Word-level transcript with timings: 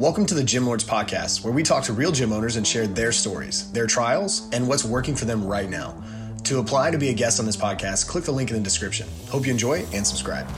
Welcome 0.00 0.26
to 0.26 0.34
the 0.34 0.42
Gym 0.42 0.66
Lords 0.66 0.82
Podcast, 0.82 1.44
where 1.44 1.52
we 1.52 1.62
talk 1.62 1.84
to 1.84 1.92
real 1.92 2.10
gym 2.10 2.32
owners 2.32 2.56
and 2.56 2.66
share 2.66 2.88
their 2.88 3.12
stories, 3.12 3.70
their 3.70 3.86
trials, 3.86 4.50
and 4.52 4.66
what's 4.66 4.84
working 4.84 5.14
for 5.14 5.24
them 5.24 5.46
right 5.46 5.70
now. 5.70 6.02
To 6.42 6.58
apply 6.58 6.90
to 6.90 6.98
be 6.98 7.10
a 7.10 7.14
guest 7.14 7.38
on 7.38 7.46
this 7.46 7.56
podcast, 7.56 8.08
click 8.08 8.24
the 8.24 8.32
link 8.32 8.50
in 8.50 8.56
the 8.56 8.62
description. 8.62 9.06
Hope 9.28 9.46
you 9.46 9.52
enjoy 9.52 9.86
and 9.92 10.04
subscribe. 10.04 10.48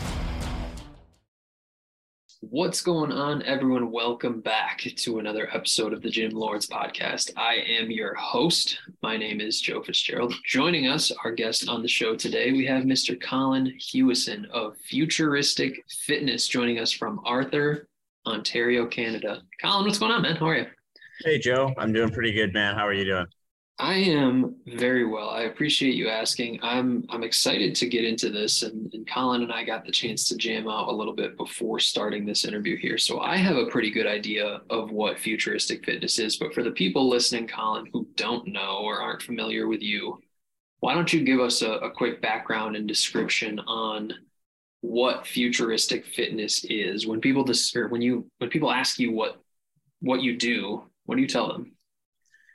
What's 2.40 2.80
going 2.80 3.12
on, 3.12 3.42
everyone? 3.42 3.92
Welcome 3.92 4.40
back 4.40 4.78
to 4.78 5.18
another 5.18 5.50
episode 5.52 5.92
of 5.92 6.00
the 6.00 6.08
Gym 6.08 6.30
Lords 6.30 6.66
podcast. 6.66 7.32
I 7.36 7.56
am 7.56 7.90
your 7.90 8.14
host. 8.14 8.78
My 9.02 9.18
name 9.18 9.42
is 9.42 9.60
Joe 9.60 9.82
Fitzgerald. 9.82 10.32
Joining 10.46 10.86
us, 10.86 11.12
our 11.24 11.32
guest 11.32 11.68
on 11.68 11.82
the 11.82 11.88
show 11.88 12.16
today, 12.16 12.52
we 12.52 12.64
have 12.64 12.84
Mr. 12.84 13.20
Colin 13.20 13.76
Hewison 13.78 14.48
of 14.48 14.78
Futuristic 14.78 15.84
Fitness 16.06 16.48
joining 16.48 16.78
us 16.78 16.90
from 16.90 17.20
Arthur, 17.26 17.86
Ontario, 18.26 18.86
Canada. 18.86 19.42
Colin, 19.60 19.86
what's 19.86 19.98
going 19.98 20.12
on, 20.12 20.22
man? 20.22 20.36
How 20.36 20.48
are 20.48 20.58
you? 20.58 20.66
Hey, 21.24 21.38
Joe. 21.38 21.72
I'm 21.78 21.92
doing 21.92 22.10
pretty 22.10 22.32
good, 22.32 22.52
man. 22.52 22.74
How 22.74 22.86
are 22.86 22.92
you 22.92 23.04
doing? 23.04 23.26
I 23.78 23.94
am 23.94 24.56
very 24.66 25.04
well. 25.04 25.28
I 25.28 25.42
appreciate 25.42 25.94
you 25.94 26.08
asking. 26.08 26.60
I'm 26.62 27.04
I'm 27.10 27.22
excited 27.22 27.74
to 27.74 27.88
get 27.88 28.04
into 28.04 28.30
this, 28.30 28.62
and, 28.62 28.92
and 28.94 29.06
Colin 29.06 29.42
and 29.42 29.52
I 29.52 29.64
got 29.64 29.84
the 29.84 29.92
chance 29.92 30.26
to 30.28 30.36
jam 30.36 30.66
out 30.66 30.88
a 30.88 30.96
little 30.96 31.12
bit 31.12 31.36
before 31.36 31.78
starting 31.78 32.24
this 32.24 32.46
interview 32.46 32.78
here. 32.78 32.96
So 32.96 33.20
I 33.20 33.36
have 33.36 33.56
a 33.56 33.66
pretty 33.66 33.90
good 33.90 34.06
idea 34.06 34.62
of 34.70 34.92
what 34.92 35.18
futuristic 35.18 35.84
fitness 35.84 36.18
is. 36.18 36.36
But 36.36 36.54
for 36.54 36.62
the 36.62 36.70
people 36.70 37.06
listening, 37.06 37.48
Colin, 37.48 37.86
who 37.92 38.08
don't 38.16 38.48
know 38.48 38.78
or 38.82 38.98
aren't 38.98 39.22
familiar 39.22 39.68
with 39.68 39.82
you, 39.82 40.22
why 40.80 40.94
don't 40.94 41.12
you 41.12 41.22
give 41.22 41.40
us 41.40 41.60
a, 41.60 41.72
a 41.72 41.90
quick 41.90 42.22
background 42.22 42.76
and 42.76 42.88
description 42.88 43.58
on 43.60 44.10
what 44.86 45.26
futuristic 45.26 46.06
fitness 46.06 46.64
is? 46.64 47.06
When 47.06 47.20
people 47.20 47.42
dis- 47.42 47.74
or 47.74 47.88
when 47.88 48.00
you 48.00 48.30
when 48.38 48.50
people 48.50 48.70
ask 48.70 48.98
you 48.98 49.12
what 49.12 49.40
what 50.00 50.22
you 50.22 50.38
do, 50.38 50.84
what 51.06 51.16
do 51.16 51.22
you 51.22 51.28
tell 51.28 51.48
them? 51.48 51.72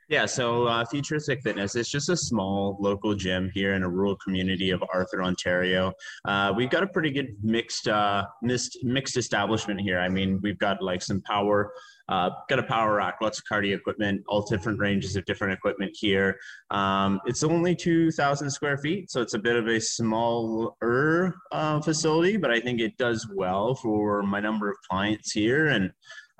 Yeah, 0.07 0.25
so 0.25 0.65
uh, 0.65 0.83
Futuristic 0.83 1.41
Fitness 1.41 1.77
is 1.77 1.89
just 1.89 2.09
a 2.09 2.17
small 2.17 2.75
local 2.81 3.15
gym 3.15 3.49
here 3.53 3.75
in 3.75 3.83
a 3.83 3.87
rural 3.87 4.17
community 4.17 4.71
of 4.71 4.83
Arthur, 4.93 5.23
Ontario. 5.23 5.93
Uh, 6.25 6.51
we've 6.53 6.69
got 6.69 6.83
a 6.83 6.87
pretty 6.87 7.11
good 7.11 7.29
mixed, 7.41 7.87
uh, 7.87 8.25
mixed 8.41 8.83
mixed 8.83 9.15
establishment 9.15 9.79
here. 9.79 9.99
I 9.99 10.09
mean, 10.09 10.41
we've 10.43 10.59
got 10.59 10.81
like 10.81 11.01
some 11.01 11.21
power, 11.21 11.71
uh, 12.11 12.29
got 12.49 12.59
a 12.59 12.63
power 12.63 12.95
rack, 12.95 13.15
lots 13.21 13.39
of 13.39 13.45
cardio 13.51 13.75
equipment, 13.75 14.21
all 14.27 14.41
different 14.41 14.77
ranges 14.77 15.15
of 15.15 15.23
different 15.25 15.53
equipment 15.53 15.91
here. 15.97 16.37
Um, 16.69 17.21
it's 17.25 17.43
only 17.43 17.73
2,000 17.73 18.49
square 18.49 18.77
feet, 18.77 19.09
so 19.09 19.21
it's 19.21 19.33
a 19.33 19.39
bit 19.39 19.55
of 19.55 19.67
a 19.67 19.79
smaller 19.79 21.35
uh, 21.51 21.81
facility, 21.81 22.35
but 22.35 22.51
I 22.51 22.59
think 22.59 22.81
it 22.81 22.97
does 22.97 23.27
well 23.33 23.75
for 23.75 24.21
my 24.23 24.41
number 24.41 24.69
of 24.69 24.75
clients 24.89 25.31
here 25.31 25.67
and 25.67 25.91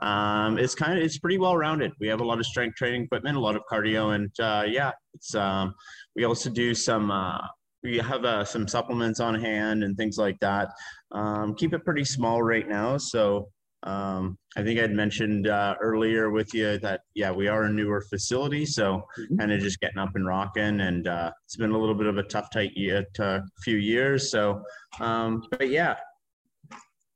um, 0.01 0.57
it's 0.57 0.73
kind 0.73 0.97
of 0.97 1.03
it's 1.03 1.19
pretty 1.19 1.37
well 1.37 1.55
rounded. 1.55 1.91
We 1.99 2.07
have 2.07 2.21
a 2.21 2.25
lot 2.25 2.39
of 2.39 2.45
strength 2.45 2.75
training 2.75 3.03
equipment, 3.03 3.37
a 3.37 3.39
lot 3.39 3.55
of 3.55 3.61
cardio, 3.71 4.15
and 4.15 4.31
uh, 4.39 4.63
yeah, 4.67 4.91
it's 5.13 5.35
um, 5.35 5.75
we 6.15 6.23
also 6.23 6.49
do 6.49 6.73
some 6.73 7.11
uh, 7.11 7.37
we 7.83 7.97
have 7.97 8.25
uh, 8.25 8.43
some 8.43 8.67
supplements 8.67 9.19
on 9.19 9.35
hand 9.39 9.83
and 9.83 9.95
things 9.95 10.17
like 10.17 10.39
that. 10.39 10.69
Um, 11.11 11.53
keep 11.53 11.73
it 11.73 11.85
pretty 11.85 12.03
small 12.03 12.41
right 12.41 12.67
now, 12.67 12.97
so 12.97 13.49
um, 13.83 14.37
I 14.55 14.63
think 14.63 14.79
I'd 14.79 14.91
mentioned 14.91 15.47
uh, 15.47 15.75
earlier 15.81 16.29
with 16.29 16.53
you 16.53 16.77
that 16.79 17.01
yeah, 17.15 17.31
we 17.31 17.47
are 17.47 17.63
a 17.63 17.69
newer 17.69 18.01
facility, 18.01 18.65
so 18.65 19.03
mm-hmm. 19.17 19.37
kind 19.37 19.51
of 19.51 19.59
just 19.59 19.79
getting 19.79 19.97
up 19.97 20.15
and 20.15 20.25
rocking, 20.25 20.81
and 20.81 21.07
uh, 21.07 21.31
it's 21.45 21.55
been 21.55 21.71
a 21.71 21.77
little 21.77 21.95
bit 21.95 22.07
of 22.07 22.17
a 22.17 22.23
tough, 22.23 22.49
tight 22.51 22.71
year, 22.75 23.05
uh, 23.19 23.39
few 23.63 23.77
years. 23.77 24.29
So, 24.29 24.61
um, 24.99 25.43
but 25.49 25.69
yeah, 25.69 25.95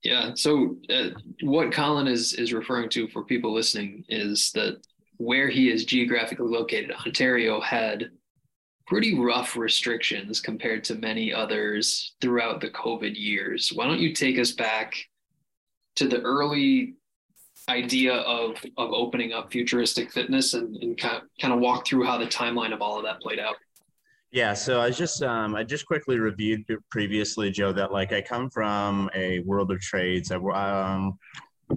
yeah. 0.03 0.31
So 0.35 0.77
uh, 0.89 1.09
what 1.41 1.71
Colin 1.71 2.07
is 2.07 2.33
is 2.33 2.53
referring 2.53 2.89
to 2.89 3.07
for 3.09 3.23
people 3.23 3.53
listening 3.53 4.03
is 4.09 4.51
that 4.55 4.77
where 5.17 5.49
he 5.49 5.69
is 5.71 5.85
geographically 5.85 6.47
located, 6.47 6.91
Ontario 7.05 7.61
had 7.61 8.09
pretty 8.87 9.19
rough 9.19 9.55
restrictions 9.55 10.39
compared 10.39 10.83
to 10.85 10.95
many 10.95 11.33
others 11.33 12.15
throughout 12.21 12.61
the 12.61 12.69
COVID 12.69 13.13
years. 13.15 13.71
Why 13.73 13.85
don't 13.85 13.99
you 13.99 14.13
take 14.13 14.37
us 14.39 14.51
back 14.51 14.95
to 15.95 16.07
the 16.07 16.21
early 16.21 16.95
idea 17.69 18.13
of 18.13 18.55
of 18.77 18.91
opening 18.91 19.33
up 19.33 19.51
futuristic 19.51 20.11
fitness 20.11 20.53
and, 20.53 20.75
and 20.77 20.97
kind, 20.97 21.17
of, 21.17 21.23
kind 21.41 21.53
of 21.53 21.59
walk 21.59 21.87
through 21.87 22.05
how 22.05 22.17
the 22.17 22.27
timeline 22.27 22.73
of 22.73 22.81
all 22.81 22.97
of 22.97 23.03
that 23.03 23.19
played 23.21 23.39
out? 23.39 23.55
Yeah, 24.31 24.53
so 24.53 24.81
I 24.81 24.89
just 24.89 25.23
um, 25.23 25.55
I 25.55 25.63
just 25.63 25.85
quickly 25.85 26.19
reviewed 26.19 26.65
previously, 26.91 27.49
Joe, 27.51 27.71
that 27.71 27.91
like 27.91 28.11
I 28.11 28.21
come 28.21 28.49
from 28.49 29.09
a 29.15 29.39
world 29.39 29.71
of 29.71 29.79
trades. 29.79 30.31
I 30.31 30.35
um, 30.35 31.17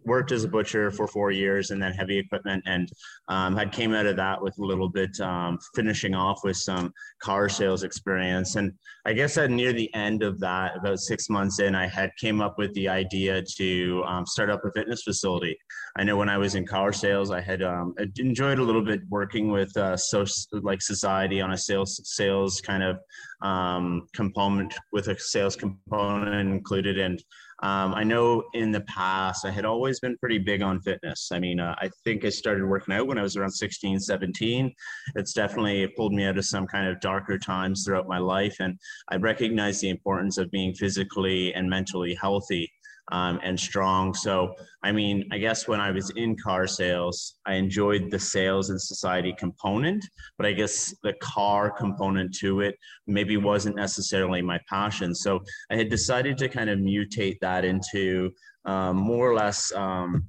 worked 0.04 0.32
as 0.32 0.44
a 0.44 0.49
butcher 0.49 0.91
for 0.91 1.06
four 1.06 1.31
years 1.31 1.71
and 1.71 1.82
then 1.82 1.93
heavy 1.93 2.19
equipment 2.19 2.62
and 2.66 2.91
um, 3.28 3.56
had 3.56 3.72
came 3.72 3.94
out 3.94 4.06
of 4.06 4.16
that 4.16 4.41
with 4.41 4.56
a 4.59 4.65
little 4.65 4.88
bit 4.88 5.19
um, 5.21 5.59
finishing 5.75 6.15
off 6.15 6.41
with 6.44 6.56
some 6.56 6.93
car 7.21 7.49
sales 7.49 7.82
experience. 7.82 8.56
And 8.56 8.72
i 9.06 9.12
guess 9.12 9.38
at 9.38 9.50
near 9.50 9.72
the 9.72 9.93
end 9.94 10.22
of 10.22 10.38
that 10.41 10.76
about 10.76 10.99
six 10.99 11.28
months 11.31 11.60
in 11.60 11.75
i 11.75 11.87
had 11.87 12.10
came 12.21 12.41
up 12.41 12.59
with 12.59 12.72
the 12.75 12.88
idea 12.88 13.43
to 13.56 14.03
um, 14.06 14.26
start 14.26 14.50
up 14.50 14.65
a 14.65 14.72
fitness 14.72 15.03
facility. 15.03 15.56
I 15.97 16.05
know 16.05 16.16
when 16.16 16.28
i 16.28 16.38
was 16.38 16.55
in 16.55 16.66
car 16.66 16.93
sales 16.93 17.31
i 17.31 17.41
had 17.41 17.62
um, 17.62 17.94
enjoyed 18.19 18.59
a 18.59 18.62
little 18.62 18.84
bit 18.84 19.00
working 19.09 19.50
with 19.50 19.75
uh, 19.76 19.97
so 19.97 20.25
like 20.53 20.82
society 20.82 21.41
on 21.41 21.53
a 21.53 21.56
sales 21.56 22.00
sales 22.05 22.60
kind 22.60 22.82
of 22.82 22.99
um, 23.43 24.09
component 24.15 24.75
with 24.93 25.09
a 25.09 25.19
sales 25.19 25.56
component 25.56 26.50
included 26.50 26.99
and 26.99 27.22
um, 27.61 27.93
I 27.95 28.05
know 28.05 28.45
in 28.55 28.71
the 28.71 28.83
past 28.83 29.45
I 29.45 29.51
had 29.51 29.65
always 29.65 29.99
been 29.99 30.17
pretty 30.19 30.39
big 30.39 30.63
on 30.63 30.81
fitness. 30.81 31.31
I 31.33 31.41
mean, 31.41 31.59
uh, 31.59 31.75
I 31.79 31.91
think 32.05 32.25
I 32.25 32.29
started 32.29 32.65
working 32.65 32.95
out 32.95 33.09
when 33.09 33.19
I 33.19 33.23
was 33.23 33.37
around 33.37 33.51
16, 33.51 33.99
17. 33.99 34.73
It's 35.17 35.33
definitely 35.33 35.89
pulled 35.97 36.13
me 36.13 36.25
out 36.25 36.39
of 36.39 36.45
some 36.45 36.67
kind 36.67 36.87
of 36.87 37.01
darker 37.01 37.37
times 37.37 37.85
throughout 37.85 38.07
my 38.07 38.19
life. 38.19 38.57
And 38.61 38.79
I 39.11 39.17
recognize 39.17 39.81
the 39.81 39.89
importance 39.89 40.39
of 40.39 40.51
being 40.53 40.73
physically 40.73 41.53
and 41.55 41.69
mentally 41.69 42.15
healthy 42.15 42.71
um, 43.13 43.41
and 43.43 43.59
strong. 43.59 44.15
So, 44.15 44.55
I 44.83 44.93
mean, 44.93 45.29
I 45.33 45.39
guess 45.39 45.67
when 45.67 45.81
I 45.81 45.91
was 45.91 46.11
in 46.11 46.37
car 46.37 46.67
sales, 46.67 47.37
I 47.47 47.55
enjoyed 47.55 48.11
the 48.11 48.19
sales 48.19 48.71
and 48.71 48.81
society 48.81 49.35
component, 49.39 50.05
but 50.37 50.47
I 50.47 50.53
guess 50.53 50.95
the 51.03 51.15
car 51.15 51.71
component 51.71 52.35
to 52.37 52.61
it 52.61 52.77
maybe 53.07 53.37
wasn't 53.37 53.77
necessarily 53.77 54.43
my 54.43 54.59
passion. 54.69 55.15
So, 55.15 55.41
I 55.71 55.77
had 55.77 55.89
decided 55.89 56.39
to 56.39 56.49
kind 56.49 56.71
of 56.71 56.79
mutate 56.79 57.39
that 57.41 57.65
into 57.65 58.31
um, 58.65 58.97
more 58.97 59.31
or 59.31 59.35
less. 59.35 59.73
Um, 59.73 60.27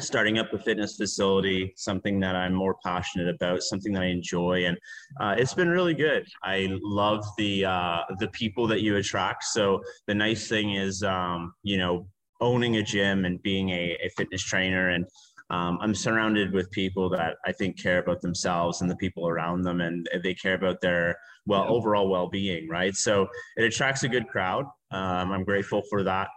starting 0.00 0.38
up 0.38 0.52
a 0.52 0.58
fitness 0.58 0.96
facility, 0.96 1.72
something 1.76 2.20
that 2.20 2.36
I'm 2.36 2.54
more 2.54 2.76
passionate 2.84 3.34
about, 3.34 3.62
something 3.62 3.92
that 3.92 4.02
I 4.02 4.06
enjoy, 4.06 4.64
and 4.66 4.76
uh, 5.20 5.34
it's 5.38 5.54
been 5.54 5.68
really 5.68 5.94
good. 5.94 6.26
I 6.42 6.68
love 6.82 7.24
the 7.36 7.64
uh, 7.64 8.00
the 8.18 8.28
people 8.28 8.66
that 8.68 8.80
you 8.80 8.96
attract. 8.96 9.44
So 9.44 9.80
the 10.06 10.14
nice 10.14 10.48
thing 10.48 10.74
is, 10.74 11.02
um, 11.02 11.52
you 11.62 11.78
know, 11.78 12.06
owning 12.40 12.76
a 12.76 12.82
gym 12.82 13.24
and 13.24 13.42
being 13.42 13.70
a, 13.70 13.98
a 14.04 14.10
fitness 14.16 14.42
trainer 14.42 14.90
and 14.90 15.04
um, 15.50 15.78
I'm 15.80 15.94
surrounded 15.94 16.52
with 16.52 16.70
people 16.70 17.08
that 17.10 17.36
I 17.44 17.52
think 17.52 17.80
care 17.80 17.98
about 17.98 18.20
themselves 18.20 18.82
and 18.82 18.90
the 18.90 18.96
people 18.96 19.28
around 19.28 19.62
them, 19.62 19.80
and 19.80 20.06
they 20.22 20.34
care 20.34 20.54
about 20.54 20.80
their 20.80 21.16
well 21.46 21.64
overall 21.68 22.08
well-being, 22.10 22.68
right? 22.68 22.94
So 22.94 23.26
it 23.56 23.64
attracts 23.64 24.02
a 24.02 24.08
good 24.08 24.28
crowd. 24.28 24.66
Um, 24.90 25.32
I'm 25.32 25.44
grateful 25.44 25.82
for 25.88 26.02
that 26.02 26.28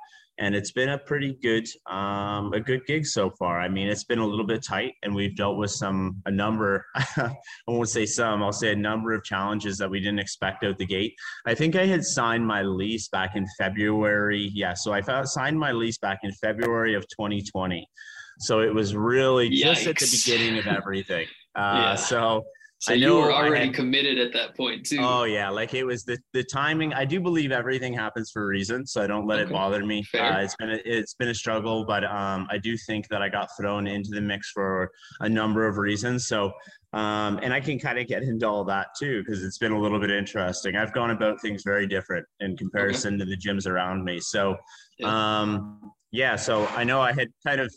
and 0.41 0.55
it's 0.55 0.71
been 0.71 0.89
a 0.89 0.97
pretty 0.97 1.37
good 1.43 1.67
um, 1.85 2.51
a 2.53 2.59
good 2.59 2.85
gig 2.87 3.05
so 3.05 3.29
far. 3.29 3.61
I 3.61 3.69
mean, 3.69 3.87
it's 3.87 4.03
been 4.03 4.17
a 4.17 4.25
little 4.25 4.45
bit 4.45 4.63
tight, 4.63 4.95
and 5.03 5.13
we've 5.13 5.35
dealt 5.35 5.57
with 5.57 5.69
some 5.69 6.19
a 6.25 6.31
number. 6.31 6.83
I 6.95 7.31
won't 7.67 7.87
say 7.87 8.07
some. 8.07 8.41
I'll 8.41 8.51
say 8.51 8.71
a 8.71 8.75
number 8.75 9.13
of 9.13 9.23
challenges 9.23 9.77
that 9.77 9.89
we 9.89 9.99
didn't 9.99 10.19
expect 10.19 10.63
out 10.63 10.79
the 10.79 10.85
gate. 10.85 11.13
I 11.45 11.53
think 11.53 11.75
I 11.75 11.85
had 11.85 12.03
signed 12.03 12.45
my 12.45 12.63
lease 12.63 13.07
back 13.07 13.35
in 13.35 13.45
February. 13.57 14.49
Yeah, 14.51 14.73
so 14.73 14.91
I 14.91 15.01
signed 15.23 15.59
my 15.59 15.71
lease 15.71 15.99
back 15.99 16.19
in 16.23 16.31
February 16.33 16.95
of 16.95 17.03
2020. 17.09 17.87
So 18.39 18.61
it 18.61 18.73
was 18.73 18.95
really 18.95 19.47
Yikes. 19.47 19.61
just 19.61 19.87
at 19.87 19.97
the 19.99 20.21
beginning 20.25 20.57
of 20.57 20.67
everything. 20.67 21.27
Uh, 21.53 21.75
yeah. 21.75 21.95
So 21.95 22.45
so 22.81 22.93
you 22.93 23.15
were 23.15 23.31
already 23.31 23.67
had, 23.67 23.75
committed 23.75 24.17
at 24.17 24.33
that 24.33 24.57
point 24.57 24.85
too. 24.85 24.99
Oh 25.01 25.23
yeah, 25.23 25.49
like 25.49 25.73
it 25.73 25.83
was 25.83 26.03
the 26.03 26.17
the 26.33 26.43
timing. 26.43 26.93
I 26.93 27.05
do 27.05 27.19
believe 27.19 27.51
everything 27.51 27.93
happens 27.93 28.31
for 28.31 28.43
a 28.43 28.47
reason, 28.47 28.87
so 28.87 29.03
I 29.03 29.07
don't 29.07 29.27
let 29.27 29.39
okay. 29.39 29.49
it 29.49 29.53
bother 29.53 29.85
me. 29.85 30.03
Uh, 30.17 30.39
it's 30.39 30.55
been 30.55 30.71
a, 30.71 30.79
it's 30.83 31.13
been 31.13 31.29
a 31.29 31.35
struggle, 31.35 31.85
but 31.85 32.03
um, 32.03 32.47
I 32.49 32.57
do 32.57 32.75
think 32.75 33.07
that 33.09 33.21
I 33.21 33.29
got 33.29 33.49
thrown 33.55 33.85
into 33.85 34.09
the 34.09 34.21
mix 34.21 34.49
for 34.51 34.89
a 35.19 35.29
number 35.29 35.67
of 35.67 35.77
reasons. 35.77 36.27
So 36.27 36.51
um, 36.93 37.39
and 37.41 37.53
I 37.53 37.61
can 37.61 37.79
kind 37.79 37.99
of 37.99 38.07
get 38.07 38.23
into 38.23 38.47
all 38.47 38.65
that 38.65 38.87
too 38.99 39.23
because 39.23 39.43
it's 39.43 39.57
been 39.57 39.71
a 39.71 39.79
little 39.79 39.99
bit 39.99 40.11
interesting. 40.11 40.75
I've 40.75 40.91
gone 40.91 41.11
about 41.11 41.39
things 41.39 41.63
very 41.63 41.87
different 41.87 42.25
in 42.41 42.57
comparison 42.57 43.15
okay. 43.15 43.23
to 43.23 43.29
the 43.29 43.37
gyms 43.37 43.65
around 43.65 44.03
me. 44.03 44.19
So 44.19 44.57
um, 45.03 45.93
yeah, 46.11 46.35
so 46.35 46.65
I 46.67 46.83
know 46.83 46.99
I 46.99 47.13
had 47.13 47.29
kind 47.45 47.61
of 47.61 47.73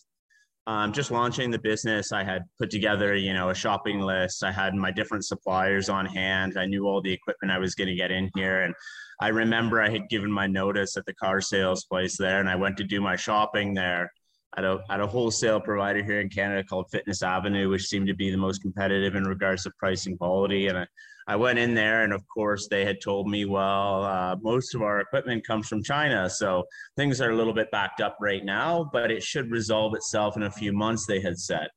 um, 0.66 0.92
just 0.92 1.10
launching 1.10 1.50
the 1.50 1.58
business, 1.58 2.12
I 2.12 2.24
had 2.24 2.42
put 2.58 2.70
together, 2.70 3.14
you 3.14 3.34
know, 3.34 3.50
a 3.50 3.54
shopping 3.54 4.00
list. 4.00 4.42
I 4.42 4.50
had 4.50 4.74
my 4.74 4.90
different 4.90 5.24
suppliers 5.24 5.88
on 5.88 6.06
hand. 6.06 6.58
I 6.58 6.64
knew 6.66 6.86
all 6.86 7.02
the 7.02 7.12
equipment 7.12 7.52
I 7.52 7.58
was 7.58 7.74
going 7.74 7.88
to 7.88 7.94
get 7.94 8.10
in 8.10 8.30
here. 8.34 8.62
And 8.62 8.74
I 9.20 9.28
remember 9.28 9.82
I 9.82 9.90
had 9.90 10.08
given 10.08 10.32
my 10.32 10.46
notice 10.46 10.96
at 10.96 11.04
the 11.04 11.14
car 11.14 11.40
sales 11.40 11.84
place 11.84 12.16
there 12.16 12.40
and 12.40 12.48
I 12.48 12.56
went 12.56 12.76
to 12.78 12.84
do 12.84 13.00
my 13.00 13.16
shopping 13.16 13.74
there. 13.74 14.10
at 14.56 14.64
a, 14.64 14.78
at 14.88 15.00
a 15.00 15.06
wholesale 15.06 15.60
provider 15.60 16.02
here 16.02 16.20
in 16.20 16.28
Canada 16.28 16.64
called 16.64 16.86
Fitness 16.90 17.22
Avenue, 17.22 17.68
which 17.68 17.86
seemed 17.86 18.06
to 18.06 18.14
be 18.14 18.30
the 18.30 18.36
most 18.36 18.62
competitive 18.62 19.14
in 19.16 19.24
regards 19.24 19.64
to 19.64 19.70
price 19.78 20.06
and 20.06 20.18
quality. 20.18 20.68
And 20.68 20.78
I, 20.78 20.86
I 21.26 21.36
went 21.36 21.58
in 21.58 21.74
there, 21.74 22.02
and 22.02 22.12
of 22.12 22.22
course, 22.28 22.68
they 22.68 22.84
had 22.84 23.00
told 23.02 23.28
me, 23.28 23.44
well, 23.46 24.04
uh, 24.04 24.36
most 24.42 24.74
of 24.74 24.82
our 24.82 25.00
equipment 25.00 25.46
comes 25.46 25.66
from 25.66 25.82
China. 25.82 26.28
So 26.28 26.64
things 26.96 27.20
are 27.20 27.30
a 27.30 27.36
little 27.36 27.54
bit 27.54 27.70
backed 27.70 28.00
up 28.00 28.18
right 28.20 28.44
now, 28.44 28.90
but 28.92 29.10
it 29.10 29.22
should 29.22 29.50
resolve 29.50 29.94
itself 29.94 30.36
in 30.36 30.42
a 30.42 30.50
few 30.50 30.72
months, 30.72 31.06
they 31.06 31.20
had 31.20 31.38
said. 31.38 31.68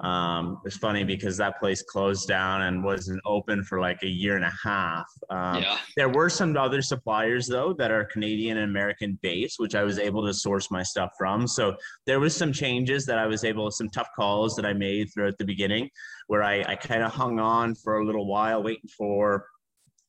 Um, 0.00 0.62
it's 0.64 0.78
funny 0.78 1.04
because 1.04 1.36
that 1.36 1.60
place 1.60 1.82
closed 1.82 2.26
down 2.26 2.62
and 2.62 2.82
wasn't 2.82 3.20
open 3.26 3.62
for 3.62 3.80
like 3.80 4.02
a 4.02 4.08
year 4.08 4.36
and 4.36 4.44
a 4.44 4.52
half. 4.64 5.04
Um, 5.28 5.62
yeah. 5.62 5.78
There 5.96 6.08
were 6.08 6.30
some 6.30 6.56
other 6.56 6.80
suppliers 6.80 7.46
though 7.46 7.74
that 7.74 7.90
are 7.90 8.06
Canadian 8.06 8.56
and 8.56 8.70
American 8.70 9.18
based, 9.22 9.56
which 9.58 9.74
I 9.74 9.82
was 9.82 9.98
able 9.98 10.26
to 10.26 10.32
source 10.32 10.70
my 10.70 10.82
stuff 10.82 11.10
from. 11.18 11.46
So 11.46 11.76
there 12.06 12.18
was 12.18 12.34
some 12.34 12.50
changes 12.50 13.04
that 13.06 13.18
I 13.18 13.26
was 13.26 13.44
able, 13.44 13.70
some 13.70 13.90
tough 13.90 14.08
calls 14.16 14.56
that 14.56 14.64
I 14.64 14.72
made 14.72 15.08
throughout 15.12 15.36
the 15.38 15.44
beginning, 15.44 15.90
where 16.28 16.42
I, 16.42 16.64
I 16.66 16.76
kind 16.76 17.02
of 17.02 17.12
hung 17.12 17.38
on 17.38 17.74
for 17.74 17.98
a 17.98 18.04
little 18.04 18.26
while, 18.26 18.62
waiting 18.62 18.88
for 18.96 19.44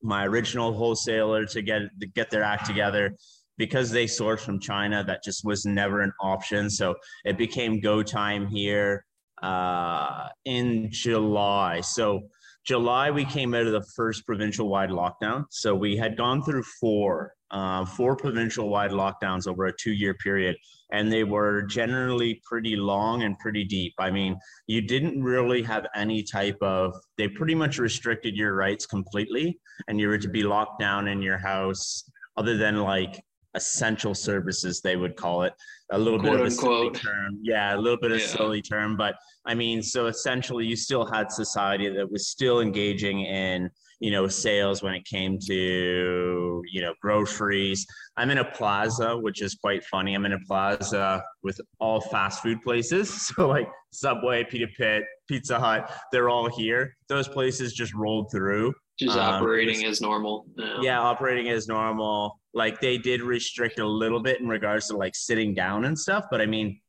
my 0.02 0.26
original 0.26 0.74
wholesaler 0.74 1.46
to 1.46 1.62
get 1.62 1.82
to 2.00 2.08
get 2.08 2.30
their 2.30 2.44
act 2.44 2.66
together 2.66 3.14
because 3.58 3.92
they 3.92 4.08
source 4.08 4.44
from 4.44 4.60
China, 4.60 5.04
that 5.04 5.24
just 5.24 5.46
was 5.46 5.66
never 5.66 6.02
an 6.02 6.12
option. 6.20 6.70
So 6.70 6.96
it 7.26 7.38
became 7.38 7.80
go 7.80 8.02
time 8.02 8.48
here 8.48 9.06
uh, 9.42 10.28
in 10.46 10.90
July. 10.92 11.82
So 11.82 12.22
July 12.66 13.10
we 13.10 13.26
came 13.26 13.56
out 13.56 13.66
of 13.66 13.72
the 13.72 13.86
first 13.96 14.26
provincial 14.26 14.70
wide 14.70 14.92
lockdown. 14.92 15.46
So 15.50 15.74
we 15.74 15.98
had 15.98 16.16
gone 16.16 16.44
through 16.44 16.64
four, 16.80 17.34
uh, 17.50 17.86
four 17.86 18.16
provincial 18.16 18.70
wide 18.70 18.92
lockdowns 18.92 19.48
over 19.48 19.66
a 19.66 19.74
two 19.76 19.92
year 19.92 20.14
period, 20.14 20.56
and 20.92 21.12
they 21.12 21.24
were 21.24 21.64
generally 21.64 22.40
pretty 22.46 22.76
long 22.76 23.24
and 23.24 23.38
pretty 23.40 23.64
deep. 23.64 23.94
I 23.98 24.12
mean, 24.12 24.38
you 24.68 24.82
didn't 24.82 25.24
really 25.24 25.64
have 25.64 25.88
any 25.96 26.22
type 26.22 26.58
of. 26.62 26.94
They 27.18 27.28
pretty 27.28 27.56
much 27.56 27.80
restricted 27.80 28.36
your 28.36 28.54
rights 28.54 28.86
completely, 28.86 29.60
and 29.88 30.00
you 30.00 30.08
were 30.08 30.20
to 30.20 30.30
be 30.30 30.44
locked 30.44 30.80
down 30.80 31.08
in 31.08 31.22
your 31.22 31.40
house, 31.40 32.04
other 32.38 32.58
than 32.58 32.78
like 32.78 33.20
essential 33.54 34.14
services 34.14 34.82
they 34.82 34.96
would 34.96 35.16
call 35.18 35.44
it 35.44 35.54
a 35.92 35.98
little 35.98 36.20
Quote 36.20 36.34
bit 36.34 36.42
of 36.42 36.48
a 36.48 36.52
silly 36.52 36.92
term. 36.92 37.40
Yeah 37.42 37.76
a 37.76 37.78
little 37.78 38.00
bit 38.00 38.12
of 38.12 38.20
yeah. 38.20 38.28
silly 38.28 38.62
term 38.62 38.96
but 38.98 39.16
i 39.46 39.54
mean 39.54 39.82
so 39.82 40.08
essentially 40.08 40.66
you 40.66 40.76
still 40.76 41.06
had 41.06 41.32
society 41.32 41.90
that 41.90 42.12
was 42.12 42.28
still 42.28 42.62
engaging 42.62 43.22
in 43.22 43.70
you 44.02 44.10
know 44.10 44.28
sales 44.28 44.84
when 44.84 44.94
it 44.94 45.06
came 45.06 45.40
to 45.40 46.62
you 46.70 46.82
know 46.82 46.94
groceries. 47.02 47.86
I'm 48.18 48.30
in 48.32 48.40
a 48.40 48.52
plaza 48.52 49.18
which 49.18 49.42
is 49.42 49.56
quite 49.56 49.86
funny. 49.86 50.16
I'm 50.16 50.26
in 50.26 50.34
a 50.34 50.40
plaza 50.48 51.24
with 51.44 51.62
all 51.80 52.02
fast 52.02 52.42
food 52.44 52.62
places. 52.62 53.32
So 53.32 53.48
like 53.48 53.70
subway 53.92 54.44
pita 54.44 54.68
pit 54.78 55.04
pizza 55.30 55.60
hut 55.60 55.90
they're 56.12 56.30
all 56.30 56.50
here. 56.50 56.96
Those 57.08 57.28
places 57.28 57.74
just 57.74 57.94
rolled 57.94 58.32
through 58.32 58.74
just 59.00 59.18
um, 59.18 59.36
operating 59.36 59.86
as 59.86 60.02
normal 60.02 60.46
yeah. 60.58 60.78
yeah 60.82 61.00
operating 61.00 61.50
as 61.50 61.68
normal. 61.68 62.40
Like 62.54 62.82
they 62.82 62.98
did 62.98 63.22
restrict 63.22 63.80
a 63.80 63.88
little 63.88 64.20
bit 64.20 64.42
in 64.42 64.48
regards 64.48 64.88
to 64.88 64.98
like 64.98 65.16
sitting 65.16 65.54
down 65.54 65.86
and 65.86 65.98
stuff 65.98 66.26
but 66.30 66.42
i 66.42 66.46
mean 66.46 66.82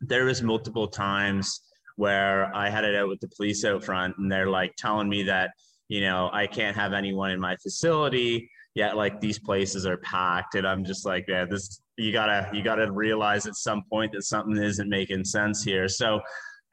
there 0.00 0.24
was 0.24 0.40
multiple 0.40 0.86
times 0.86 1.62
where 1.96 2.54
i 2.54 2.70
had 2.70 2.84
it 2.84 2.94
out 2.94 3.08
with 3.08 3.18
the 3.18 3.28
police 3.36 3.64
out 3.64 3.82
front 3.82 4.16
and 4.18 4.30
they're 4.30 4.48
like 4.48 4.72
telling 4.78 5.08
me 5.08 5.24
that 5.24 5.50
you 5.88 6.00
know 6.00 6.30
i 6.32 6.46
can't 6.46 6.76
have 6.76 6.92
anyone 6.92 7.32
in 7.32 7.40
my 7.40 7.56
facility 7.56 8.48
yet 8.76 8.96
like 8.96 9.20
these 9.20 9.40
places 9.40 9.84
are 9.84 9.96
packed 9.96 10.54
and 10.54 10.64
i'm 10.64 10.84
just 10.84 11.04
like 11.04 11.24
yeah 11.26 11.44
this 11.44 11.82
you 12.00 12.12
gotta 12.12 12.48
you 12.52 12.62
gotta 12.62 12.90
realize 12.90 13.46
at 13.46 13.54
some 13.54 13.82
point 13.90 14.12
that 14.12 14.22
something 14.22 14.56
isn't 14.56 14.88
making 14.88 15.24
sense 15.24 15.62
here. 15.62 15.86
So 15.86 16.20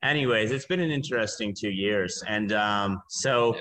anyways 0.04 0.52
it's 0.52 0.66
been 0.66 0.80
an 0.80 0.92
interesting 0.92 1.54
two 1.58 1.72
years 1.72 2.24
and 2.28 2.54
um 2.54 3.02
so 3.10 3.56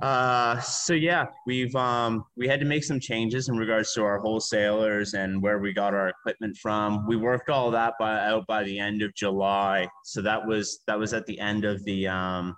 uh, 0.00 0.58
so 0.60 0.94
yeah, 0.94 1.26
we've 1.46 1.74
um, 1.76 2.24
we 2.36 2.48
had 2.48 2.58
to 2.60 2.66
make 2.66 2.82
some 2.82 2.98
changes 2.98 3.48
in 3.48 3.56
regards 3.56 3.92
to 3.94 4.02
our 4.02 4.18
wholesalers 4.18 5.14
and 5.14 5.40
where 5.40 5.58
we 5.58 5.72
got 5.72 5.94
our 5.94 6.08
equipment 6.08 6.56
from. 6.56 7.06
We 7.06 7.16
worked 7.16 7.50
all 7.50 7.70
that 7.70 7.94
by, 8.00 8.18
out 8.26 8.46
by 8.46 8.64
the 8.64 8.78
end 8.78 9.02
of 9.02 9.14
July, 9.14 9.86
so 10.04 10.20
that 10.22 10.44
was 10.44 10.80
that 10.86 10.98
was 10.98 11.12
at 11.12 11.26
the 11.26 11.38
end 11.38 11.64
of 11.64 11.84
the 11.84 12.08
um, 12.08 12.56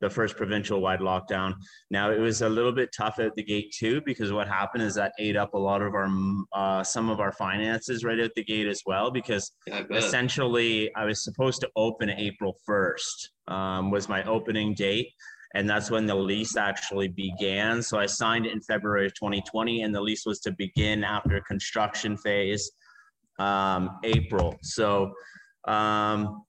the 0.00 0.08
first 0.08 0.36
provincial 0.36 0.80
wide 0.80 1.00
lockdown. 1.00 1.54
Now 1.90 2.10
it 2.10 2.18
was 2.18 2.40
a 2.40 2.48
little 2.48 2.72
bit 2.72 2.90
tough 2.96 3.18
at 3.18 3.34
the 3.34 3.42
gate 3.42 3.74
too 3.76 4.00
because 4.06 4.32
what 4.32 4.48
happened 4.48 4.82
is 4.82 4.94
that 4.94 5.12
ate 5.18 5.36
up 5.36 5.52
a 5.52 5.58
lot 5.58 5.82
of 5.82 5.94
our 5.94 6.08
uh, 6.54 6.82
some 6.82 7.10
of 7.10 7.20
our 7.20 7.32
finances 7.32 8.04
right 8.04 8.18
at 8.18 8.34
the 8.34 8.44
gate 8.44 8.66
as 8.66 8.82
well 8.86 9.10
because 9.10 9.52
yeah, 9.66 9.82
essentially 9.90 10.90
I 10.96 11.04
was 11.04 11.22
supposed 11.22 11.60
to 11.60 11.68
open 11.76 12.08
April 12.08 12.56
first 12.64 13.32
um, 13.48 13.90
was 13.90 14.08
my 14.08 14.24
opening 14.24 14.72
date 14.72 15.12
and 15.54 15.68
that's 15.68 15.90
when 15.90 16.06
the 16.06 16.14
lease 16.14 16.56
actually 16.56 17.08
began. 17.08 17.82
So 17.82 17.98
I 17.98 18.06
signed 18.06 18.46
it 18.46 18.52
in 18.52 18.60
February 18.60 19.06
of 19.06 19.14
2020, 19.14 19.82
and 19.82 19.94
the 19.94 20.00
lease 20.00 20.24
was 20.24 20.40
to 20.40 20.52
begin 20.52 21.02
after 21.02 21.40
construction 21.40 22.16
phase, 22.16 22.70
um, 23.38 23.98
April. 24.04 24.56
So, 24.62 25.12
um, 25.66 26.44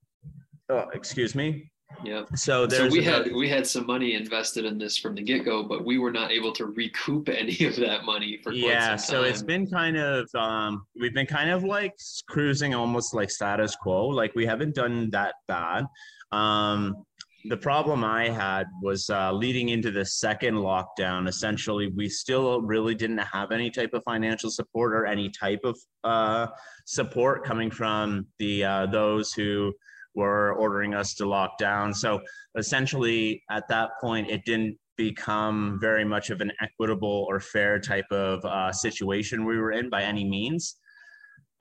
oh, 0.70 0.86
excuse 0.94 1.34
me. 1.34 1.72
Yeah. 2.04 2.24
So, 2.36 2.68
so 2.68 2.88
we 2.88 3.04
had 3.04 3.32
we 3.34 3.50
had 3.50 3.68
some 3.68 3.86
money 3.86 4.16
invested 4.16 4.66
in 4.66 4.78
this 4.78 4.98
from 4.98 5.16
the 5.16 5.22
get 5.22 5.46
go, 5.46 5.64
but 5.64 5.86
we 5.86 5.98
were 5.98 6.12
not 6.12 6.32
able 6.32 6.52
to 6.54 6.66
recoup 6.68 7.30
any 7.38 7.66
of 7.66 7.76
that 7.78 8.06
money 8.06 8.40
for 8.42 8.54
yeah. 8.54 8.96
So 8.96 9.24
it's 9.24 9.44
been 9.44 9.70
kind 9.70 9.98
of 9.98 10.30
um, 10.36 10.86
we've 11.00 11.14
been 11.14 11.26
kind 11.26 11.50
of 11.50 11.64
like 11.64 11.94
cruising 12.28 12.74
almost 12.74 13.14
like 13.14 13.30
status 13.30 13.76
quo. 13.76 14.08
Like 14.08 14.34
we 14.36 14.46
haven't 14.46 14.76
done 14.76 15.10
that 15.12 15.36
bad. 15.48 15.86
Um, 16.32 17.04
the 17.46 17.58
problem 17.58 18.04
I 18.04 18.30
had 18.30 18.68
was 18.82 19.10
uh, 19.10 19.32
leading 19.32 19.70
into 19.70 19.92
the 19.92 20.06
second 20.06 20.56
lockdown. 20.56 21.28
Essentially, 21.28 21.88
we 21.96 22.08
still 22.10 22.62
really 22.62 22.96
didn't 22.96 23.20
have 23.20 23.52
any 23.52 23.70
type 23.70 23.94
of 23.94 24.04
financial 24.04 24.50
support 24.50 24.94
or 24.94 25.06
any 25.06 25.30
type 25.30 25.62
of 25.64 25.78
uh, 26.04 26.48
support 26.86 27.44
coming 27.44 27.72
from 27.72 28.28
the 28.40 28.64
uh, 28.64 28.86
those 28.88 29.34
who 29.34 29.74
were 30.16 30.54
ordering 30.54 30.94
us 30.94 31.14
to 31.16 31.26
lock 31.26 31.58
down. 31.58 31.94
So 31.94 32.22
essentially, 32.58 33.42
at 33.50 33.68
that 33.70 33.92
point, 34.02 34.30
it 34.30 34.44
didn't 34.46 34.78
become 34.98 35.78
very 35.82 36.06
much 36.06 36.30
of 36.30 36.42
an 36.42 36.52
equitable 36.62 37.26
or 37.30 37.40
fair 37.40 37.80
type 37.80 38.12
of 38.12 38.44
uh, 38.46 38.72
situation 38.72 39.46
we 39.46 39.58
were 39.58 39.72
in 39.72 39.90
by 39.90 40.04
any 40.04 40.24
means. 40.24 40.78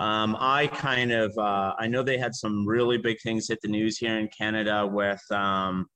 Um, 0.00 0.34
I 0.40 0.66
kind 0.66 1.12
of 1.12 1.36
uh, 1.36 1.74
I 1.78 1.86
know 1.86 2.02
they 2.02 2.16
had 2.16 2.34
some 2.34 2.66
really 2.66 2.96
big 2.96 3.20
things 3.20 3.48
hit 3.48 3.58
the 3.60 3.68
news 3.68 3.98
here 3.98 4.18
in 4.18 4.28
Canada 4.28 4.86
with 4.86 5.22
um, 5.30 5.86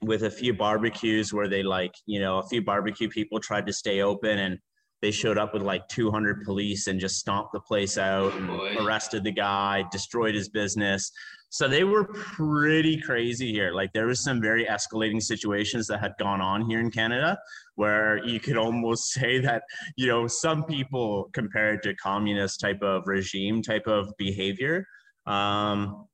with 0.00 0.22
a 0.22 0.30
few 0.30 0.54
barbecues 0.54 1.34
where 1.34 1.46
they 1.46 1.62
like 1.62 1.94
you 2.06 2.18
know 2.18 2.38
a 2.38 2.46
few 2.48 2.62
barbecue 2.62 3.10
people 3.10 3.38
tried 3.38 3.66
to 3.66 3.74
stay 3.74 4.00
open 4.00 4.38
and 4.38 4.58
they 5.02 5.10
showed 5.10 5.36
up 5.36 5.52
with 5.52 5.62
like 5.62 5.86
200 5.88 6.44
police 6.44 6.86
and 6.86 6.98
just 6.98 7.18
stomped 7.18 7.52
the 7.52 7.60
place 7.60 7.98
out 7.98 8.32
and 8.32 8.48
arrested 8.78 9.22
the 9.22 9.30
guy, 9.30 9.84
destroyed 9.92 10.34
his 10.34 10.48
business. 10.48 11.12
So 11.48 11.68
they 11.68 11.84
were 11.84 12.04
pretty 12.04 13.00
crazy 13.00 13.52
here. 13.52 13.72
Like 13.72 13.92
there 13.92 14.06
was 14.06 14.22
some 14.22 14.40
very 14.40 14.66
escalating 14.66 15.22
situations 15.22 15.86
that 15.86 16.00
had 16.00 16.12
gone 16.18 16.40
on 16.40 16.68
here 16.68 16.80
in 16.80 16.90
Canada 16.90 17.38
where 17.76 18.24
you 18.26 18.40
could 18.40 18.56
almost 18.56 19.04
say 19.12 19.38
that, 19.38 19.62
you 19.96 20.06
know, 20.06 20.26
some 20.26 20.64
people 20.64 21.30
compared 21.32 21.82
to 21.84 21.94
communist 21.94 22.60
type 22.60 22.82
of 22.82 23.02
regime 23.06 23.62
type 23.62 23.86
of 23.86 24.12
behavior. 24.18 24.84
Um, 25.26 26.06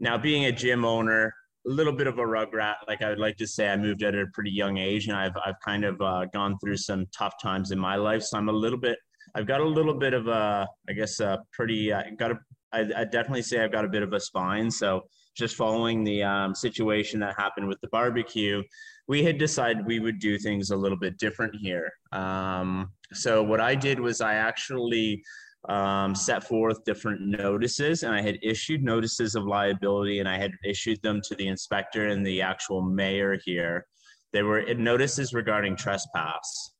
now 0.00 0.18
being 0.18 0.44
a 0.46 0.52
gym 0.52 0.84
owner, 0.84 1.32
a 1.66 1.70
little 1.70 1.92
bit 1.92 2.06
of 2.06 2.18
a 2.18 2.22
rugrat. 2.22 2.74
Like 2.86 3.02
I 3.02 3.08
would 3.08 3.18
like 3.18 3.36
to 3.38 3.46
say, 3.46 3.68
I 3.68 3.76
moved 3.76 4.02
at 4.02 4.14
a 4.14 4.26
pretty 4.32 4.50
young 4.50 4.78
age, 4.78 5.08
and 5.08 5.16
I've 5.16 5.36
I've 5.44 5.58
kind 5.64 5.84
of 5.84 6.00
uh, 6.00 6.26
gone 6.32 6.56
through 6.62 6.76
some 6.76 7.06
tough 7.16 7.34
times 7.42 7.70
in 7.70 7.78
my 7.78 7.96
life. 7.96 8.22
So 8.22 8.38
I'm 8.38 8.48
a 8.48 8.52
little 8.52 8.78
bit. 8.78 8.98
I've 9.34 9.46
got 9.46 9.60
a 9.60 9.64
little 9.64 9.94
bit 9.94 10.14
of 10.14 10.28
a, 10.28 10.66
I 10.88 10.92
guess, 10.92 11.20
a 11.20 11.42
pretty. 11.52 11.92
I 11.92 12.00
uh, 12.00 12.04
got 12.18 12.30
a. 12.32 12.38
I, 12.72 12.80
I 12.96 13.04
definitely 13.04 13.42
say 13.42 13.62
I've 13.62 13.72
got 13.72 13.84
a 13.84 13.88
bit 13.88 14.02
of 14.02 14.12
a 14.12 14.20
spine. 14.20 14.70
So 14.70 15.02
just 15.36 15.56
following 15.56 16.02
the 16.02 16.22
um, 16.22 16.54
situation 16.54 17.20
that 17.20 17.34
happened 17.36 17.68
with 17.68 17.80
the 17.80 17.88
barbecue, 17.88 18.62
we 19.08 19.22
had 19.22 19.38
decided 19.38 19.86
we 19.86 20.00
would 20.00 20.18
do 20.18 20.38
things 20.38 20.70
a 20.70 20.76
little 20.76 20.98
bit 20.98 21.18
different 21.18 21.54
here. 21.56 21.90
Um, 22.12 22.90
so 23.12 23.42
what 23.42 23.60
I 23.60 23.74
did 23.74 24.00
was 24.00 24.20
I 24.20 24.34
actually 24.34 25.22
um, 25.68 26.14
set 26.14 26.44
forth 26.44 26.84
different 26.84 27.20
notices, 27.20 28.02
and 28.02 28.14
I 28.14 28.20
had 28.20 28.38
issued 28.42 28.82
notices 28.82 29.34
of 29.34 29.44
liability, 29.44 30.20
and 30.20 30.28
I 30.28 30.38
had 30.38 30.52
issued 30.64 31.02
them 31.02 31.20
to 31.24 31.34
the 31.34 31.48
inspector 31.48 32.08
and 32.08 32.24
the 32.24 32.40
actual 32.42 32.82
mayor 32.82 33.38
here. 33.44 33.86
They 34.32 34.42
were 34.42 34.62
notices 34.74 35.34
regarding 35.34 35.76
trespass. 35.76 36.72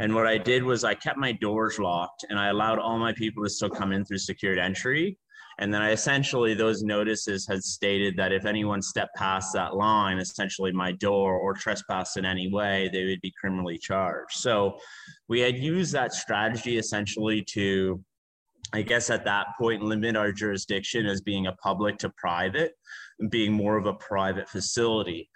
And 0.00 0.14
what 0.14 0.26
I 0.26 0.38
did 0.38 0.62
was 0.62 0.84
I 0.84 0.94
kept 0.94 1.18
my 1.18 1.32
doors 1.32 1.78
locked, 1.78 2.24
and 2.28 2.38
I 2.38 2.48
allowed 2.48 2.78
all 2.78 2.98
my 2.98 3.12
people 3.12 3.42
to 3.44 3.50
still 3.50 3.70
come 3.70 3.92
in 3.92 4.04
through 4.04 4.18
secured 4.18 4.58
entry. 4.58 5.18
And 5.60 5.74
then 5.74 5.82
I 5.82 5.90
essentially, 5.90 6.54
those 6.54 6.82
notices 6.82 7.46
had 7.48 7.64
stated 7.64 8.16
that 8.16 8.32
if 8.32 8.44
anyone 8.44 8.80
stepped 8.80 9.16
past 9.16 9.52
that 9.54 9.74
line, 9.74 10.18
essentially 10.18 10.70
my 10.70 10.92
door, 10.92 11.36
or 11.36 11.52
trespassed 11.54 12.16
in 12.16 12.24
any 12.24 12.50
way, 12.52 12.88
they 12.92 13.04
would 13.06 13.20
be 13.20 13.32
criminally 13.40 13.76
charged. 13.76 14.34
So 14.34 14.78
we 15.26 15.40
had 15.40 15.58
used 15.58 15.92
that 15.94 16.12
strategy 16.12 16.78
essentially 16.78 17.42
to 17.50 18.02
I 18.72 18.82
guess 18.82 19.08
at 19.08 19.24
that 19.24 19.46
point, 19.58 19.82
limit 19.82 20.16
our 20.16 20.30
jurisdiction 20.30 21.06
as 21.06 21.22
being 21.22 21.46
a 21.46 21.52
public 21.52 21.96
to 21.98 22.10
private, 22.10 22.72
being 23.30 23.52
more 23.52 23.78
of 23.78 23.86
a 23.86 23.94
private 23.94 24.48
facility. 24.48 25.30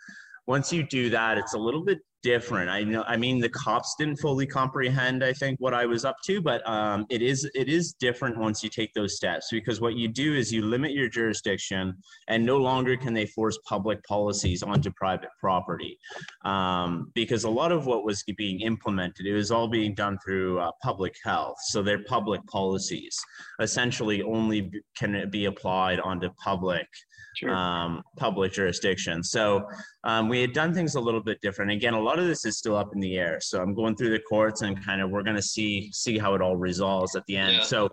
Once 0.46 0.72
you 0.72 0.82
do 0.82 1.08
that, 1.10 1.38
it's 1.38 1.54
a 1.54 1.58
little 1.58 1.84
bit 1.84 2.00
different. 2.22 2.70
I 2.70 2.84
know. 2.84 3.04
I 3.06 3.16
mean, 3.16 3.40
the 3.40 3.48
cops 3.48 3.94
didn't 3.98 4.16
fully 4.16 4.46
comprehend. 4.46 5.24
I 5.24 5.32
think 5.32 5.60
what 5.60 5.74
I 5.74 5.86
was 5.86 6.04
up 6.04 6.16
to, 6.24 6.40
but 6.40 6.66
um, 6.68 7.06
it 7.10 7.22
is 7.22 7.48
it 7.54 7.68
is 7.68 7.92
different 7.92 8.38
once 8.38 8.62
you 8.62 8.70
take 8.70 8.94
those 8.94 9.16
steps 9.16 9.48
because 9.50 9.80
what 9.80 9.94
you 9.94 10.08
do 10.08 10.34
is 10.34 10.52
you 10.52 10.62
limit 10.62 10.92
your 10.92 11.08
jurisdiction, 11.08 11.96
and 12.28 12.44
no 12.44 12.58
longer 12.58 12.96
can 12.96 13.14
they 13.14 13.26
force 13.26 13.58
public 13.66 14.02
policies 14.04 14.62
onto 14.62 14.90
private 14.92 15.30
property, 15.40 15.98
um, 16.44 17.10
because 17.14 17.44
a 17.44 17.50
lot 17.50 17.72
of 17.72 17.86
what 17.86 18.04
was 18.04 18.22
being 18.36 18.60
implemented 18.60 19.26
it 19.26 19.34
was 19.34 19.50
all 19.50 19.68
being 19.68 19.94
done 19.94 20.18
through 20.24 20.58
uh, 20.58 20.70
public 20.82 21.14
health. 21.24 21.56
So 21.66 21.82
their 21.82 22.02
public 22.04 22.44
policies 22.46 23.18
essentially 23.60 24.22
only 24.22 24.70
can 24.96 25.28
be 25.30 25.46
applied 25.46 26.00
onto 26.00 26.30
public 26.42 26.86
sure. 27.36 27.54
um, 27.54 28.02
public 28.16 28.52
jurisdiction. 28.52 29.22
So 29.22 29.66
um, 30.04 30.28
we 30.28 30.40
had 30.40 30.52
done 30.52 30.74
things 30.74 30.94
a 30.94 31.00
little 31.00 31.22
bit 31.22 31.38
different. 31.40 31.70
Again, 31.70 31.94
a 31.94 32.00
lot 32.00 32.18
of 32.18 32.26
this 32.26 32.44
is 32.44 32.58
still 32.58 32.76
up 32.76 32.94
in 32.94 33.00
the 33.00 33.18
air. 33.18 33.38
So 33.40 33.60
I'm 33.60 33.74
going 33.74 33.96
through 33.96 34.10
the 34.10 34.20
courts 34.20 34.62
and 34.62 34.82
kind 34.84 35.00
of 35.00 35.10
we're 35.10 35.22
going 35.22 35.36
to 35.36 35.42
see 35.42 35.90
see 35.92 36.18
how 36.18 36.34
it 36.34 36.42
all 36.42 36.56
resolves 36.56 37.16
at 37.16 37.24
the 37.26 37.36
end. 37.36 37.56
Yeah. 37.56 37.62
So 37.62 37.88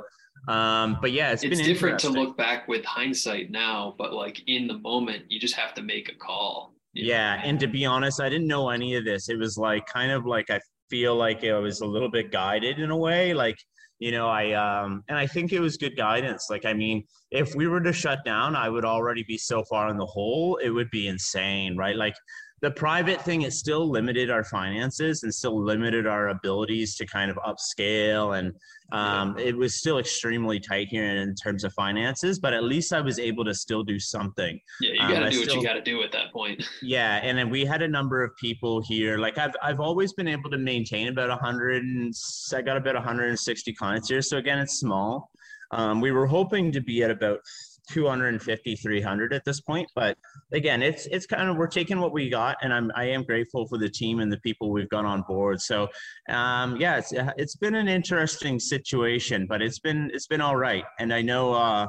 um 0.47 0.97
but 1.01 1.11
yeah 1.11 1.31
it's, 1.31 1.43
it's 1.43 1.61
different 1.61 1.99
to 1.99 2.09
look 2.09 2.37
back 2.37 2.67
with 2.67 2.85
hindsight 2.85 3.51
now 3.51 3.93
but 3.97 4.13
like 4.13 4.41
in 4.47 4.67
the 4.67 4.77
moment 4.77 5.23
you 5.27 5.39
just 5.39 5.55
have 5.55 5.73
to 5.73 5.81
make 5.81 6.09
a 6.09 6.15
call 6.15 6.73
yeah 6.93 7.35
know? 7.35 7.41
and 7.43 7.59
to 7.59 7.67
be 7.67 7.85
honest 7.85 8.21
i 8.21 8.29
didn't 8.29 8.47
know 8.47 8.69
any 8.69 8.95
of 8.95 9.03
this 9.03 9.27
it 9.27 9.37
was 9.37 9.57
like 9.57 9.85
kind 9.85 10.11
of 10.11 10.25
like 10.25 10.49
i 10.49 10.59
feel 10.89 11.15
like 11.15 11.43
it 11.43 11.53
was 11.53 11.81
a 11.81 11.85
little 11.85 12.09
bit 12.09 12.31
guided 12.31 12.79
in 12.79 12.89
a 12.89 12.97
way 12.97 13.33
like 13.33 13.57
you 13.99 14.11
know 14.11 14.27
i 14.27 14.53
um 14.53 15.03
and 15.07 15.17
i 15.17 15.27
think 15.27 15.53
it 15.53 15.59
was 15.59 15.77
good 15.77 15.95
guidance. 15.95 16.47
Like 16.49 16.65
i 16.65 16.73
mean 16.73 17.03
if 17.31 17.53
we 17.55 17.67
were 17.67 17.81
to 17.81 17.93
shut 17.93 18.25
down 18.25 18.55
i 18.55 18.69
would 18.69 18.85
already 18.85 19.23
be 19.23 19.37
so 19.37 19.63
far 19.63 19.89
in 19.89 19.97
the 19.97 20.05
hole 20.05 20.57
it 20.57 20.69
would 20.69 20.89
be 20.89 21.07
insane 21.07 21.77
right? 21.77 21.95
Like 21.95 22.15
the 22.61 22.71
private 22.71 23.21
thing 23.21 23.43
it 23.43 23.53
still 23.53 23.89
limited 23.89 24.29
our 24.29 24.43
finances 24.43 25.23
and 25.23 25.33
still 25.33 25.61
limited 25.61 26.05
our 26.05 26.29
abilities 26.29 26.95
to 26.95 27.05
kind 27.05 27.31
of 27.31 27.37
upscale 27.37 28.37
and 28.37 28.53
um, 28.91 29.37
it 29.37 29.55
was 29.55 29.75
still 29.75 29.99
extremely 29.99 30.59
tight 30.59 30.87
here 30.89 31.05
in 31.05 31.35
terms 31.35 31.63
of 31.63 31.71
finances 31.73 32.39
but 32.39 32.53
at 32.53 32.63
least 32.63 32.91
i 32.91 32.99
was 32.99 33.19
able 33.19 33.45
to 33.45 33.53
still 33.53 33.83
do 33.83 33.99
something. 33.99 34.59
Yeah 34.81 34.91
you 34.93 35.13
gotta 35.13 35.25
um, 35.25 35.31
do 35.31 35.39
what 35.39 35.53
you 35.53 35.63
gotta 35.63 35.81
do 35.81 36.01
at 36.03 36.11
that 36.11 36.31
point. 36.33 36.63
Yeah 36.81 37.19
and 37.23 37.37
then 37.37 37.49
we 37.49 37.65
had 37.65 37.81
a 37.81 37.87
number 37.87 38.23
of 38.23 38.35
people 38.37 38.81
here 38.81 39.17
like 39.17 39.37
i've, 39.37 39.55
I've 39.61 39.79
always 39.79 40.13
been 40.13 40.27
able 40.27 40.49
to 40.49 40.57
maintain 40.57 41.07
about 41.09 41.29
100 41.29 41.83
and 41.83 42.13
i 42.55 42.61
got 42.61 42.77
about 42.77 42.95
160 42.95 43.73
clients 43.73 44.09
here 44.09 44.21
so 44.21 44.37
again 44.37 44.59
it's 44.59 44.79
small. 44.79 45.31
Um, 45.71 46.01
we 46.01 46.11
were 46.11 46.25
hoping 46.25 46.71
to 46.71 46.81
be 46.81 47.03
at 47.03 47.11
about 47.11 47.41
250 47.89 48.75
300 48.75 49.33
at 49.33 49.43
this 49.45 49.61
point 49.61 49.89
but 49.95 50.17
again 50.53 50.81
it's 50.81 51.05
it's 51.07 51.25
kind 51.25 51.49
of 51.49 51.57
we're 51.57 51.67
taking 51.67 51.99
what 51.99 52.11
we 52.11 52.29
got 52.29 52.57
and 52.61 52.73
i'm 52.73 52.91
i 52.95 53.05
am 53.05 53.23
grateful 53.23 53.67
for 53.67 53.77
the 53.77 53.89
team 53.89 54.19
and 54.19 54.31
the 54.31 54.39
people 54.39 54.71
we've 54.71 54.89
got 54.89 55.05
on 55.05 55.23
board. 55.27 55.59
So 55.61 55.87
um 56.29 56.77
yeah 56.77 56.97
it's 56.97 57.13
it's 57.37 57.55
been 57.55 57.75
an 57.75 57.87
interesting 57.87 58.59
situation 58.59 59.45
but 59.47 59.61
it's 59.61 59.79
been 59.79 60.11
it's 60.13 60.27
been 60.27 60.41
all 60.41 60.55
right. 60.55 60.83
And 60.99 61.13
i 61.13 61.21
know 61.21 61.53
uh 61.53 61.87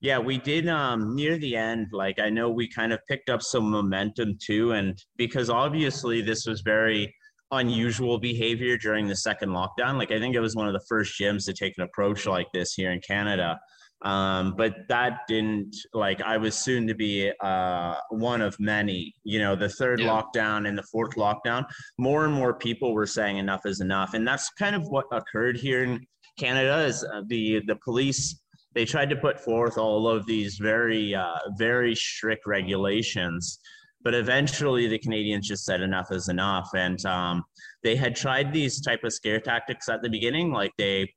yeah 0.00 0.18
we 0.18 0.38
did 0.38 0.68
um 0.68 1.14
near 1.14 1.38
the 1.38 1.56
end 1.56 1.88
like 1.92 2.18
i 2.18 2.28
know 2.28 2.50
we 2.50 2.68
kind 2.68 2.92
of 2.92 3.00
picked 3.08 3.30
up 3.30 3.42
some 3.42 3.70
momentum 3.70 4.36
too 4.44 4.72
and 4.72 5.02
because 5.16 5.48
obviously 5.48 6.20
this 6.20 6.46
was 6.46 6.60
very 6.60 7.12
unusual 7.52 8.18
behavior 8.18 8.76
during 8.76 9.06
the 9.06 9.16
second 9.16 9.50
lockdown 9.50 9.96
like 9.96 10.10
i 10.10 10.18
think 10.18 10.34
it 10.34 10.40
was 10.40 10.54
one 10.54 10.66
of 10.66 10.74
the 10.74 10.84
first 10.88 11.18
gyms 11.18 11.44
to 11.46 11.52
take 11.52 11.72
an 11.78 11.84
approach 11.84 12.26
like 12.26 12.46
this 12.52 12.74
here 12.74 12.90
in 12.90 13.00
canada 13.00 13.58
um, 14.02 14.54
but 14.56 14.74
that 14.88 15.20
didn't 15.26 15.74
like 15.94 16.20
i 16.22 16.36
was 16.36 16.54
soon 16.54 16.86
to 16.86 16.94
be 16.94 17.32
uh, 17.42 17.94
one 18.10 18.42
of 18.42 18.58
many 18.60 19.14
you 19.24 19.38
know 19.38 19.56
the 19.56 19.68
third 19.68 20.00
yeah. 20.00 20.08
lockdown 20.08 20.68
and 20.68 20.76
the 20.76 20.82
fourth 20.84 21.14
lockdown. 21.16 21.64
More 21.98 22.24
and 22.24 22.34
more 22.34 22.54
people 22.54 22.92
were 22.92 23.06
saying 23.06 23.38
enough 23.38 23.62
is 23.64 23.80
enough. 23.80 24.14
And 24.14 24.26
that's 24.26 24.50
kind 24.50 24.76
of 24.76 24.82
what 24.88 25.06
occurred 25.12 25.56
here 25.56 25.84
in 25.84 26.06
canada 26.38 26.84
is 26.84 27.02
uh, 27.02 27.22
the 27.28 27.62
the 27.66 27.76
police 27.76 28.42
they 28.74 28.84
tried 28.84 29.08
to 29.08 29.16
put 29.16 29.40
forth 29.40 29.78
all 29.78 30.06
of 30.06 30.26
these 30.26 30.58
very 30.58 31.14
uh, 31.14 31.38
very 31.56 31.94
strict 31.94 32.46
regulations 32.46 33.58
but 34.06 34.14
eventually 34.14 34.86
the 34.86 35.00
canadians 35.00 35.48
just 35.48 35.64
said 35.64 35.80
enough 35.80 36.12
is 36.12 36.28
enough. 36.28 36.70
And 36.76 37.04
um, 37.06 37.42
they 37.82 37.96
had 37.96 38.14
tried 38.14 38.52
these 38.52 38.80
type 38.80 39.02
of 39.02 39.12
scare 39.12 39.40
tactics 39.40 39.88
at 39.88 40.00
the 40.00 40.08
beginning 40.08 40.52
like 40.52 40.70
they 40.78 41.12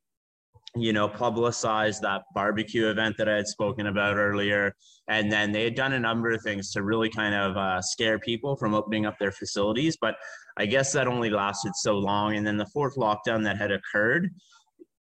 you 0.76 0.94
know, 0.94 1.08
publicized 1.08 2.02
that 2.04 2.24
barbecue 2.34 2.88
event 2.90 3.18
that 3.18 3.28
I 3.28 3.36
had 3.36 3.48
spoken 3.48 3.88
about 3.88 4.18
earlier. 4.18 4.76
And 5.08 5.32
then 5.32 5.52
they 5.52 5.64
had 5.64 5.76
done 5.76 5.94
a 5.94 6.00
number 6.00 6.30
of 6.30 6.42
things 6.44 6.72
to 6.74 6.84
really 6.84 7.10
kind 7.10 7.34
of 7.34 7.58
uh, 7.58 7.82
scare 7.82 8.20
people 8.20 8.56
from 8.56 8.74
opening 8.74 9.06
up 9.06 9.18
their 9.20 9.32
facilities. 9.32 9.98
But 10.00 10.16
I 10.58 10.66
guess 10.66 10.92
that 10.94 11.08
only 11.08 11.30
lasted 11.30 11.74
so 11.76 11.98
long. 11.98 12.36
And 12.36 12.46
then 12.46 12.58
the 12.58 12.68
fourth 12.68 12.96
lockdown 12.96 13.44
that 13.46 13.58
had 13.58 13.72
occurred, 13.72 14.30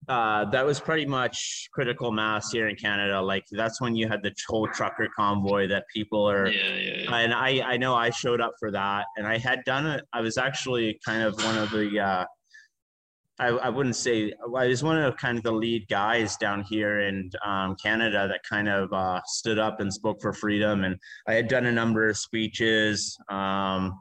uh, 0.09 0.45
that 0.47 0.67
was 0.67 0.81
pretty 0.81 1.07
much 1.07 1.69
critical 1.73 2.11
mass 2.11 2.51
here 2.51 2.69
in 2.69 2.75
Canada. 2.75 3.21
Like 3.23 3.45
that's 3.53 3.81
when 3.81 3.95
you 3.95 4.09
had 4.09 4.23
the 4.23 4.35
whole 4.49 4.67
trucker 4.67 5.09
convoy 5.15 5.69
that 5.69 5.85
people 5.95 6.29
are. 6.29 6.49
Yeah, 6.49 6.75
yeah, 6.75 7.03
yeah. 7.05 7.17
And 7.17 7.33
I, 7.33 7.61
I 7.65 7.77
know 7.77 7.95
I 7.95 8.11
showed 8.11 8.41
up 8.41 8.55
for 8.59 8.73
that, 8.73 9.07
and 9.17 9.27
I 9.27 9.39
had 9.39 9.63
done 9.65 9.87
it. 9.87 10.05
I 10.13 10.21
was 10.21 10.39
actually 10.39 10.99
kind 11.05 11.23
of 11.23 11.37
one 11.45 11.57
of 11.57 11.71
the 11.71 12.01
uh, 12.01 12.25
I, 13.39 13.49
I 13.49 13.69
wouldn't 13.71 13.97
say 13.97 14.33
I 14.45 14.67
was 14.67 14.83
one 14.83 14.99
of 14.99 15.17
kind 15.17 15.39
of 15.39 15.45
the 15.45 15.53
lead 15.53 15.89
guys 15.89 16.37
down 16.37 16.63
here 16.63 17.01
in 17.01 17.31
um, 17.45 17.77
Canada 17.83 18.29
that 18.29 18.43
kind 18.49 18.69
of 18.69 18.93
uh, 18.93 19.21
stood 19.27 19.59
up 19.59 19.81
and 19.81 19.93
spoke 19.93 20.21
for 20.21 20.33
freedom. 20.33 20.85
And 20.85 20.97
I 21.27 21.35
had 21.35 21.49
done 21.49 21.67
a 21.67 21.73
number 21.73 22.09
of 22.09 22.17
speeches 22.17 23.17
um, 23.31 23.99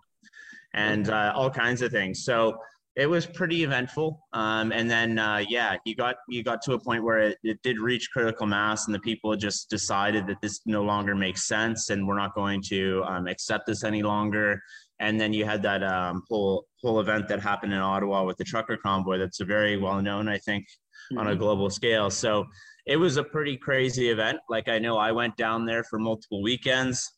and 0.74 1.10
uh, 1.10 1.34
all 1.36 1.50
kinds 1.50 1.82
of 1.82 1.92
things. 1.92 2.24
So 2.24 2.58
it 2.98 3.10
was 3.10 3.26
pretty 3.26 3.64
eventful. 3.64 4.20
Um, 4.34 4.74
and 4.74 4.90
then, 4.90 5.18
uh, 5.18 5.44
yeah, 5.48 5.78
you 5.86 5.96
got 5.96 6.18
you 6.28 6.44
got 6.44 6.62
to 6.64 6.74
a 6.74 6.80
point 6.80 7.04
where 7.04 7.20
it, 7.20 7.38
it 7.42 7.58
did 7.64 7.80
reach 7.80 8.10
critical 8.12 8.46
mass, 8.46 8.86
and 8.86 8.94
the 8.94 9.00
people 9.00 9.34
just 9.38 9.70
decided 9.70 10.28
that 10.28 10.42
this 10.42 10.60
no 10.66 10.84
longer 10.84 11.16
makes 11.16 11.48
sense, 11.48 11.90
and 11.90 12.06
we're 12.06 12.18
not 12.18 12.36
going 12.36 12.62
to 12.64 13.04
um, 13.08 13.28
accept 13.28 13.66
this 13.66 13.86
any 13.86 14.04
longer 14.04 14.62
and 15.02 15.20
then 15.20 15.34
you 15.34 15.44
had 15.44 15.64
that 15.64 15.84
um, 15.84 16.24
whole 16.30 16.66
whole 16.82 17.00
event 17.00 17.28
that 17.28 17.40
happened 17.40 17.74
in 17.74 17.80
Ottawa 17.80 18.24
with 18.24 18.38
the 18.38 18.44
trucker 18.44 18.78
convoy. 18.78 19.18
That's 19.18 19.42
a 19.42 19.46
very 19.46 19.76
well 19.76 20.02
known, 20.02 20.30
I 20.30 20.38
think, 20.38 20.64
mm-hmm. 20.64 21.18
on 21.18 21.28
a 21.28 21.32
mm-hmm. 21.32 21.40
global 21.40 21.70
scale. 21.70 22.10
So 22.10 22.46
it 22.86 22.98
was 22.98 23.18
a 23.18 23.24
pretty 23.24 23.58
crazy 23.58 24.10
event. 24.10 24.38
Like 24.48 24.70
I 24.70 24.78
know 24.80 24.98
I 24.98 25.12
went 25.12 25.36
down 25.38 25.66
there 25.66 25.84
for 25.84 25.98
multiple 26.00 26.44
weekends, 26.44 27.12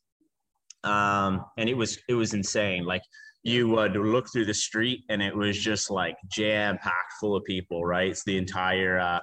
um, 0.86 1.46
and 1.58 1.70
it 1.70 1.76
was 1.76 2.00
it 2.08 2.14
was 2.14 2.34
insane. 2.34 2.86
Like 2.86 3.04
you 3.44 3.68
would 3.68 3.98
look 3.98 4.32
through 4.32 4.46
the 4.46 4.54
street, 4.54 5.02
and 5.10 5.22
it 5.22 5.36
was 5.36 5.60
just 5.60 5.92
like 5.92 6.16
jam 6.32 6.78
packed 6.78 7.14
full 7.20 7.36
of 7.36 7.44
people. 7.44 7.86
Right, 7.86 8.10
it's 8.10 8.24
the 8.24 8.38
entire 8.38 8.98
uh, 8.98 9.20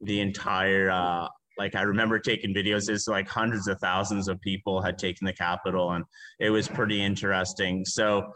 the 0.00 0.20
entire 0.20 0.90
uh, 0.90 1.28
like 1.58 1.74
I 1.74 1.82
remember 1.82 2.18
taking 2.18 2.54
videos. 2.54 2.88
It's 2.88 3.08
like 3.08 3.28
hundreds 3.28 3.68
of 3.68 3.78
thousands 3.80 4.28
of 4.28 4.40
people 4.40 4.80
had 4.80 4.98
taken 4.98 5.26
the 5.26 5.32
Capitol, 5.32 5.92
and 5.92 6.04
it 6.38 6.50
was 6.50 6.68
pretty 6.68 7.02
interesting. 7.02 7.84
So, 7.84 8.32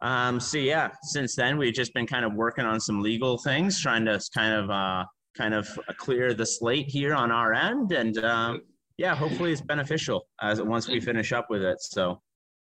um, 0.00 0.40
so 0.40 0.58
yeah, 0.58 0.90
since 1.02 1.36
then 1.36 1.58
we've 1.58 1.74
just 1.74 1.94
been 1.94 2.06
kind 2.06 2.24
of 2.24 2.34
working 2.34 2.64
on 2.64 2.80
some 2.80 3.00
legal 3.00 3.38
things, 3.38 3.80
trying 3.80 4.04
to 4.06 4.20
kind 4.34 4.54
of 4.54 4.70
uh, 4.70 5.04
kind 5.36 5.54
of 5.54 5.68
clear 5.98 6.34
the 6.34 6.46
slate 6.46 6.88
here 6.88 7.14
on 7.14 7.30
our 7.30 7.52
end, 7.52 7.92
and 7.92 8.18
um, 8.24 8.62
yeah, 8.96 9.14
hopefully 9.14 9.52
it's 9.52 9.60
beneficial 9.60 10.26
as 10.40 10.60
once 10.62 10.88
we 10.88 11.00
finish 11.00 11.32
up 11.32 11.46
with 11.50 11.62
it. 11.62 11.80
So, 11.80 12.20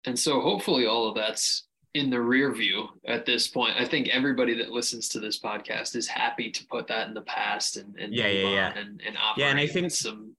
and 0.06 0.18
so 0.18 0.42
hopefully 0.42 0.86
all 0.86 1.10
of 1.10 1.16
that's 1.16 1.67
in 1.94 2.10
the 2.10 2.22
rear 2.22 2.54
view 2.54 2.88
at 3.06 3.26
this 3.26 3.48
point. 3.48 3.76
I 3.78 3.86
think 3.86 4.10
everybody 4.10 4.54
that 4.56 4.70
listens 4.70 5.10
to 5.10 5.20
this 5.20 5.40
podcast 5.40 5.96
is 5.96 6.08
happy 6.08 6.52
to 6.52 6.66
put 6.68 6.88
that 6.88 7.08
in 7.08 7.14
the 7.14 7.22
past 7.22 7.78
and, 7.78 7.96
and 7.98 8.14
yeah, 8.14 8.28
yeah, 8.28 8.50
yeah. 8.50 8.78
and, 8.78 9.02
and 9.06 9.18
yeah, 9.38 9.48
and 9.48 9.60
I 9.60 9.68
think 9.68 9.92
some. 9.92 10.36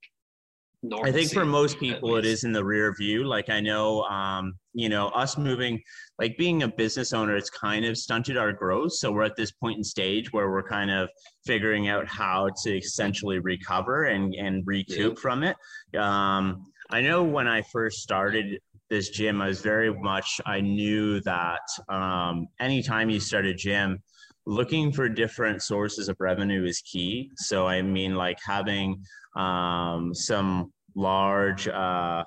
I 1.02 1.10
think 1.10 1.32
for 1.32 1.44
most 1.44 1.80
people 1.80 2.18
it 2.18 2.24
is 2.24 2.44
in 2.44 2.52
the 2.52 2.64
rear 2.64 2.94
view. 2.96 3.24
Like 3.24 3.50
I 3.50 3.58
know, 3.58 4.02
um, 4.04 4.54
you 4.74 4.88
know, 4.88 5.08
us 5.08 5.36
moving, 5.36 5.82
like 6.20 6.38
being 6.38 6.62
a 6.62 6.68
business 6.68 7.12
owner, 7.12 7.34
it's 7.34 7.50
kind 7.50 7.84
of 7.84 7.98
stunted 7.98 8.36
our 8.36 8.52
growth. 8.52 8.92
So 8.92 9.10
we're 9.10 9.24
at 9.24 9.34
this 9.34 9.50
point 9.50 9.78
in 9.78 9.82
stage 9.82 10.32
where 10.32 10.52
we're 10.52 10.62
kind 10.62 10.92
of 10.92 11.10
figuring 11.44 11.88
out 11.88 12.06
how 12.06 12.50
to 12.62 12.78
essentially 12.78 13.40
recover 13.40 14.04
and 14.04 14.32
and 14.36 14.62
recoup 14.66 15.16
yeah. 15.16 15.20
from 15.20 15.42
it. 15.42 15.56
Um, 15.98 16.64
I 16.90 17.00
know 17.00 17.24
when 17.24 17.48
I 17.48 17.62
first 17.62 17.98
started 17.98 18.60
this 18.90 19.10
gym, 19.10 19.40
I 19.40 19.48
was 19.48 19.60
very 19.60 19.92
much, 19.92 20.40
I 20.46 20.60
knew 20.60 21.20
that 21.20 21.60
um, 21.88 22.46
anytime 22.60 23.10
you 23.10 23.20
start 23.20 23.46
a 23.46 23.54
gym, 23.54 24.02
looking 24.46 24.92
for 24.92 25.08
different 25.08 25.62
sources 25.62 26.08
of 26.08 26.16
revenue 26.20 26.64
is 26.64 26.80
key. 26.80 27.30
So, 27.36 27.66
I 27.66 27.82
mean, 27.82 28.14
like 28.14 28.38
having 28.44 29.02
um, 29.36 30.14
some 30.14 30.72
large, 30.94 31.68
uh, 31.68 32.24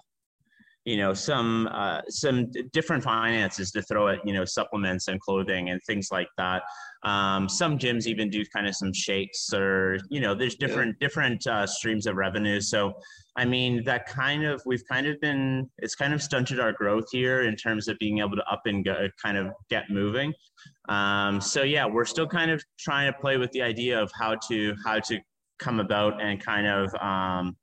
you 0.85 0.97
know 0.97 1.13
some 1.13 1.69
uh, 1.71 2.01
some 2.09 2.51
different 2.73 3.03
finances 3.03 3.71
to 3.71 3.81
throw 3.83 4.07
at 4.07 4.25
you 4.25 4.33
know 4.33 4.45
supplements 4.45 5.07
and 5.07 5.19
clothing 5.19 5.69
and 5.69 5.81
things 5.85 6.09
like 6.11 6.27
that. 6.37 6.63
Um, 7.03 7.49
some 7.49 7.77
gyms 7.79 8.05
even 8.05 8.29
do 8.29 8.43
kind 8.53 8.67
of 8.67 8.75
some 8.75 8.93
shakes 8.93 9.53
or 9.53 9.97
you 10.09 10.19
know 10.19 10.33
there's 10.33 10.55
different 10.55 10.95
yeah. 10.99 11.07
different 11.07 11.45
uh, 11.47 11.67
streams 11.67 12.07
of 12.07 12.15
revenue. 12.15 12.61
So 12.61 12.93
i 13.37 13.45
mean 13.45 13.81
that 13.85 14.05
kind 14.07 14.43
of 14.43 14.61
we've 14.65 14.83
kind 14.91 15.07
of 15.07 15.17
been 15.21 15.69
it's 15.77 15.95
kind 15.95 16.13
of 16.13 16.21
stunted 16.21 16.59
our 16.59 16.73
growth 16.73 17.05
here 17.13 17.43
in 17.43 17.55
terms 17.55 17.87
of 17.87 17.97
being 17.97 18.19
able 18.19 18.35
to 18.35 18.43
up 18.51 18.61
and 18.65 18.83
go, 18.83 19.07
kind 19.23 19.37
of 19.37 19.47
get 19.69 19.89
moving. 19.89 20.33
Um, 20.89 21.39
so 21.39 21.63
yeah 21.63 21.85
we're 21.85 22.05
still 22.05 22.27
kind 22.27 22.51
of 22.51 22.61
trying 22.77 23.11
to 23.11 23.17
play 23.17 23.37
with 23.37 23.51
the 23.51 23.61
idea 23.61 24.01
of 24.01 24.11
how 24.13 24.35
to 24.49 24.75
how 24.85 24.99
to 24.99 25.19
come 25.59 25.79
about 25.79 26.21
and 26.21 26.43
kind 26.43 26.67
of 26.67 26.93
um, 26.95 27.55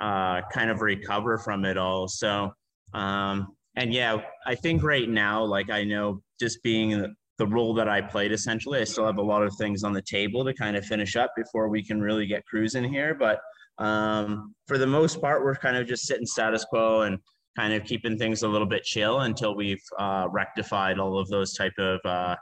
uh, 0.00 0.42
kind 0.52 0.70
of 0.70 0.80
recover 0.80 1.38
from 1.38 1.64
it 1.64 1.76
all. 1.76 2.08
So, 2.08 2.52
um, 2.94 3.48
and 3.76 3.92
yeah, 3.92 4.18
I 4.46 4.54
think 4.54 4.82
right 4.82 5.08
now, 5.08 5.44
like 5.44 5.70
I 5.70 5.84
know 5.84 6.20
just 6.40 6.62
being 6.62 7.14
the 7.38 7.46
role 7.46 7.74
that 7.74 7.88
I 7.88 8.00
played, 8.00 8.32
essentially, 8.32 8.80
I 8.80 8.84
still 8.84 9.06
have 9.06 9.18
a 9.18 9.22
lot 9.22 9.42
of 9.42 9.54
things 9.56 9.84
on 9.84 9.92
the 9.92 10.02
table 10.02 10.44
to 10.44 10.54
kind 10.54 10.76
of 10.76 10.84
finish 10.84 11.16
up 11.16 11.32
before 11.36 11.68
we 11.68 11.84
can 11.84 12.00
really 12.00 12.26
get 12.26 12.44
cruising 12.46 12.84
here. 12.84 13.14
But 13.14 13.40
um, 13.78 14.54
for 14.66 14.78
the 14.78 14.86
most 14.86 15.20
part, 15.20 15.44
we're 15.44 15.54
kind 15.54 15.76
of 15.76 15.86
just 15.86 16.06
sitting 16.06 16.26
status 16.26 16.64
quo 16.64 17.02
and 17.02 17.18
kind 17.56 17.72
of 17.72 17.84
keeping 17.84 18.16
things 18.18 18.42
a 18.42 18.48
little 18.48 18.66
bit 18.66 18.82
chill 18.84 19.20
until 19.20 19.56
we've 19.56 19.82
uh, 19.98 20.26
rectified 20.30 20.98
all 20.98 21.18
of 21.18 21.28
those 21.28 21.54
type 21.54 21.72
of 21.78 22.00
uh, 22.04 22.36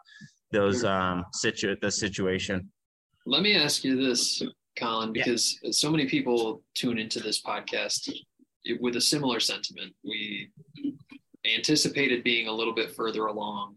those 0.52 0.84
um, 0.84 1.24
situ 1.32 1.74
the 1.80 1.90
situation. 1.90 2.70
Let 3.26 3.42
me 3.42 3.56
ask 3.56 3.84
you 3.84 3.96
this 3.96 4.42
Colin, 4.76 5.12
because 5.12 5.58
yeah. 5.62 5.70
so 5.72 5.90
many 5.90 6.06
people 6.06 6.62
tune 6.74 6.98
into 6.98 7.20
this 7.20 7.40
podcast 7.42 8.10
with 8.80 8.96
a 8.96 9.00
similar 9.00 9.40
sentiment. 9.40 9.94
We 10.04 10.50
anticipated 11.44 12.24
being 12.24 12.48
a 12.48 12.52
little 12.52 12.74
bit 12.74 12.92
further 12.92 13.26
along. 13.26 13.76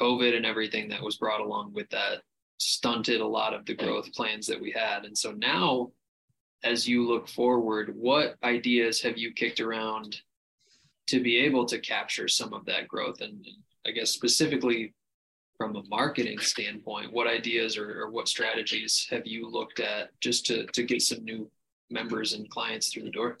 COVID 0.00 0.36
and 0.36 0.46
everything 0.46 0.88
that 0.88 1.02
was 1.02 1.16
brought 1.16 1.40
along 1.40 1.72
with 1.72 1.88
that 1.90 2.22
stunted 2.58 3.20
a 3.20 3.26
lot 3.26 3.54
of 3.54 3.64
the 3.66 3.74
growth 3.74 4.12
plans 4.12 4.46
that 4.46 4.60
we 4.60 4.70
had. 4.70 5.04
And 5.04 5.16
so 5.16 5.32
now, 5.32 5.90
as 6.64 6.88
you 6.88 7.06
look 7.06 7.28
forward, 7.28 7.94
what 7.96 8.36
ideas 8.42 9.00
have 9.02 9.16
you 9.16 9.32
kicked 9.32 9.60
around 9.60 10.20
to 11.08 11.20
be 11.20 11.38
able 11.38 11.66
to 11.66 11.78
capture 11.78 12.28
some 12.28 12.52
of 12.52 12.64
that 12.66 12.88
growth? 12.88 13.20
And, 13.20 13.44
and 13.44 13.56
I 13.86 13.90
guess 13.90 14.10
specifically 14.10 14.92
from 15.58 15.74
a 15.76 15.82
marketing 15.88 16.38
standpoint, 16.38 17.12
what 17.12 17.26
ideas 17.26 17.76
or, 17.76 18.02
or, 18.02 18.10
what 18.10 18.28
strategies 18.28 19.06
have 19.10 19.26
you 19.26 19.50
looked 19.50 19.80
at 19.80 20.08
just 20.20 20.46
to, 20.46 20.64
to 20.66 20.84
get 20.84 21.02
some 21.02 21.22
new 21.24 21.50
members 21.90 22.32
and 22.32 22.48
clients 22.48 22.90
through 22.90 23.02
the 23.02 23.10
door? 23.10 23.36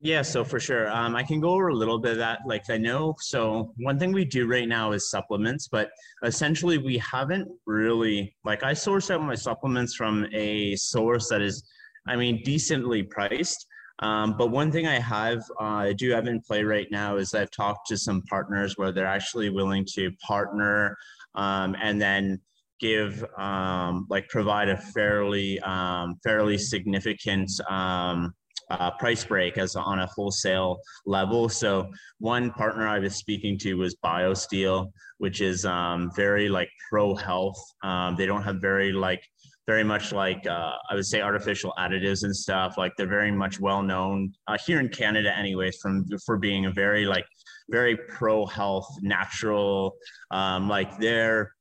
Yeah, 0.00 0.22
so 0.22 0.42
for 0.42 0.58
sure. 0.58 0.90
Um, 0.90 1.14
I 1.14 1.22
can 1.22 1.38
go 1.40 1.50
over 1.50 1.68
a 1.68 1.74
little 1.74 2.00
bit 2.00 2.10
of 2.10 2.18
that. 2.18 2.40
Like 2.44 2.68
I 2.68 2.76
know, 2.76 3.14
so 3.20 3.72
one 3.76 4.00
thing 4.00 4.12
we 4.12 4.24
do 4.24 4.48
right 4.48 4.66
now 4.66 4.90
is 4.90 5.08
supplements, 5.08 5.68
but 5.68 5.90
essentially 6.24 6.78
we 6.78 6.98
haven't 6.98 7.48
really, 7.66 8.34
like 8.44 8.64
I 8.64 8.74
source 8.74 9.12
out 9.12 9.22
my 9.22 9.36
supplements 9.36 9.94
from 9.94 10.26
a 10.32 10.74
source 10.74 11.28
that 11.28 11.40
is, 11.40 11.62
I 12.08 12.16
mean, 12.16 12.42
decently 12.42 13.04
priced. 13.04 13.64
Um, 14.00 14.36
but 14.36 14.50
one 14.50 14.72
thing 14.72 14.88
I 14.88 14.98
have, 14.98 15.44
uh, 15.60 15.64
I 15.64 15.92
do 15.92 16.10
have 16.10 16.26
in 16.26 16.40
play 16.40 16.64
right 16.64 16.88
now 16.90 17.18
is 17.18 17.32
I've 17.34 17.52
talked 17.52 17.86
to 17.88 17.96
some 17.96 18.22
partners 18.22 18.76
where 18.76 18.90
they're 18.90 19.06
actually 19.06 19.50
willing 19.50 19.86
to 19.94 20.10
partner 20.26 20.96
um, 21.34 21.76
and 21.80 22.00
then 22.00 22.40
give 22.80 23.24
um, 23.38 24.06
like 24.10 24.28
provide 24.28 24.68
a 24.68 24.76
fairly 24.76 25.58
um, 25.60 26.16
fairly 26.24 26.58
significant 26.58 27.50
um, 27.70 28.34
uh, 28.70 28.90
price 28.92 29.24
break 29.24 29.58
as 29.58 29.76
on 29.76 30.00
a 30.00 30.06
wholesale 30.06 30.78
level. 31.06 31.48
So 31.48 31.90
one 32.18 32.50
partner 32.50 32.88
I 32.88 32.98
was 32.98 33.14
speaking 33.14 33.58
to 33.58 33.74
was 33.74 33.96
BioSteel, 34.04 34.90
which 35.18 35.40
is 35.40 35.64
um, 35.64 36.10
very 36.16 36.48
like 36.48 36.70
pro 36.90 37.14
health. 37.14 37.62
Um, 37.84 38.16
they 38.16 38.26
don't 38.26 38.42
have 38.42 38.60
very 38.60 38.92
like 38.92 39.22
very 39.66 39.84
much 39.84 40.12
like 40.12 40.44
uh, 40.46 40.72
I 40.90 40.94
would 40.94 41.06
say 41.06 41.20
artificial 41.20 41.72
additives 41.78 42.24
and 42.24 42.34
stuff. 42.34 42.76
Like 42.76 42.92
they're 42.96 43.06
very 43.06 43.30
much 43.30 43.60
well 43.60 43.82
known 43.82 44.32
uh, 44.48 44.58
here 44.66 44.80
in 44.80 44.88
Canada, 44.88 45.36
anyways, 45.36 45.76
from 45.76 46.04
for 46.24 46.36
being 46.36 46.66
a 46.66 46.72
very 46.72 47.04
like 47.04 47.26
very 47.70 47.96
pro 47.96 48.46
health, 48.46 48.88
natural. 49.02 49.94
Um, 50.30 50.68
like 50.68 50.98
they're 50.98 51.52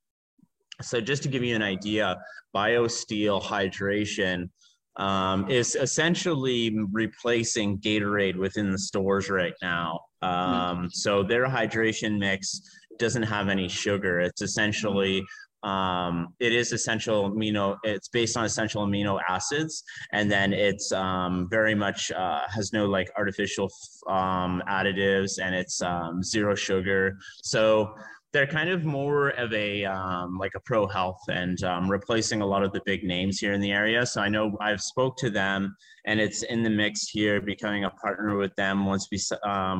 so 0.82 0.99
just 0.99 1.23
to 1.23 1.30
give 1.30 1.43
you 1.43 1.56
an 1.56 1.62
idea, 1.62 2.17
BioSteel 2.56 3.41
hydration 3.41 4.49
um, 4.97 5.49
is 5.49 5.75
essentially 5.75 6.75
replacing 6.91 7.78
Gatorade 7.80 8.36
within 8.36 8.71
the 8.71 8.78
stores 8.78 9.30
right 9.30 9.54
now. 9.62 9.99
Um, 10.21 10.89
so 10.91 11.23
their 11.23 11.47
hydration 11.47 12.19
mix 12.19 12.62
doesn't 12.99 13.23
have 13.23 13.47
any 13.47 13.67
sugar. 13.67 14.19
It's 14.19 14.41
essentially 14.41 15.23
um, 15.63 16.34
it 16.39 16.54
is 16.54 16.71
essential 16.71 17.32
amino 17.32 17.78
it's 17.84 18.08
based 18.08 18.36
on 18.36 18.45
essential 18.45 18.86
amino 18.86 19.19
acids 19.28 19.84
and 20.12 20.32
then 20.32 20.54
it's 20.54 20.91
um, 20.91 21.47
very 21.50 21.76
much 21.76 22.12
uh, 22.12 22.41
has 22.50 22.74
no 22.74 22.86
like 22.86 23.10
artificial 23.17 23.69
um, 24.08 24.62
additives 24.67 25.39
and 25.41 25.54
it's 25.56 25.82
um, 25.82 26.24
zero 26.24 26.56
sugar. 26.56 27.17
So 27.43 27.93
they're 28.34 28.47
kind 28.47 28.69
of 28.69 28.86
more 28.86 29.30
of 29.30 29.52
a 29.54 29.84
um, 29.86 30.38
like 30.38 30.54
a 30.56 30.60
pro 30.62 30.88
health 30.88 31.19
and 31.30 31.62
um, 31.63 31.89
replacing 31.89 32.41
a 32.41 32.45
lot 32.45 32.63
of 32.63 32.71
the 32.71 32.82
big 32.86 33.04
names 33.04 33.39
here 33.39 33.54
in 33.54 33.60
the 33.60 33.71
area. 33.71 34.06
So 34.06 34.21
i 34.21 34.30
know 34.30 34.58
i've 34.62 34.82
spoke 34.82 35.17
to 35.17 35.30
them 35.30 35.76
and 36.06 36.19
it's 36.19 36.43
in 36.43 36.63
the 36.63 36.69
mix 36.69 37.10
here 37.10 37.41
becoming 37.41 37.84
a 37.84 37.89
partner 37.89 38.38
with 38.38 38.56
them 38.56 38.86
once 38.86 39.08
we, 39.12 39.19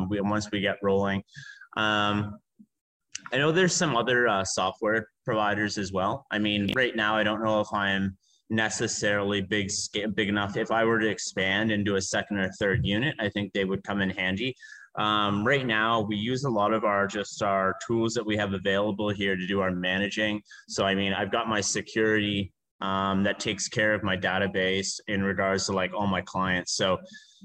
we 0.10 0.22
once 0.22 0.50
we 0.52 0.60
get 0.62 0.78
rolling. 0.84 1.24
Um, 1.78 2.38
I 3.34 3.38
know 3.38 3.52
there's 3.52 3.76
some 3.76 3.96
other 3.96 4.28
uh, 4.28 4.44
software 4.44 5.08
providers 5.26 5.78
as 5.78 5.94
well. 5.94 6.26
I 6.32 6.40
mean, 6.40 6.72
right 6.76 6.96
now, 6.96 7.16
I 7.16 7.24
don't 7.24 7.44
know 7.44 7.62
if 7.62 7.72
I'm 7.74 8.18
necessarily 8.50 9.42
big 9.42 9.72
big 10.16 10.28
enough. 10.28 10.58
If 10.58 10.72
I 10.72 10.84
were 10.84 11.00
to 11.00 11.10
expand 11.10 11.72
and 11.72 11.86
do 11.86 11.96
a 11.96 12.02
second 12.02 12.38
or 12.40 12.50
third 12.60 12.86
unit, 12.86 13.16
I 13.20 13.30
think 13.30 13.54
they 13.54 13.64
would 13.64 13.84
come 13.84 14.02
in 14.02 14.10
handy. 14.10 14.56
Um, 14.96 15.48
right 15.48 15.66
now, 15.66 16.02
we 16.02 16.18
use 16.18 16.44
a 16.44 16.50
lot 16.50 16.74
of 16.74 16.84
our 16.84 17.08
just 17.08 17.42
our 17.42 17.76
tools 17.88 18.14
that 18.16 18.26
we 18.26 18.36
have 18.36 18.52
available 18.54 19.10
here 19.10 19.38
to 19.38 19.48
do 19.48 19.62
our 19.62 19.72
managing. 19.72 20.42
So, 20.68 20.84
I 20.86 20.94
mean, 20.94 21.14
I've 21.14 21.32
got 21.32 21.48
my 21.48 21.62
security 21.62 22.52
um, 22.82 23.24
that 23.24 23.40
takes 23.40 23.70
care 23.70 23.94
of 23.94 24.04
my 24.04 24.18
database 24.18 25.00
in 25.08 25.24
regards 25.24 25.68
to 25.68 25.72
like 25.72 25.94
all 25.94 26.08
my 26.08 26.22
clients. 26.22 26.76
So 26.76 26.98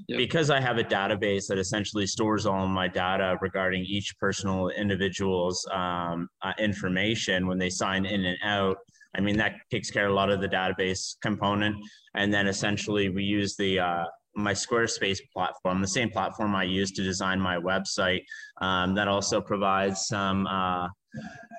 Because 0.07 0.49
I 0.49 0.59
have 0.59 0.77
a 0.77 0.83
database 0.83 1.47
that 1.47 1.57
essentially 1.57 2.07
stores 2.07 2.45
all 2.45 2.67
my 2.67 2.87
data 2.87 3.37
regarding 3.41 3.83
each 3.83 4.17
personal 4.19 4.69
individual's 4.69 5.67
um, 5.71 6.29
uh, 6.41 6.53
information 6.59 7.47
when 7.47 7.57
they 7.57 7.69
sign 7.69 8.05
in 8.05 8.25
and 8.25 8.37
out. 8.43 8.77
I 9.15 9.21
mean, 9.21 9.37
that 9.37 9.55
takes 9.71 9.89
care 9.89 10.05
of 10.05 10.11
a 10.11 10.15
lot 10.15 10.29
of 10.29 10.41
the 10.41 10.47
database 10.47 11.15
component. 11.21 11.75
And 12.15 12.33
then 12.33 12.47
essentially, 12.47 13.09
we 13.09 13.23
use 13.23 13.55
the 13.55 13.79
uh, 13.79 14.05
my 14.35 14.53
Squarespace 14.53 15.19
platform, 15.33 15.81
the 15.81 15.87
same 15.87 16.09
platform 16.09 16.55
I 16.55 16.63
use 16.63 16.91
to 16.91 17.03
design 17.03 17.39
my 17.39 17.57
website. 17.57 18.23
Um, 18.61 18.93
that 18.95 19.07
also 19.07 19.41
provides 19.41 20.05
some 20.05 20.45
uh, 20.45 20.87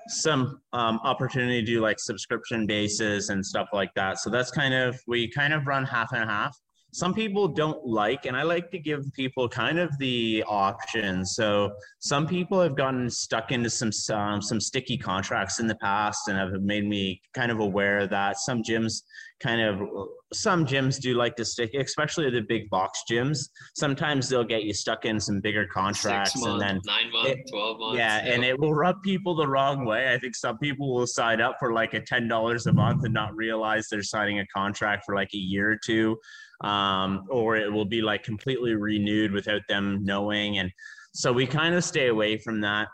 some 0.08 0.60
um, 0.72 1.00
opportunity 1.02 1.60
to 1.60 1.66
do 1.66 1.80
like 1.80 1.98
subscription 1.98 2.66
bases 2.66 3.28
and 3.28 3.44
stuff 3.44 3.68
like 3.72 3.92
that. 3.94 4.18
So 4.18 4.30
that's 4.30 4.50
kind 4.50 4.72
of 4.74 4.98
we 5.06 5.28
kind 5.28 5.52
of 5.52 5.66
run 5.66 5.84
half 5.84 6.12
and 6.12 6.28
half 6.28 6.56
some 6.92 7.12
people 7.12 7.46
don't 7.48 7.84
like 7.84 8.24
and 8.24 8.34
i 8.36 8.42
like 8.42 8.70
to 8.70 8.78
give 8.78 9.04
people 9.14 9.48
kind 9.48 9.78
of 9.78 9.96
the 9.98 10.44
option. 10.46 11.24
So 11.24 11.72
some 11.98 12.26
people 12.26 12.60
have 12.60 12.76
gotten 12.76 13.10
stuck 13.10 13.52
into 13.52 13.70
some 13.70 13.90
um, 14.16 14.40
some 14.40 14.60
sticky 14.60 14.96
contracts 14.96 15.60
in 15.60 15.66
the 15.66 15.74
past 15.76 16.28
and 16.28 16.38
have 16.38 16.62
made 16.62 16.86
me 16.86 17.20
kind 17.34 17.50
of 17.50 17.60
aware 17.60 18.06
that 18.06 18.38
some 18.38 18.62
gyms 18.62 19.02
kind 19.40 19.60
of 19.60 19.88
some 20.32 20.66
gyms 20.66 21.00
do 21.00 21.14
like 21.14 21.36
to 21.36 21.44
stick 21.44 21.72
especially 21.74 22.28
the 22.30 22.40
big 22.40 22.68
box 22.70 23.02
gyms. 23.10 23.48
Sometimes 23.74 24.28
they'll 24.28 24.44
get 24.44 24.64
you 24.64 24.72
stuck 24.72 25.04
in 25.04 25.20
some 25.20 25.40
bigger 25.40 25.66
contracts 25.66 26.36
month, 26.40 26.62
and 26.62 26.62
then 26.62 26.80
nine 26.86 27.12
months 27.12 27.50
12 27.50 27.78
months 27.78 27.98
yeah 27.98 28.18
and 28.18 28.44
it 28.44 28.58
will 28.58 28.74
rub 28.74 29.02
people 29.02 29.34
the 29.34 29.46
wrong 29.46 29.84
way. 29.84 30.12
I 30.12 30.18
think 30.18 30.34
some 30.34 30.58
people 30.58 30.94
will 30.94 31.06
sign 31.06 31.40
up 31.40 31.56
for 31.58 31.72
like 31.72 31.94
a 31.94 32.00
$10 32.00 32.66
a 32.66 32.72
month 32.72 33.04
and 33.04 33.14
not 33.14 33.34
realize 33.34 33.88
they're 33.88 34.02
signing 34.02 34.40
a 34.40 34.46
contract 34.46 35.04
for 35.04 35.14
like 35.14 35.32
a 35.34 35.38
year 35.38 35.70
or 35.70 35.78
two 35.84 36.18
um, 36.62 37.24
or 37.30 37.56
it 37.56 37.72
will 37.72 37.84
be 37.84 38.02
like 38.02 38.22
completely 38.22 38.74
renewed 38.74 39.32
without 39.32 39.62
them 39.68 40.00
knowing. 40.02 40.58
And 40.58 40.70
so 41.12 41.32
we 41.32 41.46
kind 41.46 41.74
of 41.74 41.84
stay 41.84 42.08
away 42.08 42.36
from 42.38 42.60
that. 42.62 42.88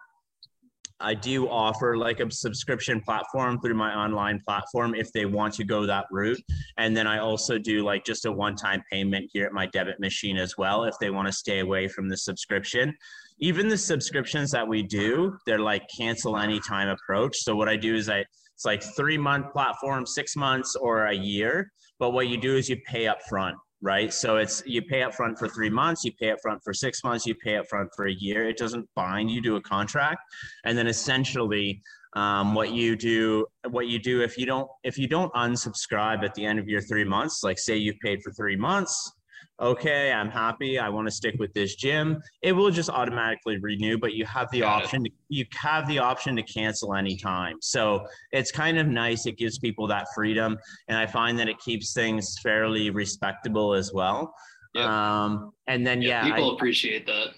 I 1.00 1.12
do 1.12 1.48
offer 1.48 1.96
like 1.96 2.20
a 2.20 2.30
subscription 2.30 3.00
platform 3.00 3.60
through 3.60 3.74
my 3.74 3.94
online 3.94 4.40
platform 4.46 4.94
if 4.94 5.12
they 5.12 5.26
want 5.26 5.52
to 5.54 5.64
go 5.64 5.86
that 5.86 6.06
route. 6.10 6.40
And 6.78 6.96
then 6.96 7.06
I 7.06 7.18
also 7.18 7.58
do 7.58 7.84
like 7.84 8.04
just 8.04 8.26
a 8.26 8.32
one 8.32 8.54
time 8.54 8.82
payment 8.90 9.28
here 9.32 9.44
at 9.44 9.52
my 9.52 9.66
debit 9.66 9.98
machine 9.98 10.36
as 10.36 10.56
well 10.56 10.84
if 10.84 10.94
they 11.00 11.10
want 11.10 11.26
to 11.26 11.32
stay 11.32 11.58
away 11.58 11.88
from 11.88 12.08
the 12.08 12.16
subscription. 12.16 12.96
Even 13.40 13.68
the 13.68 13.76
subscriptions 13.76 14.52
that 14.52 14.66
we 14.66 14.82
do, 14.82 15.36
they're 15.46 15.58
like 15.58 15.82
cancel 15.94 16.38
anytime 16.38 16.88
approach. 16.88 17.38
So 17.38 17.56
what 17.56 17.68
I 17.68 17.76
do 17.76 17.94
is 17.96 18.08
I 18.08 18.24
it's 18.54 18.64
like 18.64 18.82
three 18.96 19.18
month 19.18 19.52
platform, 19.52 20.06
six 20.06 20.36
months 20.36 20.76
or 20.76 21.06
a 21.06 21.14
year. 21.14 21.72
But 21.98 22.10
what 22.10 22.28
you 22.28 22.36
do 22.36 22.56
is 22.56 22.68
you 22.68 22.76
pay 22.86 23.06
up 23.06 23.22
front 23.28 23.56
right? 23.84 24.14
So 24.14 24.38
it's 24.38 24.62
you 24.64 24.80
pay 24.80 25.02
up 25.02 25.14
front 25.14 25.38
for 25.38 25.46
three 25.46 25.68
months, 25.68 26.04
you 26.04 26.12
pay 26.18 26.30
up 26.30 26.38
front 26.40 26.62
for 26.64 26.72
six 26.72 27.04
months, 27.04 27.26
you 27.26 27.34
pay 27.34 27.58
up 27.58 27.66
front 27.68 27.90
for 27.94 28.06
a 28.06 28.12
year. 28.14 28.48
It 28.48 28.56
doesn't 28.56 28.88
bind 28.96 29.30
you 29.30 29.42
to 29.42 29.56
a 29.56 29.60
contract. 29.60 30.22
And 30.64 30.76
then 30.76 30.86
essentially 30.86 31.82
um, 32.14 32.54
what 32.54 32.72
you 32.72 32.96
do 32.96 33.46
what 33.68 33.88
you 33.88 33.98
do 33.98 34.22
if 34.22 34.38
you 34.38 34.46
don't 34.46 34.68
if 34.84 34.96
you 34.96 35.08
don't 35.08 35.32
unsubscribe 35.34 36.24
at 36.24 36.34
the 36.34 36.44
end 36.44 36.58
of 36.58 36.68
your 36.68 36.80
three 36.80 37.04
months 37.04 37.42
like 37.42 37.58
say 37.58 37.76
you've 37.76 37.98
paid 37.98 38.22
for 38.22 38.32
three 38.32 38.56
months 38.56 39.13
okay 39.60 40.12
i'm 40.12 40.28
happy. 40.28 40.78
I 40.78 40.88
want 40.88 41.06
to 41.06 41.10
stick 41.12 41.36
with 41.38 41.52
this 41.52 41.74
gym. 41.76 42.22
It 42.42 42.52
will 42.52 42.70
just 42.70 42.90
automatically 42.90 43.58
renew 43.58 43.98
but 43.98 44.14
you 44.14 44.24
have 44.26 44.50
the 44.50 44.60
Got 44.60 44.82
option 44.84 45.04
to, 45.04 45.10
you 45.28 45.44
have 45.54 45.86
the 45.88 45.98
option 45.98 46.36
to 46.36 46.42
cancel 46.42 46.94
anytime. 46.94 47.56
So 47.60 48.06
it's 48.32 48.50
kind 48.50 48.78
of 48.78 48.86
nice. 48.86 49.26
It 49.26 49.38
gives 49.38 49.58
people 49.58 49.86
that 49.88 50.06
freedom 50.14 50.58
and 50.88 50.98
i 50.98 51.06
find 51.06 51.38
that 51.38 51.48
it 51.48 51.58
keeps 51.58 51.92
things 51.92 52.36
fairly 52.42 52.90
respectable 52.90 53.74
as 53.74 53.92
well. 53.92 54.34
Yep. 54.74 54.86
um, 54.86 55.52
and 55.68 55.86
then 55.86 56.02
yeah, 56.02 56.26
yeah 56.26 56.34
people 56.34 56.50
I, 56.50 56.54
appreciate 56.54 57.06
that. 57.06 57.28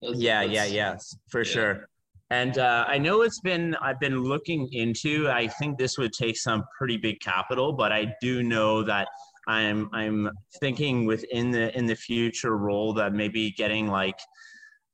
That's, 0.00 0.18
yeah 0.18 0.42
that's, 0.42 0.52
yeah 0.52 0.64
yes 0.64 1.16
for 1.28 1.40
yeah. 1.40 1.52
sure. 1.52 1.88
And 2.30 2.58
uh, 2.58 2.84
I 2.88 2.98
know 2.98 3.22
it's 3.22 3.40
been 3.40 3.76
I've 3.82 4.00
been 4.00 4.22
looking 4.22 4.72
into. 4.72 5.28
I 5.28 5.46
think 5.46 5.78
this 5.78 5.98
would 5.98 6.12
take 6.12 6.36
some 6.36 6.64
pretty 6.76 6.96
big 6.96 7.20
capital, 7.20 7.72
but 7.72 7.92
I 7.92 8.14
do 8.20 8.42
know 8.42 8.82
that 8.82 9.08
I'm 9.46 9.88
I'm 9.92 10.30
thinking 10.60 11.04
within 11.06 11.50
the 11.50 11.76
in 11.76 11.86
the 11.86 11.96
future 11.96 12.56
role 12.56 12.92
that 12.94 13.12
maybe 13.12 13.50
getting 13.52 13.88
like. 13.88 14.18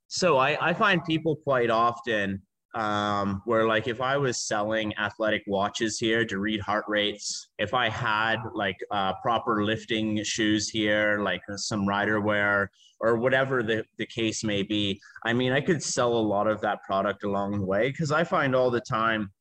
So 0.07 0.37
I 0.37 0.69
I 0.69 0.73
find 0.73 1.03
people 1.05 1.35
quite 1.37 1.69
often 1.69 2.41
um, 2.73 3.41
where 3.45 3.67
like 3.67 3.87
if 3.87 3.99
I 4.01 4.17
was 4.17 4.37
selling 4.37 4.93
athletic 4.97 5.43
watches 5.47 5.99
here 5.99 6.25
to 6.25 6.39
read 6.39 6.61
heart 6.61 6.85
rates, 6.87 7.49
if 7.57 7.73
I 7.73 7.89
had 7.89 8.37
like 8.53 8.77
uh, 8.91 9.13
proper 9.21 9.63
lifting 9.63 10.23
shoes 10.23 10.69
here, 10.69 11.19
like 11.19 11.41
some 11.55 11.85
Ryderwear 11.85 12.67
or 13.01 13.17
whatever 13.17 13.63
the, 13.63 13.83
the 13.97 14.05
case 14.05 14.43
may 14.43 14.63
be, 14.63 15.01
I 15.25 15.33
mean, 15.33 15.51
I 15.51 15.59
could 15.59 15.83
sell 15.83 16.13
a 16.13 16.19
lot 16.19 16.47
of 16.47 16.61
that 16.61 16.83
product 16.83 17.23
along 17.23 17.59
the 17.59 17.65
way 17.65 17.89
because 17.89 18.11
I 18.11 18.23
find 18.23 18.55
all 18.55 18.71
the 18.71 18.81
time, 18.81 19.31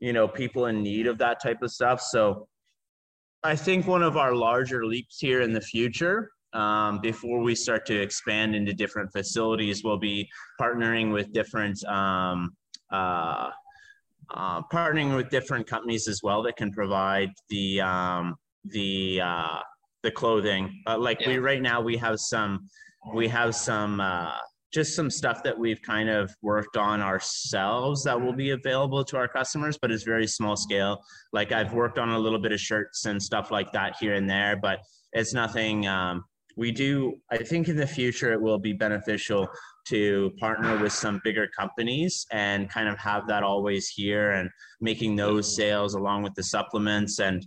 you 0.00 0.12
know, 0.12 0.26
people 0.26 0.66
in 0.66 0.82
need 0.82 1.06
of 1.06 1.18
that 1.18 1.40
type 1.40 1.62
of 1.62 1.70
stuff. 1.70 2.00
So 2.00 2.48
I 3.42 3.56
think 3.56 3.86
one 3.86 4.02
of 4.02 4.16
our 4.16 4.34
larger 4.34 4.84
leaps 4.84 5.18
here 5.18 5.40
in 5.40 5.52
the 5.52 5.60
future 5.60 6.30
um, 6.52 7.00
before 7.00 7.40
we 7.40 7.54
start 7.54 7.86
to 7.86 8.00
expand 8.00 8.54
into 8.54 8.72
different 8.74 9.12
facilities, 9.12 9.82
we'll 9.84 9.98
be 9.98 10.28
partnering 10.60 11.12
with 11.12 11.32
different 11.32 11.82
um, 11.84 12.50
uh, 12.92 13.50
uh, 14.30 14.62
partnering 14.72 15.16
with 15.16 15.30
different 15.30 15.66
companies 15.66 16.06
as 16.06 16.22
well 16.22 16.42
that 16.42 16.56
can 16.56 16.72
provide 16.72 17.30
the 17.48 17.80
um, 17.80 18.36
the 18.64 19.20
uh, 19.22 19.60
the 20.02 20.10
clothing. 20.10 20.82
Uh, 20.86 20.98
like 20.98 21.20
yeah. 21.20 21.28
we 21.28 21.38
right 21.38 21.62
now 21.62 21.80
we 21.80 21.96
have 21.96 22.18
some 22.20 22.68
we 23.14 23.26
have 23.26 23.54
some 23.54 24.00
uh, 24.00 24.32
just 24.72 24.94
some 24.94 25.10
stuff 25.10 25.42
that 25.42 25.58
we've 25.58 25.82
kind 25.82 26.08
of 26.08 26.34
worked 26.42 26.76
on 26.76 27.00
ourselves 27.00 28.04
that 28.04 28.20
will 28.20 28.32
be 28.32 28.50
available 28.50 29.04
to 29.04 29.16
our 29.16 29.26
customers, 29.26 29.78
but 29.80 29.90
it's 29.90 30.04
very 30.04 30.26
small 30.26 30.56
scale. 30.56 31.02
Like 31.32 31.52
I've 31.52 31.72
worked 31.72 31.98
on 31.98 32.10
a 32.10 32.18
little 32.18 32.38
bit 32.38 32.52
of 32.52 32.60
shirts 32.60 33.06
and 33.06 33.20
stuff 33.20 33.50
like 33.50 33.72
that 33.72 33.96
here 33.98 34.14
and 34.14 34.30
there, 34.30 34.56
but 34.56 34.80
it's 35.12 35.34
nothing. 35.34 35.86
Um, 35.86 36.24
we 36.56 36.70
do. 36.70 37.14
I 37.30 37.38
think 37.38 37.68
in 37.68 37.76
the 37.76 37.86
future 37.86 38.32
it 38.32 38.40
will 38.40 38.58
be 38.58 38.72
beneficial 38.72 39.48
to 39.88 40.30
partner 40.38 40.78
with 40.78 40.92
some 40.92 41.20
bigger 41.24 41.48
companies 41.58 42.26
and 42.30 42.68
kind 42.68 42.88
of 42.88 42.98
have 42.98 43.26
that 43.26 43.42
always 43.42 43.88
here 43.88 44.32
and 44.32 44.50
making 44.80 45.16
those 45.16 45.56
sales 45.56 45.94
along 45.94 46.22
with 46.22 46.34
the 46.34 46.42
supplements 46.42 47.18
and 47.18 47.44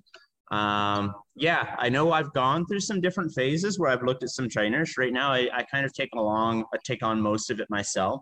um, 0.54 1.14
yeah 1.36 1.76
i 1.80 1.90
know 1.90 2.12
i've 2.12 2.32
gone 2.34 2.66
through 2.66 2.80
some 2.80 3.02
different 3.02 3.34
phases 3.34 3.80
where 3.80 3.90
i've 3.90 4.04
looked 4.04 4.24
at 4.24 4.30
some 4.30 4.48
trainers. 4.48 4.96
Right 4.98 5.14
now 5.14 5.32
i, 5.32 5.50
I 5.54 5.64
kind 5.64 5.86
of 5.86 5.94
take 5.94 6.10
along 6.14 6.66
I 6.74 6.78
take 6.84 7.04
on 7.04 7.20
most 7.20 7.50
of 7.50 7.60
it 7.60 7.68
myself. 7.70 8.22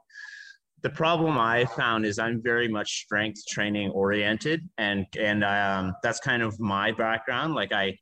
The 0.82 0.90
problem 0.90 1.38
i 1.38 1.66
found 1.66 2.06
is 2.06 2.20
i'm 2.20 2.42
very 2.42 2.68
much 2.68 2.90
strength 3.04 3.42
training 3.48 3.92
oriented 3.92 4.68
and 4.78 5.06
and 5.20 5.44
um, 5.44 5.94
that's 6.04 6.20
kind 6.20 6.42
of 6.42 6.60
my 6.60 6.92
background. 6.92 7.54
Like 7.54 7.74
i 7.74 7.98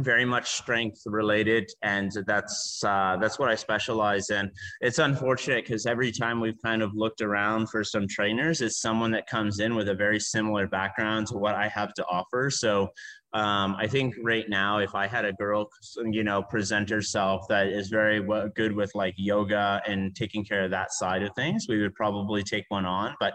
very 0.00 0.24
much 0.24 0.52
strength 0.52 1.00
related 1.06 1.70
and 1.82 2.12
that's 2.26 2.82
uh, 2.84 3.16
that's 3.20 3.38
what 3.38 3.48
i 3.48 3.54
specialize 3.54 4.30
in. 4.30 4.50
It's 4.80 4.98
unfortunate 4.98 5.64
because 5.64 5.86
every 5.86 6.12
time 6.12 6.40
we've 6.40 6.60
kind 6.62 6.82
of 6.82 6.94
looked 6.94 7.20
around 7.20 7.68
for 7.68 7.82
some 7.82 8.06
trainers 8.06 8.60
it's 8.60 8.80
someone 8.80 9.10
that 9.12 9.26
comes 9.26 9.60
in 9.60 9.74
with 9.74 9.88
a 9.88 9.94
very 9.94 10.20
similar 10.20 10.66
background 10.66 11.26
to 11.28 11.38
what 11.38 11.54
i 11.54 11.68
have 11.68 11.94
to 11.94 12.04
offer. 12.06 12.50
So 12.50 12.88
um, 13.34 13.76
i 13.78 13.86
think 13.86 14.14
right 14.22 14.48
now 14.48 14.78
if 14.78 14.94
i 14.94 15.06
had 15.06 15.24
a 15.24 15.32
girl 15.34 15.68
you 16.10 16.24
know 16.24 16.42
present 16.42 16.88
herself 16.88 17.46
that 17.48 17.66
is 17.66 17.88
very 17.88 18.26
good 18.54 18.74
with 18.74 18.90
like 18.94 19.14
yoga 19.16 19.82
and 19.86 20.14
taking 20.14 20.44
care 20.44 20.64
of 20.64 20.70
that 20.70 20.92
side 20.92 21.22
of 21.22 21.34
things 21.34 21.66
we 21.68 21.80
would 21.80 21.94
probably 21.94 22.42
take 22.42 22.64
one 22.68 22.86
on 22.86 23.14
but 23.20 23.34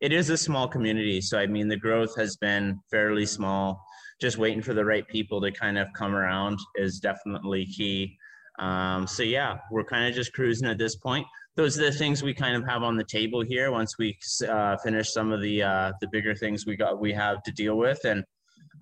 it 0.00 0.14
is 0.14 0.30
a 0.30 0.36
small 0.36 0.66
community. 0.66 1.20
So 1.20 1.38
i 1.38 1.46
mean 1.46 1.68
the 1.68 1.76
growth 1.76 2.16
has 2.16 2.36
been 2.36 2.80
fairly 2.90 3.26
small 3.26 3.82
just 4.20 4.38
waiting 4.38 4.62
for 4.62 4.74
the 4.74 4.84
right 4.84 5.06
people 5.08 5.40
to 5.40 5.50
kind 5.50 5.78
of 5.78 5.88
come 5.94 6.14
around 6.14 6.58
is 6.76 7.00
definitely 7.00 7.66
key. 7.66 8.16
Um, 8.58 9.06
so 9.06 9.22
yeah, 9.22 9.58
we're 9.70 9.84
kind 9.84 10.06
of 10.06 10.14
just 10.14 10.32
cruising 10.34 10.68
at 10.68 10.78
this 10.78 10.96
point. 10.96 11.26
Those 11.56 11.78
are 11.78 11.82
the 11.82 11.92
things 11.92 12.22
we 12.22 12.34
kind 12.34 12.54
of 12.54 12.68
have 12.68 12.82
on 12.82 12.96
the 12.96 13.04
table 13.04 13.40
here. 13.40 13.70
Once 13.70 13.98
we 13.98 14.18
uh, 14.48 14.76
finish 14.78 15.12
some 15.12 15.32
of 15.32 15.40
the 15.40 15.62
uh, 15.62 15.92
the 16.00 16.08
bigger 16.08 16.34
things 16.34 16.66
we 16.66 16.76
got 16.76 17.00
we 17.00 17.12
have 17.12 17.42
to 17.44 17.52
deal 17.52 17.76
with, 17.76 18.04
and 18.04 18.24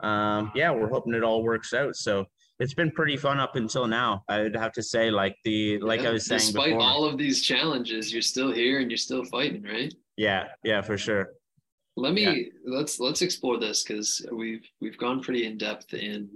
um, 0.01 0.51
yeah, 0.55 0.71
we're 0.71 0.89
hoping 0.89 1.15
it 1.15 1.23
all 1.23 1.43
works 1.43 1.73
out. 1.73 1.97
So 1.97 2.27
it's 2.59 2.75
been 2.75 2.91
pretty 2.91 3.17
fun 3.17 3.39
up 3.39 3.57
until 3.57 3.87
now. 3.87 4.25
I'd 4.29 4.57
have 4.57 4.73
to 4.73 4.83
say, 4.83 5.11
like 5.11 5.37
the 5.45 5.79
like 5.79 6.03
yeah, 6.03 6.11
I 6.11 6.13
was 6.13 6.27
saying, 6.27 6.41
despite 6.41 6.71
before, 6.71 6.83
all 6.83 7.05
of 7.05 7.17
these 7.17 7.43
challenges, 7.43 8.13
you're 8.13 8.23
still 8.23 8.53
here 8.53 8.81
and 8.81 8.91
you're 8.91 8.99
still 8.99 9.25
fighting, 9.25 9.63
right? 9.63 9.95
Yeah, 10.17 10.49
yeah, 10.65 10.83
for 10.83 10.99
sure. 10.99 11.31
Let 11.99 12.15
me 12.15 12.23
yeah. 12.23 12.49
let's 12.65 13.01
let's 13.01 13.23
explore 13.23 13.59
this 13.59 13.83
because 13.83 14.25
we've 14.31 14.65
we've 14.81 14.97
gone 14.97 15.21
pretty 15.21 15.47
in 15.47 15.59
depth 15.59 15.95
in 15.95 16.31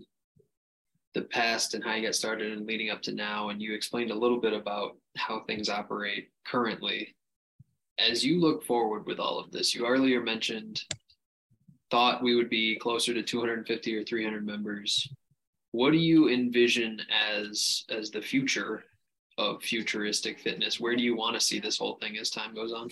the 1.15 1.23
past 1.23 1.75
and 1.75 1.85
how 1.85 1.95
you 1.95 2.05
got 2.05 2.17
started 2.17 2.51
and 2.53 2.67
leading 2.67 2.91
up 2.91 3.01
to 3.03 3.13
now, 3.13 3.51
and 3.51 3.63
you 3.63 3.73
explained 3.73 4.11
a 4.11 4.19
little 4.19 4.41
bit 4.41 4.55
about 4.55 4.97
how 5.17 5.45
things 5.47 5.69
operate 5.69 6.31
currently. 6.45 7.15
As 7.97 8.25
you 8.25 8.41
look 8.41 8.65
forward 8.65 9.07
with 9.07 9.21
all 9.21 9.39
of 9.39 9.53
this, 9.53 9.73
you 9.73 9.87
earlier 9.87 10.21
mentioned 10.21 10.83
thought 11.93 12.25
we 12.25 12.35
would 12.35 12.51
be 12.51 12.77
closer 12.77 13.15
to 13.15 13.23
250 13.23 13.95
or 13.95 14.03
300 14.03 14.45
members. 14.45 15.09
What 15.71 15.93
do 15.93 15.99
you 15.99 16.29
envision 16.29 17.01
as 17.33 17.85
as 17.89 18.11
the 18.11 18.23
future 18.23 18.83
of 19.39 19.63
futuristic 19.63 20.41
fitness? 20.41 20.81
Where 20.81 20.97
do 20.97 21.05
you 21.05 21.15
want 21.15 21.35
to 21.35 21.41
see 21.41 21.61
this 21.61 21.79
whole 21.79 21.99
thing 22.03 22.19
as 22.19 22.31
time 22.31 22.53
goes 22.53 22.73
on? 22.73 22.89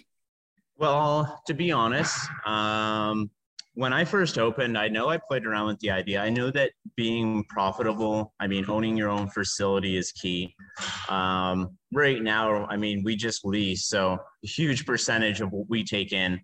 Well, 0.81 1.43
to 1.47 1.53
be 1.53 1.71
honest, 1.73 2.17
um, 2.47 3.31
when 3.75 3.93
I 3.93 4.03
first 4.07 4.39
opened, 4.39 4.79
I 4.79 4.89
know 4.89 5.11
I 5.11 5.19
played 5.19 5.45
around 5.45 5.67
with 5.67 5.79
the 5.81 5.91
idea. 5.91 6.23
I 6.23 6.31
know 6.31 6.51
that 6.53 6.71
being 6.97 7.45
profitable, 7.51 8.33
I 8.41 8.47
mean, 8.47 8.65
owning 8.67 8.97
your 8.97 9.11
own 9.11 9.29
facility 9.29 9.99
is 9.99 10.11
key. 10.11 10.55
Um, 11.11 11.77
right 11.93 12.23
now, 12.23 12.65
I 12.65 12.79
mean, 12.79 13.03
we 13.05 13.15
just 13.15 13.45
lease, 13.45 13.89
so 13.89 14.13
a 14.43 14.47
huge 14.47 14.87
percentage 14.87 15.43
of 15.43 15.53
what 15.53 15.69
we 15.69 15.85
take 15.85 16.15
in 16.15 16.41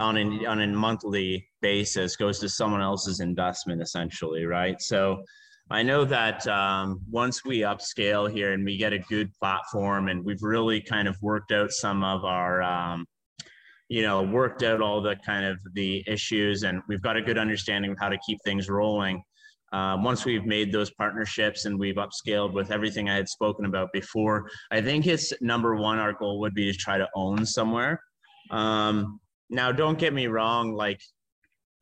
on 0.00 0.16
an 0.16 0.44
on 0.46 0.60
a 0.60 0.66
monthly 0.66 1.46
basis 1.62 2.16
goes 2.16 2.40
to 2.40 2.48
someone 2.48 2.82
else's 2.82 3.20
investment, 3.20 3.80
essentially, 3.80 4.46
right? 4.46 4.82
So. 4.82 5.22
I 5.68 5.82
know 5.82 6.04
that 6.04 6.46
um, 6.46 7.00
once 7.10 7.44
we 7.44 7.62
upscale 7.62 8.30
here 8.30 8.52
and 8.52 8.64
we 8.64 8.76
get 8.76 8.92
a 8.92 9.00
good 9.00 9.32
platform 9.40 10.06
and 10.06 10.24
we've 10.24 10.44
really 10.44 10.80
kind 10.80 11.08
of 11.08 11.16
worked 11.20 11.50
out 11.50 11.72
some 11.72 12.04
of 12.04 12.24
our 12.24 12.62
um, 12.62 13.04
you 13.88 14.02
know 14.02 14.22
worked 14.22 14.62
out 14.62 14.80
all 14.80 15.00
the 15.00 15.16
kind 15.16 15.44
of 15.44 15.58
the 15.74 16.02
issues 16.06 16.62
and 16.62 16.82
we've 16.88 17.02
got 17.02 17.16
a 17.16 17.22
good 17.22 17.38
understanding 17.38 17.92
of 17.92 17.98
how 17.98 18.08
to 18.08 18.18
keep 18.26 18.38
things 18.44 18.68
rolling. 18.68 19.22
Um, 19.72 20.04
once 20.04 20.24
we've 20.24 20.46
made 20.46 20.72
those 20.72 20.92
partnerships 20.92 21.64
and 21.64 21.76
we've 21.76 21.96
upscaled 21.96 22.52
with 22.52 22.70
everything 22.70 23.08
i 23.08 23.14
had 23.14 23.28
spoken 23.28 23.64
about 23.64 23.92
before 23.92 24.48
i 24.70 24.80
think 24.80 25.08
it's 25.08 25.32
number 25.40 25.74
one 25.74 25.98
our 25.98 26.12
goal 26.12 26.38
would 26.38 26.54
be 26.54 26.70
to 26.70 26.78
try 26.78 26.98
to 26.98 27.08
own 27.16 27.44
somewhere. 27.44 28.00
Um, 28.50 29.20
now 29.50 29.72
don't 29.72 29.98
get 29.98 30.12
me 30.12 30.26
wrong 30.26 30.72
like 30.72 31.00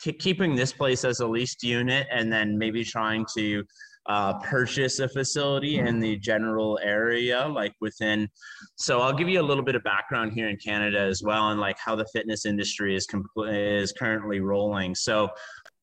t- 0.01 0.13
keeping 0.13 0.55
this 0.55 0.73
place 0.73 1.05
as 1.05 1.21
a 1.21 1.27
leased 1.27 1.63
unit 1.63 2.07
and 2.11 2.33
then 2.33 2.59
maybe 2.59 2.85
trying 2.85 3.27
to 3.37 3.65
uh, 4.07 4.39
purchase 4.41 4.99
a 4.99 5.09
facility 5.09 5.79
in 5.79 5.99
the 5.99 6.17
general 6.17 6.79
area, 6.83 7.47
like 7.49 7.73
within. 7.81 8.29
So 8.77 9.01
I'll 9.01 9.15
give 9.15 9.29
you 9.29 9.41
a 9.41 9.43
little 9.43 9.65
bit 9.65 9.75
of 9.75 9.83
background 9.83 10.33
here 10.33 10.49
in 10.49 10.57
Canada 10.57 11.01
as 11.01 11.23
well, 11.23 11.51
and 11.51 11.61
like 11.61 11.79
how 11.79 11.97
the 11.97 12.07
fitness 12.13 12.45
industry 12.45 12.95
is 12.95 13.07
compl- 13.07 13.51
is 13.51 13.93
currently 13.93 14.41
rolling. 14.41 14.95
So 14.95 15.31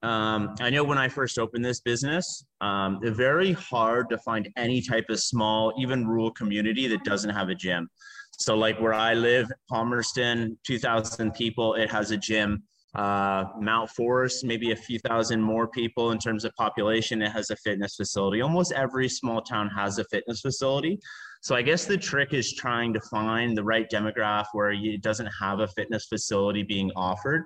um, 0.04 0.56
I 0.60 0.70
know 0.70 0.84
when 0.84 0.98
I 0.98 1.08
first 1.08 1.38
opened 1.38 1.64
this 1.64 1.80
business, 1.80 2.46
um, 2.60 3.00
very 3.04 3.54
hard 3.54 4.10
to 4.10 4.18
find 4.20 4.50
any 4.58 4.82
type 4.82 5.06
of 5.10 5.20
small, 5.20 5.74
even 5.78 6.08
rural 6.08 6.32
community 6.32 6.88
that 6.88 7.04
doesn't 7.04 7.30
have 7.30 7.50
a 7.50 7.56
gym. 7.56 7.90
So 8.32 8.56
like 8.56 8.80
where 8.80 8.94
I 8.94 9.14
live, 9.14 9.52
Palmerston, 9.70 10.58
2,000 10.66 11.32
people, 11.34 11.76
it 11.76 11.92
has 11.92 12.10
a 12.12 12.18
gym 12.18 12.64
Uh, 12.94 13.46
Mount 13.58 13.90
Forest, 13.90 14.44
maybe 14.44 14.72
a 14.72 14.76
few 14.76 15.00
thousand 15.00 15.42
more 15.42 15.68
people 15.68 16.12
in 16.12 16.18
terms 16.18 16.44
of 16.44 16.54
population. 16.56 17.22
It 17.22 17.32
has 17.32 17.50
a 17.50 17.56
fitness 17.56 17.96
facility. 17.96 18.42
Almost 18.42 18.74
every 18.74 19.08
small 19.08 19.42
town 19.42 19.70
has 19.70 19.98
a 19.98 20.04
fitness 20.06 20.42
facility. 20.42 21.00
So 21.42 21.56
I 21.56 21.62
guess 21.62 21.86
the 21.86 21.98
trick 21.98 22.34
is 22.34 22.54
trying 22.54 22.94
to 22.94 23.00
find 23.10 23.58
the 23.58 23.64
right 23.64 23.90
demographic 23.90 24.48
where 24.52 24.72
it 24.72 25.02
doesn't 25.02 25.30
have 25.40 25.60
a 25.60 25.68
fitness 25.70 26.06
facility 26.08 26.64
being 26.64 26.92
offered. 26.96 27.46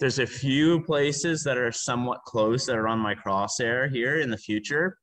There's 0.00 0.20
a 0.20 0.26
few 0.26 0.82
places 0.84 1.42
that 1.44 1.58
are 1.58 1.72
somewhat 1.72 2.22
close 2.24 2.64
that 2.66 2.76
are 2.76 2.88
on 2.88 2.98
my 2.98 3.14
crosshair 3.14 3.90
here 3.90 4.20
in 4.20 4.30
the 4.30 4.38
future. 4.38 4.96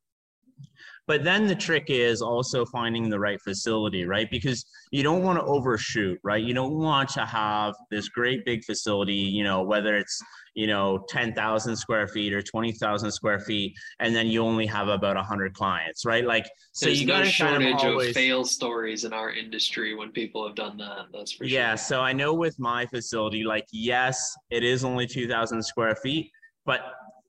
But 1.06 1.22
then 1.22 1.46
the 1.46 1.54
trick 1.54 1.84
is 1.88 2.20
also 2.20 2.64
finding 2.64 3.08
the 3.08 3.18
right 3.18 3.40
facility, 3.40 4.04
right? 4.04 4.28
Because 4.30 4.64
you 4.90 5.04
don't 5.04 5.22
want 5.22 5.38
to 5.38 5.44
overshoot, 5.44 6.18
right? 6.24 6.42
You 6.42 6.52
don't 6.52 6.74
want 6.74 7.08
to 7.10 7.24
have 7.24 7.74
this 7.90 8.08
great 8.08 8.44
big 8.44 8.64
facility, 8.64 9.14
you 9.14 9.44
know, 9.44 9.62
whether 9.62 9.96
it's, 9.96 10.20
you 10.54 10.66
know, 10.66 11.04
10,000 11.08 11.76
square 11.76 12.08
feet 12.08 12.32
or 12.32 12.42
20,000 12.42 13.12
square 13.12 13.38
feet, 13.38 13.74
and 14.00 14.16
then 14.16 14.26
you 14.26 14.42
only 14.42 14.66
have 14.66 14.88
about 14.88 15.14
100 15.14 15.54
clients, 15.54 16.04
right? 16.04 16.24
Like, 16.24 16.48
so 16.72 16.86
There's 16.86 17.00
you 17.00 17.06
got 17.06 17.24
no 17.24 17.24
shortage 17.26 17.60
kind 17.60 17.74
of, 17.74 17.84
always... 17.84 18.08
of 18.08 18.14
fail 18.14 18.44
stories 18.44 19.04
in 19.04 19.12
our 19.12 19.30
industry 19.30 19.94
when 19.94 20.10
people 20.10 20.44
have 20.44 20.56
done 20.56 20.76
that. 20.78 21.06
That's 21.12 21.30
for 21.30 21.44
sure. 21.44 21.46
Yeah. 21.46 21.76
So 21.76 22.00
I 22.00 22.12
know 22.12 22.34
with 22.34 22.58
my 22.58 22.84
facility, 22.86 23.44
like, 23.44 23.66
yes, 23.70 24.34
it 24.50 24.64
is 24.64 24.84
only 24.84 25.06
2,000 25.06 25.62
square 25.62 25.94
feet, 25.94 26.32
but 26.64 26.80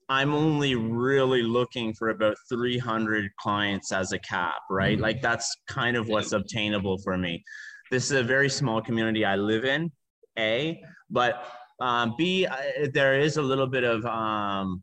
I'm 0.08 0.32
only 0.34 0.74
really 0.74 1.42
looking 1.42 1.92
for 1.92 2.08
about 2.10 2.36
300 2.48 3.30
clients 3.38 3.92
as 3.92 4.12
a 4.12 4.18
cap, 4.18 4.56
right? 4.70 4.94
Mm-hmm. 4.94 5.02
Like 5.02 5.22
that's 5.22 5.54
kind 5.68 5.96
of 5.96 6.08
what's 6.08 6.32
obtainable 6.32 6.98
for 6.98 7.18
me. 7.18 7.42
This 7.90 8.04
is 8.04 8.12
a 8.12 8.22
very 8.22 8.48
small 8.48 8.80
community 8.80 9.24
I 9.24 9.36
live 9.36 9.64
in, 9.64 9.90
A, 10.38 10.82
but 11.10 11.44
um, 11.80 12.14
B, 12.16 12.46
I, 12.46 12.88
there 12.92 13.20
is 13.20 13.36
a 13.36 13.42
little 13.42 13.66
bit 13.66 13.84
of 13.84 14.04
um, 14.06 14.82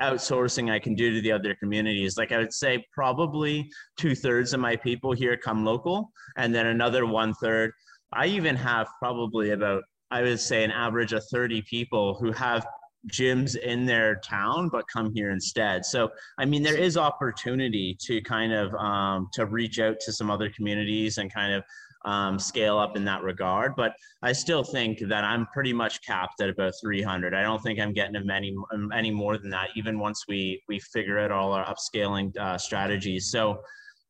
outsourcing 0.00 0.70
I 0.70 0.78
can 0.78 0.94
do 0.94 1.14
to 1.14 1.20
the 1.20 1.32
other 1.32 1.54
communities. 1.54 2.16
Like 2.16 2.32
I 2.32 2.38
would 2.38 2.52
say, 2.52 2.84
probably 2.92 3.70
two 3.98 4.14
thirds 4.14 4.52
of 4.52 4.60
my 4.60 4.76
people 4.76 5.12
here 5.12 5.36
come 5.36 5.64
local, 5.64 6.10
and 6.36 6.54
then 6.54 6.66
another 6.66 7.06
one 7.06 7.34
third. 7.34 7.72
I 8.12 8.26
even 8.26 8.56
have 8.56 8.88
probably 8.98 9.50
about 9.50 9.82
I 10.10 10.22
would 10.22 10.40
say 10.40 10.64
an 10.64 10.70
average 10.70 11.12
of 11.12 11.24
30 11.32 11.62
people 11.62 12.14
who 12.14 12.30
have 12.32 12.64
gyms 13.10 13.56
in 13.56 13.84
their 13.84 14.16
town 14.16 14.68
but 14.70 14.84
come 14.92 15.12
here 15.14 15.30
instead. 15.30 15.84
So 15.84 16.10
i 16.38 16.44
mean 16.44 16.62
there 16.62 16.76
is 16.76 16.96
opportunity 16.96 17.96
to 18.00 18.20
kind 18.22 18.52
of 18.52 18.74
um, 18.74 19.28
to 19.34 19.46
reach 19.46 19.78
out 19.78 20.00
to 20.00 20.12
some 20.12 20.30
other 20.30 20.50
communities 20.50 21.18
and 21.18 21.32
kind 21.32 21.52
of 21.52 21.64
um, 22.04 22.38
scale 22.38 22.76
up 22.76 22.96
in 22.96 23.04
that 23.06 23.22
regard. 23.22 23.74
But 23.76 23.94
i 24.22 24.32
still 24.32 24.64
think 24.64 25.00
that 25.00 25.24
i'm 25.24 25.46
pretty 25.52 25.72
much 25.72 26.02
capped 26.02 26.40
at 26.40 26.48
about 26.48 26.72
300 26.80 27.34
i 27.34 27.42
don't 27.42 27.62
think 27.62 27.78
i'm 27.78 27.92
getting 27.92 28.16
any 28.30 28.54
any 28.94 29.10
more 29.10 29.36
than 29.38 29.50
that 29.50 29.68
even 29.76 29.98
once 29.98 30.24
we 30.28 30.62
we 30.68 30.78
figure 30.78 31.18
out 31.18 31.30
all 31.30 31.52
our 31.52 31.64
upscaling 31.66 32.36
uh, 32.38 32.58
strategies. 32.58 33.30
So 33.30 33.60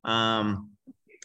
um, 0.05 0.71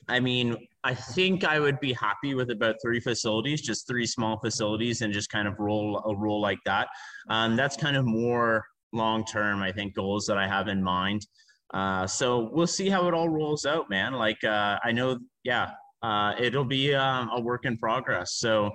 I 0.07 0.19
mean, 0.19 0.57
I 0.83 0.93
think 0.93 1.43
I 1.43 1.59
would 1.59 1.79
be 1.79 1.93
happy 1.93 2.35
with 2.35 2.51
about 2.51 2.75
three 2.81 2.99
facilities, 2.99 3.61
just 3.61 3.87
three 3.87 4.05
small 4.05 4.39
facilities, 4.39 5.01
and 5.01 5.13
just 5.13 5.29
kind 5.29 5.47
of 5.47 5.59
roll 5.59 6.01
a 6.05 6.15
roll 6.15 6.41
like 6.41 6.59
that. 6.65 6.87
Um, 7.29 7.55
that's 7.55 7.75
kind 7.75 7.97
of 7.97 8.05
more 8.05 8.65
long 8.93 9.25
term, 9.25 9.61
I 9.61 9.71
think, 9.71 9.95
goals 9.95 10.25
that 10.27 10.37
I 10.37 10.47
have 10.47 10.67
in 10.67 10.81
mind. 10.81 11.27
Uh, 11.73 12.07
so 12.07 12.49
we'll 12.53 12.67
see 12.67 12.89
how 12.89 13.07
it 13.07 13.13
all 13.13 13.29
rolls 13.29 13.65
out, 13.65 13.89
man. 13.89 14.13
Like 14.13 14.43
uh, 14.43 14.79
I 14.83 14.91
know, 14.91 15.19
yeah, 15.43 15.71
uh, 16.01 16.33
it'll 16.39 16.65
be 16.65 16.95
um, 16.95 17.29
a 17.33 17.41
work 17.41 17.65
in 17.65 17.77
progress. 17.77 18.35
So 18.35 18.71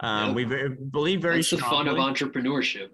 um, 0.00 0.34
we 0.34 0.44
believe 0.44 1.22
very. 1.22 1.36
That's 1.36 1.50
the 1.50 1.58
fun 1.58 1.88
of 1.88 1.96
entrepreneurship. 1.96 2.90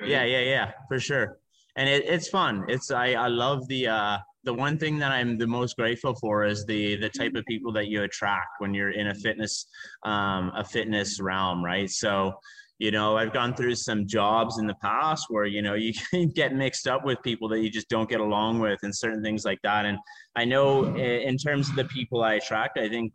Right? 0.00 0.08
Yeah, 0.08 0.24
yeah, 0.24 0.40
yeah, 0.40 0.72
for 0.88 0.98
sure. 0.98 1.38
And 1.76 1.88
it, 1.88 2.04
it's 2.06 2.28
fun. 2.28 2.64
It's 2.68 2.90
I 2.90 3.12
I 3.12 3.28
love 3.28 3.68
the 3.68 3.86
uh, 3.86 4.18
the 4.44 4.54
one 4.54 4.78
thing 4.78 4.98
that 4.98 5.12
I'm 5.12 5.38
the 5.38 5.46
most 5.46 5.76
grateful 5.76 6.14
for 6.14 6.44
is 6.44 6.64
the 6.66 6.96
the 6.96 7.08
type 7.10 7.34
of 7.34 7.44
people 7.44 7.72
that 7.72 7.88
you 7.88 8.02
attract 8.02 8.48
when 8.58 8.72
you're 8.72 8.90
in 8.90 9.08
a 9.08 9.14
fitness 9.14 9.66
um, 10.04 10.52
a 10.56 10.64
fitness 10.64 11.20
realm, 11.20 11.64
right? 11.64 11.90
So, 11.90 12.32
you 12.78 12.90
know, 12.90 13.16
I've 13.16 13.32
gone 13.32 13.54
through 13.54 13.74
some 13.74 14.06
jobs 14.06 14.58
in 14.58 14.66
the 14.66 14.76
past 14.82 15.26
where 15.28 15.44
you 15.44 15.62
know 15.62 15.74
you 15.74 15.92
get 16.34 16.54
mixed 16.54 16.88
up 16.88 17.04
with 17.04 17.22
people 17.22 17.48
that 17.50 17.60
you 17.60 17.70
just 17.70 17.88
don't 17.88 18.08
get 18.08 18.20
along 18.20 18.60
with 18.60 18.78
and 18.82 18.94
certain 18.94 19.22
things 19.22 19.44
like 19.44 19.58
that. 19.62 19.84
And 19.84 19.98
I 20.36 20.44
know 20.44 20.94
in 20.96 21.36
terms 21.36 21.68
of 21.68 21.76
the 21.76 21.84
people 21.86 22.22
I 22.22 22.34
attract, 22.34 22.78
I 22.78 22.88
think 22.88 23.12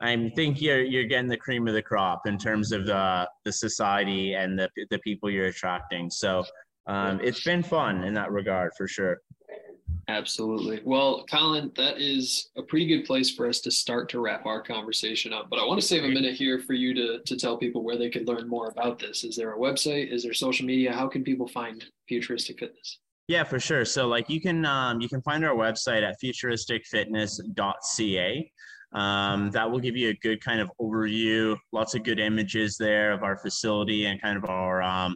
I 0.00 0.30
think 0.36 0.62
you're 0.62 0.82
you're 0.82 1.04
getting 1.04 1.28
the 1.28 1.36
cream 1.36 1.66
of 1.66 1.74
the 1.74 1.82
crop 1.82 2.26
in 2.26 2.38
terms 2.38 2.70
of 2.70 2.86
the 2.86 3.28
the 3.44 3.52
society 3.52 4.34
and 4.34 4.58
the 4.58 4.70
the 4.90 4.98
people 5.00 5.28
you're 5.28 5.46
attracting. 5.46 6.08
So 6.10 6.44
um, 6.86 7.20
it's 7.22 7.42
been 7.44 7.62
fun 7.62 8.04
in 8.04 8.14
that 8.14 8.30
regard 8.32 8.72
for 8.76 8.88
sure. 8.88 9.20
Absolutely. 10.08 10.80
Well, 10.84 11.24
Colin, 11.30 11.70
that 11.76 12.00
is 12.00 12.48
a 12.56 12.62
pretty 12.62 12.86
good 12.86 13.04
place 13.04 13.30
for 13.30 13.46
us 13.46 13.60
to 13.60 13.70
start 13.70 14.08
to 14.08 14.20
wrap 14.20 14.46
our 14.46 14.62
conversation 14.62 15.34
up. 15.34 15.50
But 15.50 15.58
I 15.58 15.66
want 15.66 15.78
to 15.82 15.86
save 15.86 16.04
a 16.04 16.08
minute 16.08 16.34
here 16.34 16.58
for 16.58 16.72
you 16.72 16.94
to, 16.94 17.18
to 17.22 17.36
tell 17.36 17.58
people 17.58 17.84
where 17.84 17.98
they 17.98 18.08
could 18.08 18.26
learn 18.26 18.48
more 18.48 18.68
about 18.68 18.98
this. 18.98 19.22
Is 19.22 19.36
there 19.36 19.52
a 19.52 19.58
website? 19.58 20.10
Is 20.10 20.22
there 20.22 20.32
social 20.32 20.64
media? 20.64 20.94
How 20.94 21.08
can 21.08 21.22
people 21.22 21.46
find 21.46 21.84
Futuristic 22.08 22.58
Fitness? 22.58 23.00
Yeah, 23.28 23.44
for 23.44 23.60
sure. 23.60 23.84
So 23.84 24.08
like 24.08 24.30
you 24.30 24.40
can 24.40 24.64
um, 24.64 25.02
you 25.02 25.10
can 25.10 25.20
find 25.20 25.44
our 25.44 25.54
website 25.54 26.02
at 26.02 26.16
futuristicfitness.ca. 26.24 28.52
Um, 28.94 29.50
that 29.50 29.70
will 29.70 29.80
give 29.80 29.98
you 29.98 30.08
a 30.08 30.14
good 30.14 30.42
kind 30.42 30.62
of 30.62 30.72
overview, 30.80 31.58
lots 31.72 31.94
of 31.94 32.04
good 32.04 32.18
images 32.18 32.78
there 32.78 33.12
of 33.12 33.22
our 33.22 33.36
facility 33.36 34.06
and 34.06 34.18
kind 34.22 34.38
of 34.38 34.46
our 34.46 34.82
um, 34.82 35.14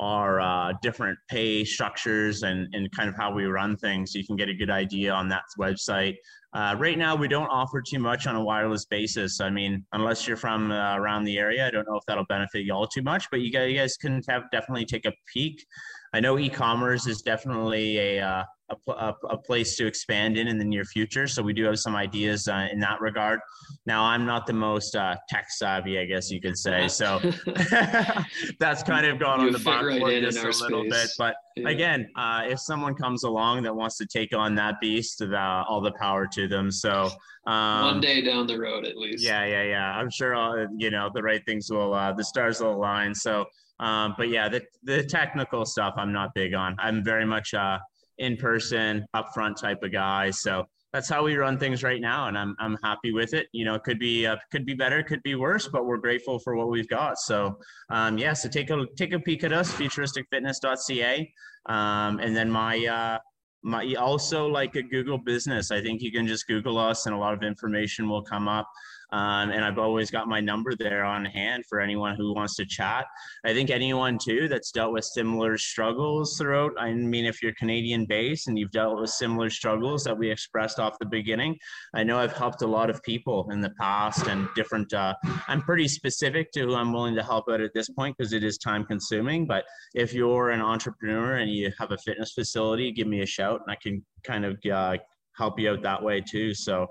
our 0.00 0.40
uh, 0.40 0.72
different 0.80 1.18
pay 1.28 1.62
structures 1.62 2.42
and, 2.42 2.66
and 2.72 2.90
kind 2.96 3.08
of 3.08 3.14
how 3.16 3.30
we 3.32 3.44
run 3.44 3.76
things. 3.76 4.12
So 4.12 4.18
you 4.18 4.26
can 4.26 4.34
get 4.34 4.48
a 4.48 4.54
good 4.54 4.70
idea 4.70 5.12
on 5.12 5.28
that 5.28 5.42
website. 5.58 6.16
Uh, 6.54 6.74
right 6.78 6.98
now, 6.98 7.14
we 7.14 7.28
don't 7.28 7.48
offer 7.48 7.80
too 7.80 7.98
much 7.98 8.26
on 8.26 8.34
a 8.34 8.42
wireless 8.42 8.86
basis. 8.86 9.40
I 9.40 9.50
mean, 9.50 9.84
unless 9.92 10.26
you're 10.26 10.38
from 10.38 10.72
uh, 10.72 10.96
around 10.96 11.24
the 11.24 11.38
area, 11.38 11.66
I 11.66 11.70
don't 11.70 11.86
know 11.86 11.96
if 11.96 12.02
that'll 12.08 12.24
benefit 12.24 12.64
y'all 12.64 12.88
too 12.88 13.02
much, 13.02 13.30
but 13.30 13.40
you 13.40 13.52
guys, 13.52 13.70
you 13.70 13.76
guys 13.78 13.96
can 13.96 14.22
have, 14.28 14.44
definitely 14.50 14.86
take 14.86 15.04
a 15.04 15.12
peek. 15.32 15.64
I 16.12 16.18
know 16.18 16.38
e-commerce 16.38 17.06
is 17.06 17.22
definitely 17.22 17.98
a, 17.98 18.20
uh, 18.20 18.44
a, 18.70 18.92
a, 18.92 19.14
a, 19.30 19.38
place 19.38 19.76
to 19.76 19.86
expand 19.86 20.36
in 20.36 20.48
in 20.48 20.58
the 20.58 20.64
near 20.64 20.84
future. 20.84 21.26
So 21.26 21.42
we 21.42 21.52
do 21.52 21.64
have 21.64 21.78
some 21.78 21.96
ideas 21.96 22.48
uh, 22.48 22.68
in 22.72 22.78
that 22.80 23.00
regard. 23.00 23.40
Now, 23.86 24.04
I'm 24.04 24.24
not 24.24 24.46
the 24.46 24.52
most 24.52 24.94
uh, 24.96 25.16
tech 25.28 25.50
savvy, 25.50 25.98
I 25.98 26.04
guess 26.04 26.30
you 26.30 26.40
could 26.40 26.56
say. 26.56 26.88
So 26.88 27.20
that's 28.58 28.82
kind 28.82 29.06
of 29.06 29.18
gone 29.18 29.40
you 29.40 29.46
on 29.46 29.52
the 29.52 29.58
back 29.58 29.82
right 29.82 30.22
just 30.22 30.38
a 30.38 30.64
little 30.64 30.84
space. 30.84 30.92
bit. 30.92 31.10
But 31.18 31.36
yeah. 31.56 31.68
again, 31.68 32.08
uh, 32.16 32.42
if 32.46 32.60
someone 32.60 32.94
comes 32.94 33.24
along 33.24 33.62
that 33.64 33.74
wants 33.74 33.96
to 33.98 34.06
take 34.06 34.34
on 34.34 34.54
that 34.56 34.80
beast, 34.80 35.22
all 35.22 35.80
the 35.80 35.92
power 35.92 36.26
to 36.32 36.48
them. 36.48 36.70
So 36.70 37.10
um, 37.46 37.84
one 37.84 38.00
day 38.00 38.22
down 38.22 38.46
the 38.46 38.58
road, 38.58 38.86
at 38.86 38.96
least. 38.96 39.24
Yeah, 39.24 39.44
yeah, 39.44 39.62
yeah. 39.62 39.92
I'm 39.92 40.10
sure, 40.10 40.68
you 40.76 40.90
know, 40.90 41.10
the 41.12 41.22
right 41.22 41.44
things 41.46 41.70
will, 41.70 41.94
uh, 41.94 42.12
the 42.12 42.24
stars 42.24 42.60
will 42.60 42.74
align. 42.74 43.14
So, 43.14 43.46
um, 43.80 44.14
but 44.18 44.28
yeah, 44.28 44.48
the, 44.48 44.62
the 44.82 45.02
technical 45.04 45.64
stuff 45.64 45.94
I'm 45.96 46.12
not 46.12 46.34
big 46.34 46.54
on. 46.54 46.76
I'm 46.78 47.02
very 47.02 47.24
much 47.24 47.54
uh, 47.54 47.78
in 48.20 48.36
person, 48.36 49.04
upfront 49.16 49.60
type 49.60 49.82
of 49.82 49.90
guy. 49.90 50.30
So 50.30 50.64
that's 50.92 51.08
how 51.08 51.24
we 51.24 51.36
run 51.36 51.58
things 51.58 51.82
right 51.82 52.00
now, 52.00 52.28
and 52.28 52.36
I'm 52.36 52.54
I'm 52.58 52.76
happy 52.82 53.12
with 53.12 53.32
it. 53.32 53.46
You 53.52 53.64
know, 53.64 53.74
it 53.74 53.84
could 53.84 53.98
be 53.98 54.26
uh, 54.26 54.36
could 54.50 54.66
be 54.66 54.74
better, 54.74 55.02
could 55.02 55.22
be 55.22 55.34
worse, 55.34 55.68
but 55.68 55.86
we're 55.86 55.98
grateful 55.98 56.38
for 56.38 56.56
what 56.56 56.68
we've 56.68 56.88
got. 56.88 57.18
So 57.18 57.58
um, 57.90 58.18
yeah, 58.18 58.32
so 58.32 58.48
take 58.48 58.70
a 58.70 58.86
take 58.96 59.12
a 59.12 59.20
peek 59.20 59.44
at 59.44 59.52
us, 59.52 59.72
futuristicfitness.ca, 59.72 61.32
um, 61.66 62.18
and 62.20 62.36
then 62.36 62.50
my. 62.50 62.86
Uh, 62.86 63.18
my 63.62 63.94
also 63.98 64.46
like 64.46 64.74
a 64.76 64.82
Google 64.82 65.18
business. 65.18 65.70
I 65.70 65.82
think 65.82 66.00
you 66.00 66.10
can 66.10 66.26
just 66.26 66.46
Google 66.46 66.78
us 66.78 67.04
and 67.04 67.14
a 67.14 67.18
lot 67.18 67.34
of 67.34 67.42
information 67.42 68.08
will 68.08 68.22
come 68.22 68.48
up. 68.48 68.66
Um, 69.12 69.50
and 69.50 69.64
I've 69.64 69.78
always 69.78 70.10
got 70.10 70.28
my 70.28 70.40
number 70.40 70.74
there 70.76 71.04
on 71.04 71.24
hand 71.24 71.64
for 71.68 71.80
anyone 71.80 72.16
who 72.16 72.34
wants 72.34 72.56
to 72.56 72.66
chat. 72.66 73.06
I 73.44 73.52
think 73.52 73.70
anyone 73.70 74.18
too 74.18 74.48
that's 74.48 74.70
dealt 74.70 74.92
with 74.92 75.04
similar 75.04 75.58
struggles 75.58 76.38
throughout. 76.38 76.72
I 76.78 76.92
mean, 76.92 77.26
if 77.26 77.42
you're 77.42 77.54
Canadian 77.54 78.06
based 78.06 78.48
and 78.48 78.58
you've 78.58 78.70
dealt 78.70 79.00
with 79.00 79.10
similar 79.10 79.50
struggles 79.50 80.04
that 80.04 80.16
we 80.16 80.30
expressed 80.30 80.78
off 80.78 80.98
the 81.00 81.06
beginning, 81.06 81.56
I 81.94 82.02
know 82.02 82.18
I've 82.18 82.32
helped 82.32 82.62
a 82.62 82.66
lot 82.66 82.90
of 82.90 83.02
people 83.02 83.50
in 83.50 83.60
the 83.60 83.70
past 83.80 84.26
and 84.26 84.48
different. 84.54 84.92
Uh, 84.92 85.14
I'm 85.48 85.62
pretty 85.62 85.88
specific 85.88 86.52
to 86.52 86.60
who 86.60 86.74
I'm 86.74 86.92
willing 86.92 87.14
to 87.16 87.22
help 87.22 87.46
out 87.50 87.60
at 87.60 87.74
this 87.74 87.88
point 87.88 88.16
because 88.16 88.32
it 88.32 88.44
is 88.44 88.58
time 88.58 88.84
consuming. 88.84 89.46
But 89.46 89.64
if 89.94 90.12
you're 90.12 90.50
an 90.50 90.60
entrepreneur 90.60 91.36
and 91.36 91.50
you 91.50 91.72
have 91.78 91.92
a 91.92 91.98
fitness 91.98 92.32
facility, 92.32 92.92
give 92.92 93.06
me 93.06 93.22
a 93.22 93.26
shout 93.26 93.60
and 93.66 93.70
I 93.70 93.76
can 93.82 94.04
kind 94.24 94.44
of 94.44 94.58
uh, 94.72 94.96
help 95.36 95.58
you 95.58 95.70
out 95.70 95.82
that 95.82 96.02
way 96.02 96.20
too. 96.20 96.54
So 96.54 96.86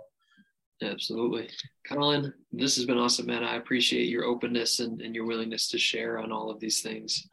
Absolutely. 0.81 1.49
Colin, 1.85 2.33
this 2.51 2.75
has 2.77 2.85
been 2.85 2.97
awesome, 2.97 3.25
man. 3.25 3.43
I 3.43 3.55
appreciate 3.57 4.07
your 4.07 4.25
openness 4.25 4.79
and, 4.79 5.01
and 5.01 5.13
your 5.13 5.25
willingness 5.25 5.67
to 5.69 5.77
share 5.77 6.19
on 6.19 6.31
all 6.31 6.49
of 6.49 6.59
these 6.59 6.81
things. 6.81 7.27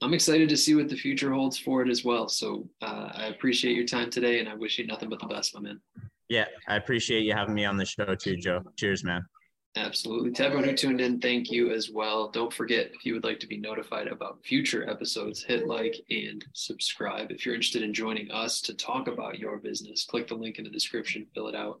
I'm 0.00 0.14
excited 0.14 0.48
to 0.48 0.56
see 0.56 0.74
what 0.74 0.88
the 0.88 0.96
future 0.96 1.32
holds 1.32 1.58
for 1.58 1.82
it 1.82 1.88
as 1.88 2.04
well. 2.04 2.28
So 2.28 2.68
uh, 2.80 3.10
I 3.14 3.26
appreciate 3.26 3.76
your 3.76 3.86
time 3.86 4.10
today 4.10 4.40
and 4.40 4.48
I 4.48 4.54
wish 4.54 4.78
you 4.78 4.86
nothing 4.86 5.08
but 5.08 5.20
the 5.20 5.26
best, 5.26 5.54
my 5.54 5.60
man. 5.60 5.80
Yeah, 6.28 6.46
I 6.68 6.76
appreciate 6.76 7.24
you 7.24 7.34
having 7.34 7.54
me 7.54 7.64
on 7.64 7.76
the 7.76 7.84
show 7.84 8.14
too, 8.14 8.36
Joe. 8.36 8.62
Cheers, 8.76 9.04
man. 9.04 9.24
Absolutely. 9.76 10.32
To 10.32 10.44
everyone 10.44 10.68
who 10.68 10.76
tuned 10.76 11.00
in, 11.00 11.18
thank 11.18 11.50
you 11.50 11.72
as 11.72 11.90
well. 11.90 12.30
Don't 12.30 12.52
forget, 12.52 12.90
if 12.92 13.06
you 13.06 13.14
would 13.14 13.24
like 13.24 13.40
to 13.40 13.46
be 13.46 13.56
notified 13.56 14.06
about 14.06 14.44
future 14.44 14.88
episodes, 14.88 15.42
hit 15.42 15.66
like 15.66 15.96
and 16.10 16.44
subscribe. 16.52 17.30
If 17.30 17.46
you're 17.46 17.54
interested 17.54 17.82
in 17.82 17.94
joining 17.94 18.30
us 18.30 18.60
to 18.62 18.74
talk 18.74 19.08
about 19.08 19.38
your 19.38 19.58
business, 19.58 20.04
click 20.04 20.28
the 20.28 20.34
link 20.34 20.58
in 20.58 20.64
the 20.64 20.70
description, 20.70 21.26
fill 21.34 21.48
it 21.48 21.54
out. 21.54 21.80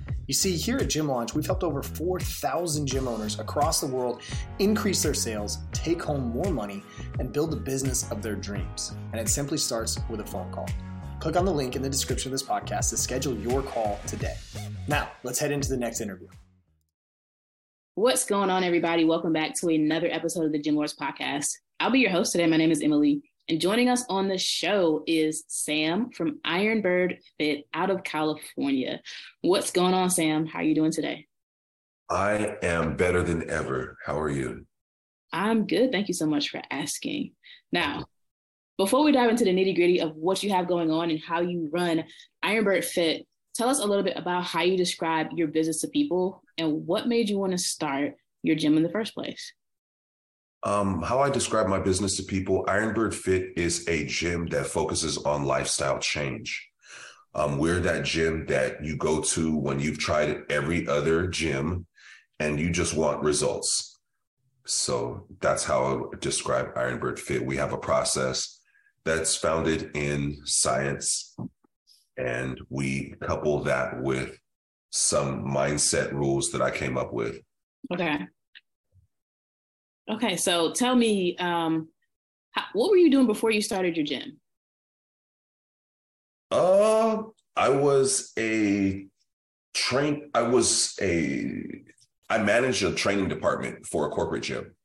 You 0.31 0.35
see, 0.35 0.55
here 0.55 0.77
at 0.77 0.87
Gym 0.87 1.09
Launch, 1.09 1.33
we've 1.33 1.45
helped 1.45 1.61
over 1.61 1.83
4,000 1.83 2.87
gym 2.87 3.05
owners 3.05 3.37
across 3.37 3.81
the 3.81 3.87
world 3.87 4.21
increase 4.59 5.03
their 5.03 5.13
sales, 5.13 5.57
take 5.73 6.01
home 6.01 6.29
more 6.29 6.53
money, 6.53 6.83
and 7.19 7.33
build 7.33 7.51
the 7.51 7.57
business 7.57 8.09
of 8.09 8.21
their 8.21 8.35
dreams. 8.35 8.93
And 9.11 9.19
it 9.19 9.27
simply 9.27 9.57
starts 9.57 9.99
with 10.09 10.21
a 10.21 10.25
phone 10.25 10.49
call. 10.53 10.69
Click 11.19 11.35
on 11.35 11.43
the 11.43 11.51
link 11.51 11.75
in 11.75 11.81
the 11.81 11.89
description 11.89 12.29
of 12.29 12.31
this 12.31 12.47
podcast 12.47 12.91
to 12.91 12.97
schedule 12.97 13.35
your 13.39 13.61
call 13.61 13.99
today. 14.07 14.35
Now, 14.87 15.11
let's 15.23 15.37
head 15.37 15.51
into 15.51 15.67
the 15.67 15.75
next 15.75 15.99
interview. 15.99 16.29
What's 17.95 18.23
going 18.23 18.49
on, 18.49 18.63
everybody? 18.63 19.03
Welcome 19.03 19.33
back 19.33 19.53
to 19.55 19.67
another 19.67 20.07
episode 20.09 20.45
of 20.45 20.53
the 20.53 20.61
Gym 20.61 20.75
Lords 20.75 20.95
podcast. 20.95 21.49
I'll 21.81 21.91
be 21.91 21.99
your 21.99 22.11
host 22.11 22.31
today. 22.31 22.47
My 22.47 22.55
name 22.55 22.71
is 22.71 22.81
Emily, 22.81 23.21
and 23.51 23.59
joining 23.59 23.89
us 23.89 24.05
on 24.07 24.29
the 24.29 24.37
show 24.37 25.03
is 25.05 25.43
Sam 25.49 26.11
from 26.11 26.39
Ironbird 26.47 27.17
Fit 27.37 27.65
out 27.73 27.89
of 27.89 28.01
California. 28.01 29.01
What's 29.41 29.71
going 29.71 29.93
on, 29.93 30.09
Sam? 30.09 30.45
How 30.45 30.59
are 30.59 30.63
you 30.63 30.73
doing 30.73 30.93
today? 30.93 31.27
I 32.09 32.55
am 32.63 32.95
better 32.95 33.21
than 33.21 33.49
ever. 33.49 33.97
How 34.05 34.17
are 34.17 34.29
you? 34.29 34.65
I'm 35.33 35.67
good. 35.67 35.91
Thank 35.91 36.07
you 36.07 36.13
so 36.13 36.25
much 36.25 36.47
for 36.47 36.61
asking. 36.71 37.33
Now, 37.73 38.05
before 38.77 39.03
we 39.03 39.11
dive 39.11 39.29
into 39.29 39.43
the 39.43 39.53
nitty 39.53 39.75
gritty 39.75 39.99
of 39.99 40.15
what 40.15 40.41
you 40.43 40.51
have 40.51 40.69
going 40.69 40.89
on 40.89 41.09
and 41.09 41.19
how 41.19 41.41
you 41.41 41.69
run 41.73 42.05
Ironbird 42.45 42.85
Fit, 42.85 43.27
tell 43.53 43.67
us 43.67 43.79
a 43.79 43.85
little 43.85 44.05
bit 44.05 44.15
about 44.15 44.45
how 44.45 44.61
you 44.61 44.77
describe 44.77 45.27
your 45.35 45.49
business 45.49 45.81
to 45.81 45.89
people 45.89 46.41
and 46.57 46.87
what 46.87 47.09
made 47.09 47.29
you 47.29 47.37
want 47.37 47.51
to 47.51 47.57
start 47.57 48.13
your 48.43 48.55
gym 48.55 48.77
in 48.77 48.83
the 48.83 48.89
first 48.89 49.13
place. 49.13 49.51
Um, 50.63 51.01
how 51.01 51.19
I 51.19 51.29
describe 51.29 51.67
my 51.67 51.79
business 51.79 52.17
to 52.17 52.23
people, 52.23 52.65
Ironbird 52.65 53.13
Fit 53.13 53.53
is 53.57 53.87
a 53.87 54.05
gym 54.05 54.47
that 54.47 54.67
focuses 54.67 55.17
on 55.17 55.45
lifestyle 55.45 55.99
change. 55.99 56.69
Um, 57.33 57.57
we're 57.57 57.79
that 57.79 58.05
gym 58.05 58.45
that 58.47 58.83
you 58.83 58.97
go 58.97 59.21
to 59.21 59.55
when 59.55 59.79
you've 59.79 59.97
tried 59.97 60.43
every 60.49 60.87
other 60.87 61.27
gym 61.27 61.87
and 62.39 62.59
you 62.59 62.69
just 62.69 62.93
want 62.93 63.23
results. 63.23 63.99
So 64.65 65.25
that's 65.39 65.63
how 65.63 65.83
I 65.83 65.93
would 65.93 66.19
describe 66.19 66.75
Ironbird 66.75 67.17
Fit. 67.17 67.45
We 67.45 67.57
have 67.57 67.73
a 67.73 67.77
process 67.77 68.59
that's 69.03 69.35
founded 69.35 69.95
in 69.95 70.37
science 70.43 71.35
and 72.17 72.59
we 72.69 73.15
couple 73.21 73.63
that 73.63 74.01
with 74.01 74.37
some 74.91 75.45
mindset 75.45 76.11
rules 76.11 76.51
that 76.51 76.61
I 76.61 76.69
came 76.69 76.97
up 76.97 77.13
with. 77.13 77.39
Okay. 77.91 78.27
Okay, 80.09 80.35
so 80.35 80.71
tell 80.73 80.95
me, 80.95 81.37
um, 81.37 81.89
how, 82.51 82.63
what 82.73 82.89
were 82.89 82.97
you 82.97 83.11
doing 83.11 83.27
before 83.27 83.51
you 83.51 83.61
started 83.61 83.95
your 83.95 84.05
gym? 84.05 84.39
Uh, 86.49 87.23
I 87.55 87.69
was 87.69 88.33
a 88.37 89.05
train. 89.73 90.31
I 90.33 90.41
was 90.41 90.97
a. 91.01 91.83
I 92.29 92.37
managed 92.37 92.83
a 92.83 92.93
training 92.93 93.29
department 93.29 93.85
for 93.85 94.07
a 94.07 94.09
corporate 94.09 94.43
gym. 94.43 94.75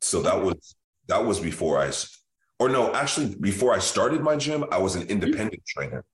So 0.00 0.22
that 0.22 0.42
was 0.42 0.74
that 1.08 1.24
was 1.24 1.38
before 1.40 1.78
I 1.78 1.90
or 2.58 2.68
no, 2.68 2.94
actually, 2.94 3.34
before 3.34 3.74
I 3.74 3.78
started 3.78 4.22
my 4.22 4.36
gym, 4.36 4.64
I 4.70 4.78
was 4.78 4.94
an 4.94 5.02
mm-hmm. 5.02 5.10
independent 5.10 5.62
mm-hmm. 5.62 5.80
trainer. 5.80 6.04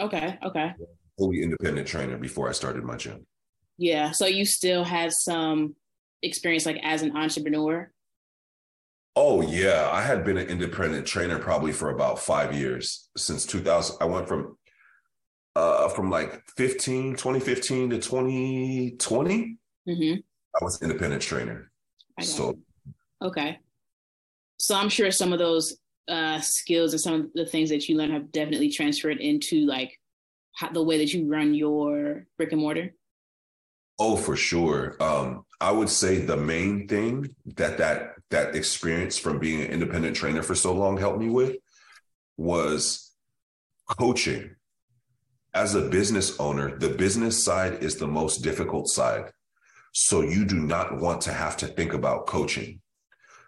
Okay. 0.00 0.38
Okay. 0.42 0.74
Fully 1.18 1.42
independent 1.42 1.86
trainer 1.86 2.16
before 2.16 2.48
I 2.48 2.52
started 2.52 2.82
my 2.82 2.96
gym. 2.96 3.26
Yeah. 3.76 4.10
So 4.12 4.26
you 4.26 4.44
still 4.44 4.84
had 4.84 5.12
some 5.12 5.74
experience 6.22 6.66
like 6.66 6.80
as 6.82 7.02
an 7.02 7.16
entrepreneur? 7.16 7.90
Oh 9.14 9.42
yeah, 9.42 9.90
I 9.92 10.02
had 10.02 10.24
been 10.24 10.38
an 10.38 10.48
independent 10.48 11.06
trainer 11.06 11.38
probably 11.38 11.72
for 11.72 11.90
about 11.90 12.18
five 12.18 12.54
years 12.54 13.10
since 13.16 13.44
2000. 13.46 13.96
I 14.00 14.04
went 14.04 14.28
from 14.28 14.56
uh 15.54 15.88
from 15.88 16.10
like 16.10 16.42
15, 16.56 17.16
2015 17.16 17.90
to 17.90 17.98
2020. 17.98 19.58
Mm-hmm. 19.88 20.20
I 20.60 20.64
was 20.64 20.80
independent 20.82 21.22
trainer. 21.22 21.70
So 22.20 22.58
okay. 23.20 23.58
So 24.58 24.76
I'm 24.76 24.88
sure 24.88 25.10
some 25.10 25.32
of 25.32 25.38
those 25.38 25.76
uh, 26.08 26.40
skills 26.40 26.92
and 26.92 27.00
some 27.00 27.14
of 27.14 27.26
the 27.34 27.46
things 27.46 27.70
that 27.70 27.88
you 27.88 27.96
learn 27.96 28.10
have 28.10 28.32
definitely 28.32 28.70
transferred 28.70 29.18
into 29.18 29.66
like 29.66 29.98
how, 30.54 30.70
the 30.70 30.82
way 30.82 30.98
that 30.98 31.12
you 31.12 31.28
run 31.28 31.54
your 31.54 32.26
brick 32.36 32.52
and 32.52 32.60
mortar? 32.60 32.94
Oh, 34.04 34.16
for 34.16 34.34
sure. 34.34 34.96
Um, 35.00 35.44
I 35.60 35.70
would 35.70 35.88
say 35.88 36.16
the 36.16 36.36
main 36.36 36.88
thing 36.88 37.36
that 37.54 37.78
that 37.78 38.14
that 38.30 38.56
experience 38.56 39.16
from 39.16 39.38
being 39.38 39.60
an 39.60 39.68
independent 39.68 40.16
trainer 40.16 40.42
for 40.42 40.56
so 40.56 40.74
long 40.74 40.98
helped 40.98 41.20
me 41.20 41.28
with 41.28 41.54
was 42.36 43.12
coaching. 43.88 44.56
As 45.54 45.76
a 45.76 45.82
business 45.82 46.40
owner, 46.40 46.76
the 46.76 46.88
business 46.88 47.44
side 47.44 47.80
is 47.80 47.94
the 47.94 48.08
most 48.08 48.38
difficult 48.38 48.88
side. 48.88 49.30
So 49.92 50.22
you 50.22 50.46
do 50.46 50.58
not 50.58 51.00
want 51.00 51.20
to 51.22 51.32
have 51.32 51.56
to 51.58 51.68
think 51.68 51.92
about 51.92 52.26
coaching. 52.26 52.80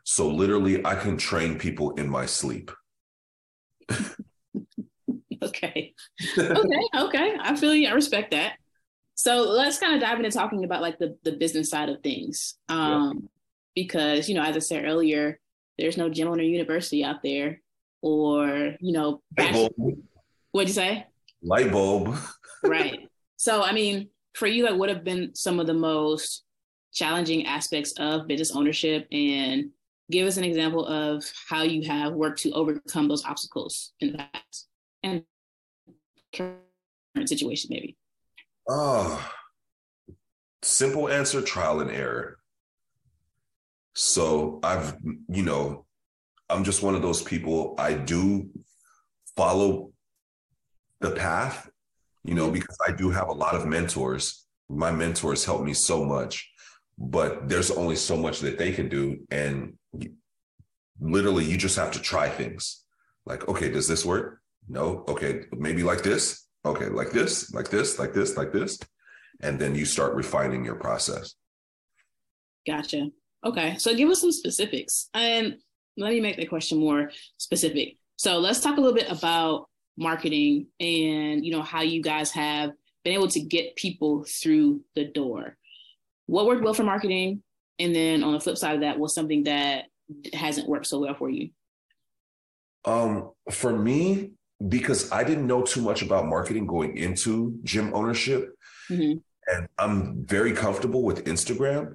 So 0.05 0.29
literally, 0.29 0.87
I 0.87 0.95
can 0.95 1.17
train 1.17 1.59
people 1.59 1.97
in 1.97 2.09
my 2.09 2.27
sleep. 2.27 2.71
okay. 5.43 5.95
Okay. 6.39 6.83
Okay. 6.97 7.37
I 7.41 7.57
feel 7.57 7.75
you. 7.75 7.89
I 7.89 7.93
respect 7.93 8.31
that. 8.31 8.53
So 9.25 9.41
let's 9.41 9.79
kind 9.79 9.95
of 9.95 10.03
dive 10.03 10.19
into 10.19 10.31
talking 10.31 10.65
about 10.65 10.83
like 10.83 10.99
the, 10.99 11.17
the 11.25 11.33
business 11.33 11.71
side 11.71 11.89
of 11.89 12.03
things. 12.03 12.59
Um, 12.69 13.13
yeah. 13.15 13.29
because, 13.75 14.29
you 14.29 14.35
know, 14.35 14.43
as 14.43 14.55
I 14.55 14.59
said 14.59 14.85
earlier, 14.85 15.41
there's 15.79 15.97
no 15.97 16.11
gym 16.11 16.29
owner 16.29 16.43
university 16.43 17.03
out 17.03 17.23
there 17.23 17.63
or, 18.03 18.77
you 18.81 18.93
know, 18.93 19.23
what'd 20.53 20.69
you 20.69 20.75
say? 20.75 21.07
Light 21.43 21.73
bulb. 21.73 22.19
right. 22.65 23.09
So, 23.39 23.63
I 23.63 23.73
mean, 23.73 24.11
for 24.35 24.47
you, 24.47 24.63
like, 24.65 24.79
what 24.79 24.91
have 24.91 25.05
been 25.05 25.35
some 25.35 25.59
of 25.59 25.67
the 25.67 25.73
most 25.73 26.45
challenging 26.93 27.47
aspects 27.47 27.95
of 27.99 28.27
business 28.27 28.55
ownership 28.55 29.09
and 29.11 29.71
give 30.11 30.29
us 30.29 30.37
an 30.37 30.45
example 30.45 30.85
of 30.85 31.25
how 31.49 31.63
you 31.63 31.89
have 31.89 32.13
worked 32.13 32.41
to 32.41 32.53
overcome 32.53 33.09
those 33.09 33.25
obstacles 33.25 33.95
in 34.01 34.13
the 34.13 34.19
past 34.19 34.69
and 35.03 35.25
current 36.35 36.59
situation 37.27 37.71
maybe 37.73 37.97
oh 38.69 39.31
simple 40.65 41.09
answer 41.09 41.43
trial 41.43 41.81
and 41.81 41.91
error. 41.91 42.39
So 43.97 44.59
i've 44.65 44.97
you 45.29 45.45
know 45.45 45.87
i'm 46.51 46.65
just 46.65 46.83
one 46.83 46.97
of 46.97 47.03
those 47.03 47.23
people 47.23 47.77
i 47.79 47.95
do 47.95 48.51
follow 49.37 49.93
the 51.01 51.13
path 51.13 51.71
you 52.25 52.35
know 52.35 52.47
mm-hmm. 52.47 52.55
because 52.55 52.77
i 52.89 52.91
do 52.91 53.11
have 53.11 53.29
a 53.29 53.33
lot 53.33 53.55
of 53.55 53.67
mentors. 53.67 54.47
My 54.69 54.91
mentors 54.91 55.45
help 55.45 55.63
me 55.63 55.75
so 55.75 56.05
much 56.05 56.51
but 56.99 57.49
there's 57.49 57.71
only 57.71 57.97
so 57.97 58.17
much 58.17 58.41
that 58.41 58.59
they 58.59 58.73
can 58.73 58.89
do 58.89 59.25
and 59.31 59.75
literally 61.01 61.45
you 61.45 61.57
just 61.57 61.77
have 61.77 61.93
to 61.93 62.01
try 62.01 62.29
things. 62.29 62.85
Like 63.27 63.47
okay 63.49 63.71
does 63.71 63.87
this 63.87 64.05
work? 64.05 64.41
No. 64.69 65.05
Okay 65.07 65.45
maybe 65.53 65.85
like 65.85 66.03
this 66.03 66.44
okay 66.65 66.87
like 66.87 67.11
this 67.11 67.53
like 67.53 67.69
this 67.69 67.99
like 67.99 68.13
this 68.13 68.37
like 68.37 68.53
this 68.53 68.79
and 69.41 69.59
then 69.59 69.75
you 69.75 69.85
start 69.85 70.15
refining 70.15 70.65
your 70.65 70.77
process. 70.77 71.35
Gotcha. 72.67 73.09
Okay 73.45 73.77
so 73.79 73.95
give 73.95 74.09
us 74.09 74.21
some 74.21 74.33
specifics 74.33 75.09
and 75.15 75.57
let 75.97 76.11
me 76.11 76.21
make 76.21 76.37
the 76.37 76.47
question 76.47 76.79
more 76.79 77.11
specific. 77.37 77.97
So 78.17 78.39
let's 78.39 78.61
talk 78.61 78.77
a 78.77 78.81
little 78.81 78.97
bit 78.97 79.11
about 79.11 79.69
marketing 79.97 80.67
and 80.81 81.45
you 81.45 81.53
know 81.53 81.63
how 81.63 81.83
you 81.83 82.03
guys 82.03 82.33
have 82.33 82.71
been 83.05 83.15
able 83.15 83.29
to 83.29 83.41
get 83.41 83.77
people 83.77 84.25
through 84.25 84.83
the 84.95 85.05
door. 85.05 85.57
What 86.27 86.47
worked 86.47 86.63
well 86.63 86.75
for 86.75 86.85
marketing 86.85 87.43
and 87.79 87.95
then 87.95 88.23
on 88.23 88.33
the 88.33 88.41
flip 88.41 88.57
side 88.57 88.77
of 88.77 88.81
that 88.81 88.99
was 88.99 89.15
something 89.15 89.45
that 89.45 89.85
hasn't 90.33 90.69
worked 90.69 90.87
so 90.87 91.01
well 91.01 91.15
for 91.15 91.29
you? 91.29 91.51
Um, 92.85 93.31
for 93.51 93.77
me, 93.77 94.33
because 94.69 95.11
I 95.13 95.25
didn't 95.25 95.47
know 95.47 95.63
too 95.63 95.83
much 95.83 96.03
about 96.03 96.27
marketing 96.27 96.67
going 96.67 96.97
into 96.97 97.59
gym 97.63 97.93
ownership, 97.95 98.55
mm-hmm. 98.91 99.19
and 99.55 99.69
I'm 99.79 100.25
very 100.25 100.53
comfortable 100.53 101.03
with 101.03 101.25
Instagram. 101.25 101.95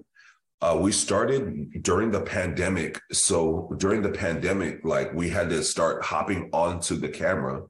Uh, 0.62 0.78
we 0.80 0.91
started 0.91 1.84
during 1.84 2.12
the 2.12 2.22
pandemic. 2.22 2.99
So 3.14 3.74
during 3.78 4.01
the 4.01 4.10
pandemic, 4.12 4.84
like 4.84 5.14
we 5.14 5.30
had 5.30 5.49
to 5.51 5.64
start 5.64 6.03
hopping 6.03 6.49
onto 6.51 6.97
the 6.97 7.07
camera 7.07 7.64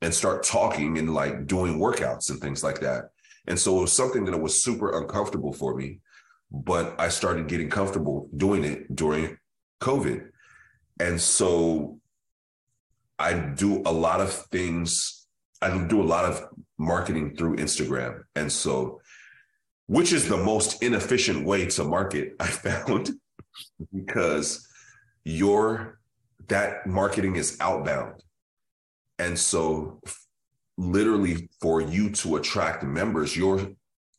and 0.00 0.14
start 0.14 0.44
talking 0.44 0.98
and 0.98 1.12
like 1.12 1.46
doing 1.46 1.78
workouts 1.78 2.30
and 2.30 2.40
things 2.40 2.62
like 2.62 2.80
that. 2.80 3.10
And 3.46 3.58
so 3.58 3.78
it 3.78 3.82
was 3.82 3.96
something 3.96 4.24
that 4.26 4.38
was 4.38 4.62
super 4.62 5.00
uncomfortable 5.00 5.52
for 5.52 5.74
me, 5.74 6.00
but 6.52 6.94
I 6.98 7.08
started 7.08 7.48
getting 7.48 7.68
comfortable 7.68 8.28
doing 8.36 8.64
it 8.64 8.94
during 8.94 9.36
COVID. 9.82 10.28
And 11.00 11.20
so 11.20 11.98
I 13.18 13.34
do 13.34 13.82
a 13.86 13.92
lot 13.92 14.20
of 14.20 14.32
things. 14.32 15.26
I 15.62 15.76
do 15.86 16.02
a 16.02 16.04
lot 16.04 16.24
of 16.24 16.44
marketing 16.78 17.36
through 17.36 17.56
Instagram. 17.56 18.22
And 18.34 18.50
so, 18.50 19.00
which 19.86 20.12
is 20.12 20.28
the 20.28 20.36
most 20.36 20.82
inefficient 20.82 21.44
way 21.44 21.66
to 21.66 21.84
market, 21.84 22.34
I 22.40 22.46
found, 22.46 23.10
because 23.92 24.66
your 25.24 26.00
that 26.48 26.86
marketing 26.86 27.36
is 27.36 27.56
outbound. 27.60 28.22
And 29.18 29.38
so 29.38 30.00
literally 30.76 31.48
for 31.60 31.80
you 31.80 32.10
to 32.10 32.36
attract 32.36 32.82
members, 32.82 33.36
your 33.36 33.68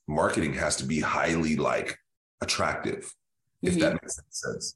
marketing 0.08 0.54
has 0.54 0.76
to 0.78 0.86
be 0.86 1.00
highly 1.00 1.56
like 1.56 1.98
attractive, 2.42 3.04
mm-hmm. 3.04 3.68
if 3.68 3.80
that 3.80 3.94
mm-hmm. 3.94 4.06
makes 4.06 4.20
sense. 4.30 4.76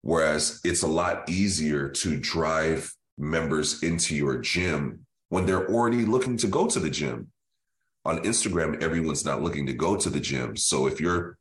Whereas 0.00 0.60
it's 0.64 0.82
a 0.82 0.88
lot 0.88 1.28
easier 1.28 1.88
to 1.88 2.18
drive 2.18 2.92
members 3.22 3.82
into 3.82 4.16
your 4.16 4.38
gym 4.38 5.06
when 5.28 5.46
they're 5.46 5.68
already 5.70 6.04
looking 6.04 6.36
to 6.38 6.48
go 6.48 6.66
to 6.66 6.80
the 6.80 6.90
gym. 6.90 7.28
On 8.04 8.18
Instagram, 8.18 8.82
everyone's 8.82 9.24
not 9.24 9.42
looking 9.42 9.64
to 9.66 9.72
go 9.72 9.96
to 9.96 10.10
the 10.10 10.18
gym. 10.18 10.56
So 10.56 10.88
if 10.88 11.00
you're, 11.00 11.38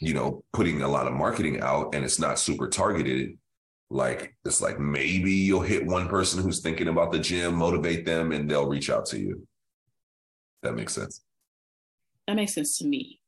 you 0.00 0.14
know, 0.14 0.42
putting 0.54 0.80
a 0.80 0.88
lot 0.88 1.06
of 1.06 1.12
marketing 1.12 1.60
out 1.60 1.94
and 1.94 2.02
it's 2.02 2.18
not 2.18 2.38
super 2.38 2.68
targeted, 2.68 3.36
like 3.90 4.34
it's 4.46 4.62
like 4.62 4.80
maybe 4.80 5.32
you'll 5.32 5.60
hit 5.60 5.86
one 5.86 6.08
person 6.08 6.42
who's 6.42 6.62
thinking 6.62 6.88
about 6.88 7.12
the 7.12 7.18
gym, 7.18 7.54
motivate 7.54 8.06
them, 8.06 8.32
and 8.32 8.50
they'll 8.50 8.66
reach 8.66 8.88
out 8.88 9.04
to 9.06 9.18
you. 9.18 9.46
That 10.62 10.74
makes 10.74 10.94
sense. 10.94 11.20
That 12.26 12.36
makes 12.36 12.54
sense 12.54 12.78
to 12.78 12.86
me. 12.86 13.20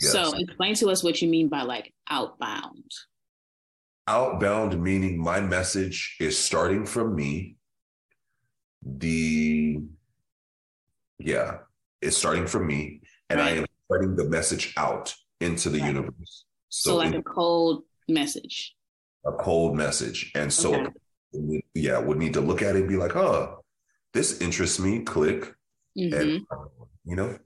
Yes. 0.00 0.12
So 0.12 0.32
explain 0.38 0.76
to 0.76 0.90
us 0.90 1.02
what 1.02 1.20
you 1.20 1.28
mean 1.28 1.48
by 1.48 1.62
like 1.62 1.92
outbound. 2.08 2.90
Outbound 4.06 4.82
meaning 4.82 5.18
my 5.18 5.40
message 5.40 6.16
is 6.20 6.38
starting 6.38 6.84
from 6.84 7.14
me. 7.14 7.56
The 8.82 9.80
yeah, 11.18 11.58
it's 12.02 12.16
starting 12.16 12.46
from 12.46 12.66
me, 12.66 13.00
and 13.30 13.40
right. 13.40 13.54
I 13.54 13.56
am 13.56 13.66
spreading 13.86 14.16
the 14.16 14.24
message 14.24 14.74
out 14.76 15.14
into 15.40 15.70
the 15.70 15.80
right. 15.80 15.88
universe. 15.88 16.44
So, 16.68 16.90
so 16.90 16.96
like 16.96 17.14
in, 17.14 17.20
a 17.20 17.22
cold 17.22 17.84
message. 18.08 18.76
A 19.24 19.32
cold 19.32 19.76
message, 19.76 20.32
and 20.34 20.52
so 20.52 20.74
okay. 20.74 21.62
yeah, 21.74 21.98
would 21.98 22.18
need 22.18 22.34
to 22.34 22.42
look 22.42 22.60
at 22.60 22.76
it 22.76 22.80
and 22.80 22.88
be 22.88 22.96
like, 22.96 23.16
"Oh, 23.16 23.64
this 24.12 24.40
interests 24.42 24.78
me." 24.78 25.00
Click, 25.00 25.54
mm-hmm. 25.98 26.14
and 26.14 26.46
you 27.06 27.16
know. 27.16 27.38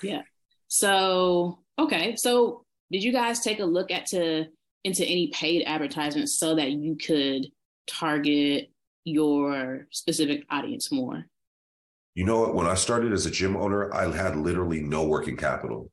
Yeah. 0.00 0.22
So 0.68 1.58
okay, 1.78 2.14
so 2.14 2.64
did 2.92 3.02
you 3.02 3.12
guys 3.12 3.40
take 3.40 3.58
a 3.58 3.64
look 3.64 3.90
at 3.90 4.06
to 4.06 4.46
into 4.84 5.04
any 5.04 5.28
paid 5.28 5.64
advertisements 5.64 6.38
so 6.38 6.54
that 6.54 6.72
you 6.72 6.96
could 6.96 7.46
target 7.86 8.70
your 9.04 9.86
specific 9.90 10.44
audience 10.50 10.92
more? 10.92 11.24
You 12.14 12.24
know 12.24 12.40
what? 12.40 12.54
When 12.54 12.66
I 12.66 12.74
started 12.74 13.12
as 13.12 13.26
a 13.26 13.30
gym 13.30 13.56
owner, 13.56 13.92
I 13.92 14.10
had 14.14 14.36
literally 14.36 14.80
no 14.80 15.04
working 15.04 15.36
capital. 15.36 15.90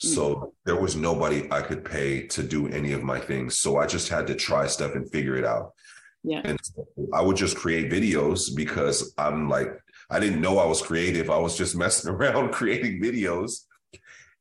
So 0.00 0.34
mm-hmm. 0.34 0.44
there 0.64 0.80
was 0.80 0.96
nobody 0.96 1.48
I 1.50 1.60
could 1.60 1.84
pay 1.84 2.26
to 2.28 2.42
do 2.42 2.68
any 2.68 2.92
of 2.92 3.02
my 3.02 3.18
things. 3.18 3.58
So 3.58 3.78
I 3.78 3.86
just 3.86 4.08
had 4.08 4.26
to 4.28 4.34
try 4.34 4.66
stuff 4.66 4.94
and 4.94 5.10
figure 5.10 5.36
it 5.36 5.44
out. 5.44 5.72
Yeah. 6.22 6.40
And 6.44 6.58
so 6.62 6.86
I 7.12 7.20
would 7.20 7.36
just 7.36 7.56
create 7.56 7.90
videos 7.90 8.54
because 8.54 9.12
I'm 9.18 9.48
like, 9.48 9.68
I 10.10 10.20
didn't 10.20 10.40
know 10.40 10.58
I 10.58 10.66
was 10.66 10.80
creative. 10.80 11.30
I 11.30 11.38
was 11.38 11.56
just 11.56 11.76
messing 11.82 12.12
around 12.12 12.52
creating 12.52 13.02
videos 13.02 13.64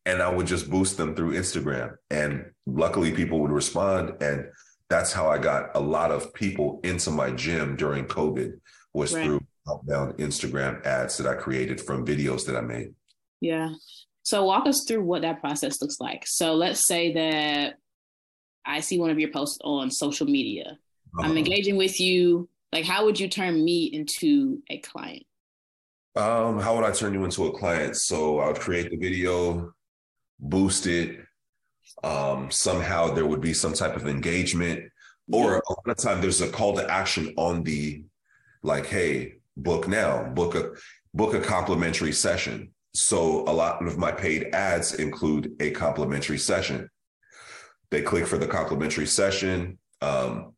and 0.08 0.22
I 0.22 0.30
would 0.30 0.48
just 0.48 0.70
boost 0.70 0.96
them 0.96 1.14
through 1.14 1.34
Instagram. 1.34 1.96
And 2.10 2.46
luckily, 2.66 3.12
people 3.12 3.40
would 3.42 3.52
respond. 3.52 4.14
And 4.22 4.48
that's 4.90 5.12
how 5.12 5.30
I 5.30 5.38
got 5.38 5.76
a 5.76 5.82
lot 5.82 6.12
of 6.12 6.34
people 6.34 6.80
into 6.84 7.12
my 7.12 7.30
gym 7.32 7.76
during 7.76 8.06
COVID 8.06 8.54
was 8.94 9.14
right. 9.14 9.26
through 9.26 9.42
outbound 9.70 10.14
Instagram 10.14 10.84
ads 10.86 11.18
that 11.18 11.28
I 11.28 11.36
created 11.36 11.82
from 11.82 12.06
videos 12.06 12.46
that 12.46 12.56
I 12.56 12.62
made. 12.62 12.94
Yeah. 13.42 13.74
So 14.24 14.46
walk 14.46 14.66
us 14.66 14.86
through 14.88 15.04
what 15.04 15.24
that 15.24 15.42
process 15.42 15.82
looks 15.82 16.00
like. 16.00 16.24
So 16.26 16.56
let's 16.56 16.88
say 16.88 17.14
that 17.14 17.76
I 18.66 18.80
see 18.80 19.00
one 19.00 19.10
of 19.10 19.20
your 19.20 19.32
posts 19.32 19.60
on 19.62 19.92
social 19.92 20.26
media. 20.26 20.78
Uh-huh. 21.18 21.28
I'm 21.28 21.38
engaging 21.38 21.76
with 21.76 22.00
you. 22.00 22.48
Like, 22.72 22.86
how 22.86 23.04
would 23.04 23.20
you 23.20 23.28
turn 23.28 23.64
me 23.64 23.86
into 23.86 24.62
a 24.70 24.78
client? 24.80 25.24
Um, 26.16 26.60
how 26.60 26.76
would 26.76 26.86
I 26.86 26.92
turn 26.92 27.14
you 27.14 27.26
into 27.26 27.46
a 27.48 27.58
client? 27.58 27.98
So 27.98 28.40
I 28.40 28.48
would 28.48 28.60
create 28.60 28.90
the 28.90 28.98
video, 28.98 29.74
boosted. 30.40 31.26
Um, 32.04 32.52
somehow 32.52 33.14
there 33.14 33.26
would 33.26 33.42
be 33.42 33.54
some 33.54 33.74
type 33.74 33.96
of 33.96 34.08
engagement, 34.08 34.92
or 35.32 35.58
a 35.58 35.70
lot 35.70 35.88
of 35.88 35.98
time 35.98 36.22
there's 36.22 36.42
a 36.42 36.50
call 36.50 36.76
to 36.76 36.92
action 36.92 37.34
on 37.38 37.64
the 37.64 38.04
like, 38.64 38.86
hey, 38.86 39.36
book 39.56 39.88
now, 39.88 40.24
book 40.24 40.56
a 40.56 40.72
book 41.14 41.34
a 41.34 41.40
complimentary 41.40 42.12
session. 42.12 42.72
So 42.94 43.42
a 43.48 43.54
lot 43.54 43.86
of 43.86 43.98
my 43.98 44.12
paid 44.12 44.54
ads 44.54 44.96
include 44.96 45.56
a 45.60 45.72
complimentary 45.72 46.38
session. 46.38 46.90
They 47.92 48.02
click 48.02 48.28
for 48.28 48.38
the 48.38 48.48
complimentary 48.48 49.06
session. 49.06 49.78
Um, 50.02 50.54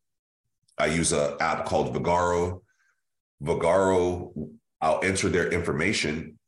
I 0.78 0.88
use 0.88 1.12
an 1.12 1.36
app 1.40 1.66
called 1.66 1.94
Vagaro. 1.94 2.62
Vagaro, 3.44 4.50
I'll 4.82 5.04
enter 5.04 5.30
their 5.30 5.50
information 5.50 6.39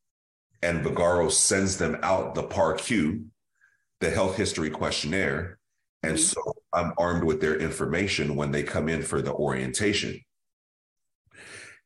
and 0.63 0.85
Vagaro 0.85 1.31
sends 1.31 1.77
them 1.77 1.97
out 2.03 2.35
the 2.35 2.43
PAR-Q, 2.43 3.25
the 3.99 4.09
health 4.09 4.37
history 4.37 4.69
questionnaire. 4.69 5.57
And 6.03 6.13
mm-hmm. 6.13 6.23
so 6.23 6.53
I'm 6.73 6.93
armed 6.97 7.23
with 7.23 7.41
their 7.41 7.57
information 7.57 8.35
when 8.35 8.51
they 8.51 8.63
come 8.63 8.89
in 8.89 9.01
for 9.01 9.21
the 9.21 9.33
orientation. 9.33 10.19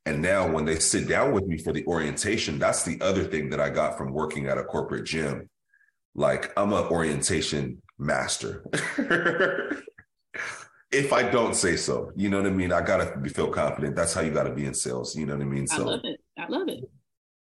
And 0.05 0.21
now 0.21 0.47
when 0.49 0.65
they 0.65 0.78
sit 0.78 1.07
down 1.07 1.32
with 1.34 1.45
me 1.45 1.57
for 1.57 1.73
the 1.73 1.86
orientation, 1.88 2.59
that's 2.59 2.84
the 2.84 3.01
other 3.01 3.23
thing 3.23 3.49
that 3.49 3.59
I 3.59 3.69
got 3.69 3.97
from 3.97 4.13
working 4.13 4.47
at 4.47 4.57
a 4.57 4.63
corporate 4.63 5.05
gym. 5.05 5.49
Like 6.13 6.53
I'm 6.57 6.73
an 6.73 6.86
orientation 6.86 7.82
master. 7.97 8.63
if 10.91 11.11
I 11.11 11.23
don't 11.23 11.55
say 11.55 11.76
so, 11.76 12.11
you 12.15 12.30
know 12.30 12.38
what 12.38 12.45
I 12.45 12.51
mean? 12.51 12.71
I 12.71 12.82
gotta 12.82 13.19
feel 13.30 13.49
confident. 13.49 13.95
That's 13.95 14.13
how 14.13 14.21
you 14.21 14.32
gotta 14.32 14.53
be 14.53 14.65
in 14.65 14.76
sales. 14.76 15.15
You 15.15 15.26
know 15.26 15.36
what 15.36 15.41
I 15.41 15.45
mean? 15.45 15.65
So 15.65 15.82
I 15.82 15.86
love 15.86 16.01
it. 16.03 16.19
I 16.38 16.47
love 16.47 16.67
it 16.67 16.84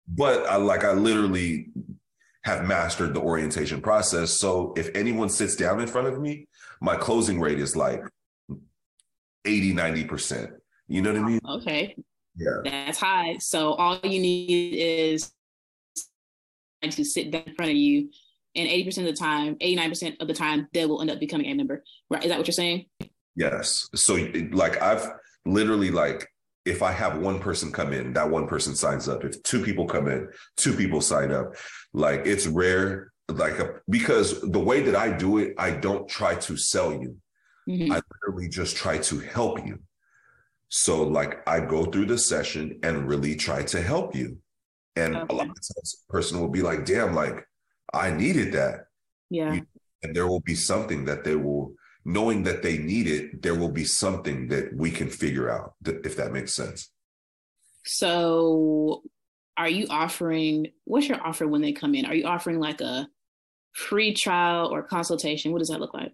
but 0.09 0.47
I 0.47 0.57
like 0.57 0.85
I 0.85 0.93
literally 0.93 1.69
have 2.45 2.67
mastered 2.67 3.15
the 3.15 3.21
orientation 3.21 3.81
process. 3.81 4.33
So 4.33 4.75
if 4.77 4.95
anyone 4.95 5.31
sits 5.31 5.57
down 5.57 5.81
in 5.81 5.87
front 5.87 6.09
of 6.09 6.21
me, 6.21 6.47
my 6.81 6.97
closing 6.97 7.41
rate 7.41 7.59
is 7.59 7.75
like 7.75 8.03
80, 9.47 9.75
90%. 9.75 10.53
You 10.87 11.01
know 11.01 11.13
what 11.13 11.23
I 11.23 11.25
mean? 11.25 11.41
Okay. 11.49 11.97
Yeah. 12.37 12.61
That's 12.65 12.99
high. 12.99 13.39
So 13.39 13.73
all 13.75 13.99
you 14.03 14.21
need 14.21 14.75
is 14.75 15.33
to 16.83 17.05
sit 17.05 17.31
down 17.31 17.45
in 17.47 17.55
front 17.55 17.71
of 17.71 17.77
you. 17.77 18.11
And 18.57 18.69
80% 18.69 18.99
of 18.99 19.05
the 19.07 19.13
time, 19.15 19.57
89% 19.57 20.21
of 20.21 20.29
the 20.29 20.35
time, 20.35 20.69
they 20.73 20.87
will 20.87 21.01
end 21.01 21.11
up 21.11 21.19
becoming 21.19 21.47
a 21.47 21.55
member. 21.55 21.83
Right. 22.11 22.23
Is 22.23 22.29
that 22.29 22.39
what 22.39 22.47
you're 22.47 22.53
saying? 22.53 22.87
Yes. 23.35 23.89
So 23.95 24.15
like 24.53 24.81
I've 24.81 25.09
literally 25.47 25.91
like 25.91 26.29
if 26.65 26.83
I 26.83 26.93
have 26.93 27.19
one 27.19 27.41
person 27.41 27.71
come 27.71 27.93
in, 27.93 28.13
that 28.15 28.31
one 28.31 28.47
person 28.47 28.75
signs 28.75 29.09
up. 29.09 29.25
If 29.25 29.43
two 29.43 29.63
people 29.63 29.87
come 29.87 30.09
in, 30.09 30.29
two 30.57 30.73
people 30.73 31.01
sign 31.01 31.31
up. 31.31 31.55
Like 31.93 32.27
it's 32.27 32.47
rare, 32.47 33.13
like 33.29 33.59
a, 33.59 33.81
because 33.89 34.41
the 34.41 34.61
way 34.61 34.83
that 34.83 34.97
I 34.97 35.11
do 35.11 35.39
it, 35.39 35.55
I 35.59 35.71
don't 35.73 36.09
try 36.09 36.35
to 36.37 36.57
sell 36.57 36.93
you. 36.93 37.17
Mm-hmm. 37.69 37.93
I 37.93 38.01
literally 38.23 38.49
just 38.49 38.77
try 38.77 38.99
to 38.99 39.19
help 39.19 39.65
you. 39.67 39.79
So 40.69 41.03
like 41.03 41.47
I 41.49 41.61
go 41.61 41.85
through 41.85 42.07
the 42.07 42.19
session 42.19 42.81
and 42.83 43.09
really 43.09 43.37
try 43.37 43.63
to 43.65 43.81
help 43.81 44.15
you. 44.15 44.39
And 44.97 45.17
okay. 45.17 45.27
a 45.29 45.35
lot 45.35 45.49
of 45.49 45.55
times 45.55 46.05
a 46.09 46.13
person 46.13 46.41
will 46.41 46.49
be 46.49 46.63
like, 46.63 46.85
damn, 46.85 47.15
like 47.15 47.47
I 47.93 48.11
needed 48.11 48.53
that. 48.53 48.87
Yeah. 49.31 49.61
And 50.03 50.15
there 50.15 50.27
will 50.27 50.41
be 50.41 50.55
something 50.55 51.05
that 51.07 51.25
they 51.25 51.37
will 51.37 51.75
knowing 52.05 52.43
that 52.45 52.63
they 52.63 52.79
need 52.79 53.07
it, 53.07 53.43
there 53.43 53.55
will 53.55 53.71
be 53.71 53.85
something 53.85 54.49
that 54.49 54.75
we 54.75 54.91
can 54.91 55.09
figure 55.09 55.51
out, 55.51 55.75
if 55.85 56.17
that 56.17 56.33
makes 56.33 56.55
sense. 56.55 56.91
So, 57.85 59.03
are 59.57 59.69
you 59.69 59.87
offering 59.89 60.69
what's 60.85 61.09
your 61.09 61.25
offer 61.25 61.47
when 61.47 61.63
they 61.63 61.73
come 61.73 61.95
in? 61.95 62.07
Are 62.07 62.15
you 62.15 62.25
offering 62.25 62.59
like 62.59 62.81
a 62.81 63.09
free 63.73 64.13
trial 64.13 64.67
or 64.67 64.83
consultation? 64.83 65.53
What 65.53 65.61
does 65.61 65.69
that 65.69 65.81
look 65.81 65.95
like? 65.95 66.13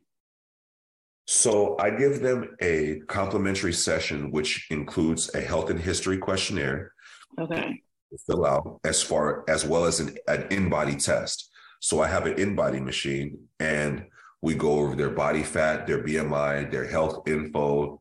So, 1.27 1.77
I 1.79 1.91
give 1.91 2.21
them 2.21 2.57
a 2.61 3.01
complimentary 3.09 3.73
session, 3.73 4.31
which 4.31 4.67
includes 4.71 5.35
a 5.35 5.41
health 5.41 5.71
and 5.71 5.81
history 5.81 6.19
questionnaire. 6.19 6.93
Okay. 7.39 7.83
Fill 8.27 8.45
out 8.45 8.81
as 8.85 9.01
far 9.03 9.45
as 9.49 9.65
well 9.65 9.85
as 9.85 10.01
an, 10.01 10.17
an 10.27 10.43
InBody 10.49 11.03
test. 11.03 11.51
So 11.81 12.03
I 12.03 12.09
have 12.09 12.27
an 12.27 12.35
InBody 12.35 12.83
machine 12.83 13.39
and 13.59 14.05
We 14.43 14.55
go 14.55 14.81
over 14.81 14.97
their 14.97 15.11
body 15.11 15.43
fat, 15.43 15.87
their 15.87 16.03
BMI, 16.03 16.71
their 16.71 16.87
health 16.87 17.29
info, 17.29 18.01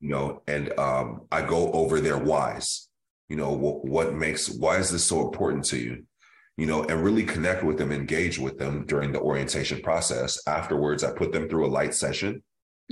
you 0.00 0.10
know, 0.10 0.42
and 0.46 0.78
um, 0.78 1.22
I 1.32 1.42
go 1.42 1.72
over 1.72 2.00
their 2.00 2.18
whys. 2.18 2.88
You 3.28 3.36
know, 3.36 3.52
what, 3.52 3.84
what 3.84 4.14
makes 4.14 4.48
why 4.48 4.76
is 4.76 4.90
this 4.90 5.04
so 5.04 5.26
important 5.26 5.64
to 5.66 5.78
you? 5.78 6.04
You 6.56 6.66
know, 6.66 6.84
and 6.84 7.02
really 7.02 7.24
connect 7.24 7.64
with 7.64 7.76
them, 7.76 7.92
engage 7.92 8.38
with 8.38 8.58
them 8.58 8.86
during 8.86 9.12
the 9.12 9.20
orientation 9.20 9.82
process. 9.82 10.40
Afterwards, 10.46 11.04
I 11.04 11.10
put 11.10 11.32
them 11.32 11.48
through 11.48 11.66
a 11.66 11.68
light 11.68 11.94
session, 11.94 12.42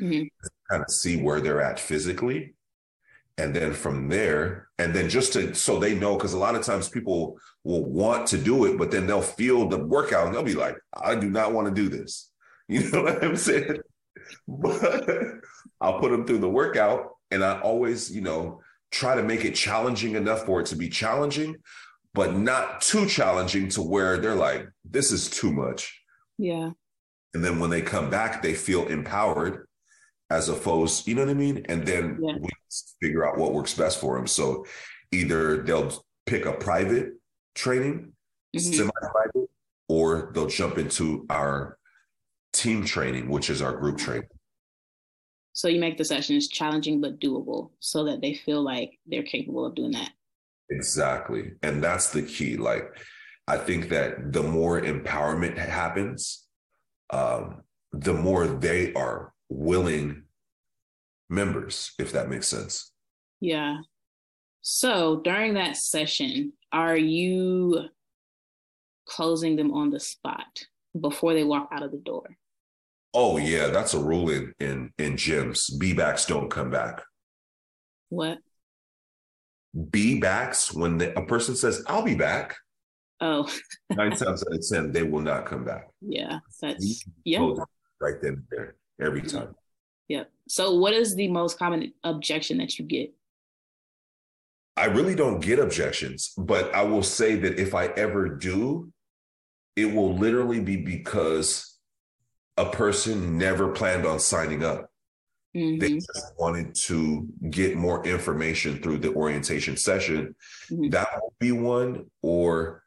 mm-hmm. 0.01 0.25
kind 0.71 0.83
of 0.83 0.91
see 0.91 1.21
where 1.21 1.41
they're 1.41 1.62
at 1.62 1.79
physically. 1.79 2.55
And 3.37 3.55
then 3.55 3.73
from 3.73 4.09
there, 4.09 4.69
and 4.79 4.95
then 4.95 5.09
just 5.09 5.33
to 5.33 5.55
so 5.55 5.79
they 5.79 5.95
know, 5.95 6.17
because 6.17 6.35
a 6.35 6.39
lot 6.39 6.55
of 6.55 6.62
times 6.62 6.89
people 6.89 7.39
will 7.65 7.85
want 7.85 8.29
to 8.29 8.39
do 8.39 8.65
it, 8.67 8.79
but 8.79 8.91
then 8.91 9.07
they'll 9.07 9.23
feel 9.23 9.69
the 9.69 9.79
workout 9.79 10.27
and 10.27 10.35
they'll 10.35 10.43
be 10.43 10.55
like, 10.55 10.77
I 10.95 11.15
do 11.15 11.31
not 11.31 11.53
want 11.53 11.69
to 11.69 11.75
do 11.75 11.89
this. 11.89 12.31
You 12.69 12.91
know 12.91 13.03
what 13.03 13.23
I'm 13.23 13.37
saying? 13.37 13.79
But 14.49 15.41
I'll 15.83 16.01
put 16.01 16.11
them 16.11 16.27
through 16.27 16.39
the 16.39 16.49
workout 16.49 17.11
and 17.31 17.45
I 17.45 17.61
always, 17.61 18.11
you 18.11 18.23
know, 18.23 18.62
try 18.91 19.15
to 19.15 19.23
make 19.23 19.45
it 19.45 19.55
challenging 19.55 20.15
enough 20.15 20.47
for 20.47 20.61
it 20.61 20.67
to 20.69 20.77
be 20.77 20.89
challenging, 20.89 21.57
but 22.15 22.35
not 22.35 22.81
too 22.81 23.07
challenging 23.07 23.69
to 23.71 23.83
where 23.83 24.17
they're 24.19 24.35
like, 24.35 24.67
this 24.85 25.12
is 25.12 25.29
too 25.29 25.53
much. 25.53 26.01
Yeah. 26.39 26.71
And 27.35 27.45
then 27.45 27.59
when 27.59 27.71
they 27.71 27.83
come 27.83 28.09
back, 28.09 28.41
they 28.41 28.55
feel 28.55 28.87
empowered 28.87 29.67
as 30.31 30.49
opposed, 30.49 31.07
you 31.07 31.15
know 31.15 31.23
what 31.23 31.31
I 31.31 31.35
mean? 31.35 31.67
And 31.69 31.85
then 31.85 32.19
yeah. 32.23 32.37
we 32.41 32.49
figure 33.03 33.29
out 33.29 33.37
what 33.37 33.53
works 33.53 33.75
best 33.75 34.01
for 34.01 34.17
them. 34.17 34.27
So 34.27 34.65
either 35.12 35.62
they'll 35.62 35.93
pick 36.27 36.47
a 36.47 36.53
private 36.53 37.15
training, 37.55 38.12
mm-hmm. 38.57 38.73
semi-private, 38.73 39.51
or 39.89 40.31
they'll 40.35 40.47
jump 40.47 40.79
into 40.79 41.27
our 41.29 41.79
team 42.55 42.84
training, 42.84 43.28
which 43.28 43.50
is 43.50 43.61
our 43.61 43.76
group 43.76 43.98
training. 43.98 44.28
So 45.52 45.68
you 45.68 45.78
make 45.78 45.98
the 45.98 46.05
sessions 46.05 46.48
challenging 46.48 47.00
but 47.00 47.20
doable 47.20 47.70
so 47.78 48.05
that 48.05 48.20
they 48.20 48.34
feel 48.34 48.62
like 48.62 48.98
they're 49.07 49.22
capable 49.22 49.64
of 49.64 49.74
doing 49.74 49.92
that. 49.92 50.11
Exactly. 50.70 51.52
And 51.62 51.82
that's 51.82 52.11
the 52.11 52.22
key. 52.22 52.57
Like, 52.57 52.88
I 53.46 53.59
think 53.59 53.88
that 53.90 54.32
the 54.32 54.42
more 54.42 54.80
empowerment 54.80 55.57
happens, 55.59 56.46
um, 57.11 57.62
the 57.92 58.14
more 58.14 58.46
they 58.46 58.92
are 58.94 59.32
willing 59.48 60.24
members, 61.28 61.92
if 61.98 62.12
that 62.12 62.30
makes 62.30 62.48
sense. 62.48 62.90
Yeah. 63.40 63.78
So 64.62 65.20
during 65.22 65.55
that 65.55 65.76
session, 65.76 66.55
are 66.72 66.96
you 66.96 67.90
closing 69.07 69.57
them 69.57 69.72
on 69.72 69.90
the 69.90 70.00
spot 70.00 70.66
before 70.98 71.34
they 71.34 71.44
walk 71.44 71.68
out 71.70 71.82
of 71.82 71.92
the 71.92 71.98
door? 71.98 72.38
Oh 73.15 73.37
yeah, 73.37 73.69
that's 73.69 73.95
a 73.95 74.01
rule 74.01 74.29
in 74.29 74.53
in 74.59 74.93
in 74.99 75.15
gyms. 75.15 75.71
B 75.79 75.95
backs 75.95 76.27
don't 76.27 76.51
come 76.51 76.71
back. 76.71 77.03
What? 78.09 78.39
B 79.91 80.21
backs 80.21 80.75
when 80.75 80.99
the, 80.99 81.17
a 81.19 81.25
person 81.25 81.55
says, 81.55 81.83
"I'll 81.87 82.03
be 82.03 82.17
back." 82.17 82.57
Oh. 83.21 83.49
nine 83.91 84.11
times 84.11 84.43
out 84.43 84.55
of 84.55 84.69
ten, 84.69 84.91
they 84.91 85.05
will 85.05 85.21
not 85.21 85.47
come 85.47 85.65
back. 85.65 85.89
Yeah, 86.01 86.41
that's 86.61 87.05
yeah. 87.25 87.39
Right 88.01 88.21
then, 88.21 88.33
and 88.33 88.43
there, 88.51 88.77
every 89.01 89.23
mm-hmm. 89.23 89.39
time. 89.39 89.55
Yep. 90.09 90.31
So, 90.49 90.75
what 90.77 90.93
is 90.93 91.15
the 91.15 91.29
most 91.29 91.59
common 91.59 91.93
objection 92.03 92.59
that 92.59 92.79
you 92.79 92.85
get? 92.85 93.15
I 94.77 94.87
really 94.87 95.15
don't 95.15 95.39
get 95.39 95.61
objections, 95.61 96.33
but 96.37 96.75
I 96.75 96.83
will 96.83 97.05
say 97.05 97.37
that 97.37 97.61
if 97.61 97.77
I 97.77 97.87
ever 97.87 98.29
do, 98.29 98.93
it 99.77 99.87
will 99.87 100.17
literally 100.17 100.61
be 100.61 100.77
because 100.77 101.74
a 102.57 102.66
person 102.66 103.38
never 103.38 103.68
planned 103.72 104.07
on 104.07 104.20
signing 104.20 104.64
up. 104.64 104.90
Mm-hmm. 105.57 105.78
They 105.78 105.94
just 105.94 106.32
wanted 106.38 106.74
to 106.86 107.28
get 107.50 107.76
more 107.76 108.05
information 108.05 108.82
through 108.82 108.98
the 108.98 109.12
orientation 109.14 109.76
session. 109.76 110.34
Mm-hmm. 110.70 110.90
That 110.90 111.09
will 111.20 111.34
be 111.38 111.52
one. 111.52 112.07
Or 112.22 112.82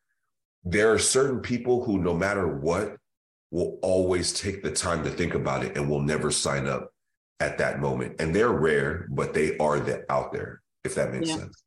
there 0.64 0.92
are 0.92 1.00
certain 1.00 1.40
people 1.40 1.84
who, 1.84 1.98
no 1.98 2.14
matter 2.14 2.48
what, 2.48 2.98
will 3.52 3.80
always 3.82 4.34
take 4.34 4.64
the 4.64 4.72
time 4.72 5.04
to 5.04 5.10
think 5.10 5.34
about 5.34 5.64
it 5.64 5.78
and 5.78 5.90
will 5.90 6.02
never 6.02 6.30
sign 6.32 6.68
up 6.68 6.92
at 7.40 7.58
that 7.60 7.80
moment. 7.80 8.20
And 8.20 8.36
they're 8.36 8.52
rare, 8.52 9.08
but 9.10 9.34
they 9.34 9.58
are 9.58 9.80
that 9.82 10.06
out 10.10 10.34
there, 10.34 10.62
if 10.84 10.96
that 10.96 11.14
makes 11.14 11.30
yeah. 11.30 11.36
sense. 11.38 11.64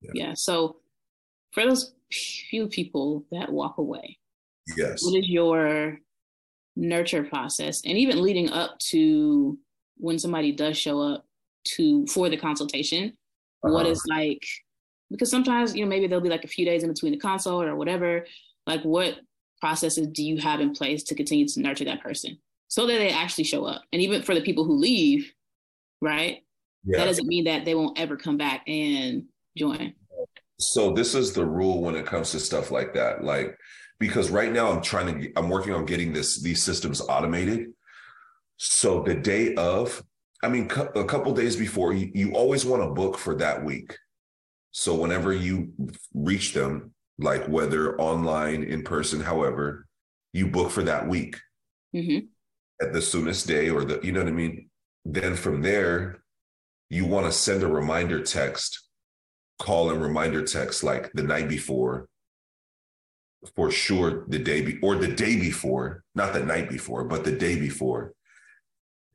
Yeah. 0.00 0.10
yeah. 0.14 0.32
So 0.36 0.76
for 1.50 1.64
those 1.64 1.92
few 2.12 2.68
people 2.68 3.24
that 3.32 3.50
walk 3.50 3.78
away, 3.78 4.18
yes, 4.76 5.02
what 5.02 5.18
is 5.18 5.28
your 5.28 5.98
nurture 6.78 7.24
process 7.24 7.82
and 7.84 7.98
even 7.98 8.22
leading 8.22 8.50
up 8.50 8.78
to 8.78 9.58
when 9.96 10.18
somebody 10.18 10.52
does 10.52 10.78
show 10.78 11.00
up 11.00 11.26
to 11.64 12.06
for 12.06 12.28
the 12.28 12.36
consultation 12.36 13.12
uh-huh. 13.64 13.74
what 13.74 13.84
is 13.84 14.00
like 14.08 14.42
because 15.10 15.28
sometimes 15.28 15.74
you 15.74 15.82
know 15.82 15.88
maybe 15.88 16.06
there'll 16.06 16.22
be 16.22 16.28
like 16.28 16.44
a 16.44 16.48
few 16.48 16.64
days 16.64 16.84
in 16.84 16.88
between 16.88 17.12
the 17.12 17.18
consult 17.18 17.64
or 17.64 17.74
whatever 17.74 18.24
like 18.66 18.80
what 18.82 19.18
processes 19.60 20.06
do 20.12 20.24
you 20.24 20.38
have 20.38 20.60
in 20.60 20.72
place 20.72 21.02
to 21.02 21.16
continue 21.16 21.48
to 21.48 21.60
nurture 21.60 21.84
that 21.84 22.00
person 22.00 22.38
so 22.68 22.86
that 22.86 22.98
they 22.98 23.10
actually 23.10 23.42
show 23.42 23.64
up 23.64 23.82
and 23.92 24.00
even 24.00 24.22
for 24.22 24.36
the 24.36 24.40
people 24.40 24.64
who 24.64 24.74
leave 24.74 25.32
right 26.00 26.44
yeah. 26.84 26.98
that 26.98 27.06
doesn't 27.06 27.26
mean 27.26 27.42
that 27.42 27.64
they 27.64 27.74
won't 27.74 27.98
ever 27.98 28.16
come 28.16 28.36
back 28.36 28.62
and 28.68 29.24
join 29.56 29.92
so 30.60 30.92
this 30.92 31.16
is 31.16 31.32
the 31.32 31.44
rule 31.44 31.82
when 31.82 31.96
it 31.96 32.06
comes 32.06 32.30
to 32.30 32.38
stuff 32.38 32.70
like 32.70 32.94
that 32.94 33.24
like 33.24 33.58
because 33.98 34.30
right 34.30 34.52
now 34.52 34.70
I'm 34.70 34.82
trying 34.82 35.20
to 35.20 35.32
I'm 35.36 35.48
working 35.48 35.74
on 35.74 35.84
getting 35.84 36.12
this 36.12 36.40
these 36.40 36.62
systems 36.62 37.00
automated. 37.00 37.72
So 38.58 39.02
the 39.02 39.14
day 39.14 39.54
of, 39.54 40.02
I 40.42 40.48
mean, 40.48 40.70
a 40.94 41.04
couple 41.04 41.32
days 41.32 41.56
before, 41.56 41.92
you, 41.92 42.10
you 42.14 42.32
always 42.32 42.64
want 42.64 42.82
to 42.82 42.90
book 42.90 43.16
for 43.16 43.36
that 43.36 43.64
week. 43.64 43.96
So 44.72 44.94
whenever 44.94 45.32
you 45.32 45.72
reach 46.12 46.54
them, 46.54 46.92
like 47.18 47.46
whether 47.46 47.98
online, 48.00 48.64
in 48.64 48.82
person, 48.82 49.20
however, 49.20 49.86
you 50.32 50.48
book 50.48 50.70
for 50.70 50.82
that 50.84 51.08
week 51.08 51.36
mm-hmm. 51.94 52.26
at 52.84 52.92
the 52.92 53.02
soonest 53.02 53.46
day 53.46 53.70
or 53.70 53.84
the, 53.84 54.00
you 54.02 54.12
know 54.12 54.20
what 54.20 54.28
I 54.28 54.32
mean? 54.32 54.70
Then 55.04 55.34
from 55.36 55.62
there, 55.62 56.22
you 56.90 57.06
want 57.06 57.26
to 57.26 57.32
send 57.32 57.62
a 57.62 57.68
reminder 57.68 58.22
text, 58.22 58.88
call 59.58 59.90
and 59.90 60.02
reminder 60.02 60.42
text 60.44 60.82
like 60.82 61.12
the 61.12 61.22
night 61.22 61.48
before 61.48 62.08
for 63.54 63.70
sure 63.70 64.24
the 64.28 64.38
day 64.38 64.62
be- 64.62 64.80
or 64.82 64.96
the 64.96 65.08
day 65.08 65.38
before, 65.38 66.04
not 66.14 66.32
the 66.32 66.44
night 66.44 66.68
before, 66.68 67.04
but 67.04 67.24
the 67.24 67.32
day 67.36 67.58
before. 67.58 68.12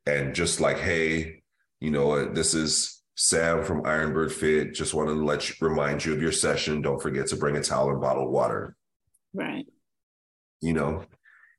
And 0.06 0.34
just 0.36 0.60
like, 0.60 0.80
hey, 0.80 1.44
you 1.80 1.92
know, 1.92 2.26
this 2.32 2.54
is 2.54 3.02
Sam 3.16 3.64
from 3.64 3.84
Ironbird 3.84 4.32
Fit. 4.32 4.74
Just 4.74 4.94
want 4.94 5.10
to 5.10 5.14
let 5.14 5.50
you 5.50 5.56
remind 5.62 6.04
you 6.04 6.14
of 6.14 6.22
your 6.22 6.32
session. 6.32 6.82
Don't 6.82 7.02
forget 7.02 7.28
to 7.28 7.36
bring 7.36 7.58
a 7.58 7.64
towel 7.64 7.90
and 7.90 8.02
bottled 8.02 8.32
water. 8.32 8.76
Right. 9.34 9.66
You 10.62 10.74
know, 10.74 11.04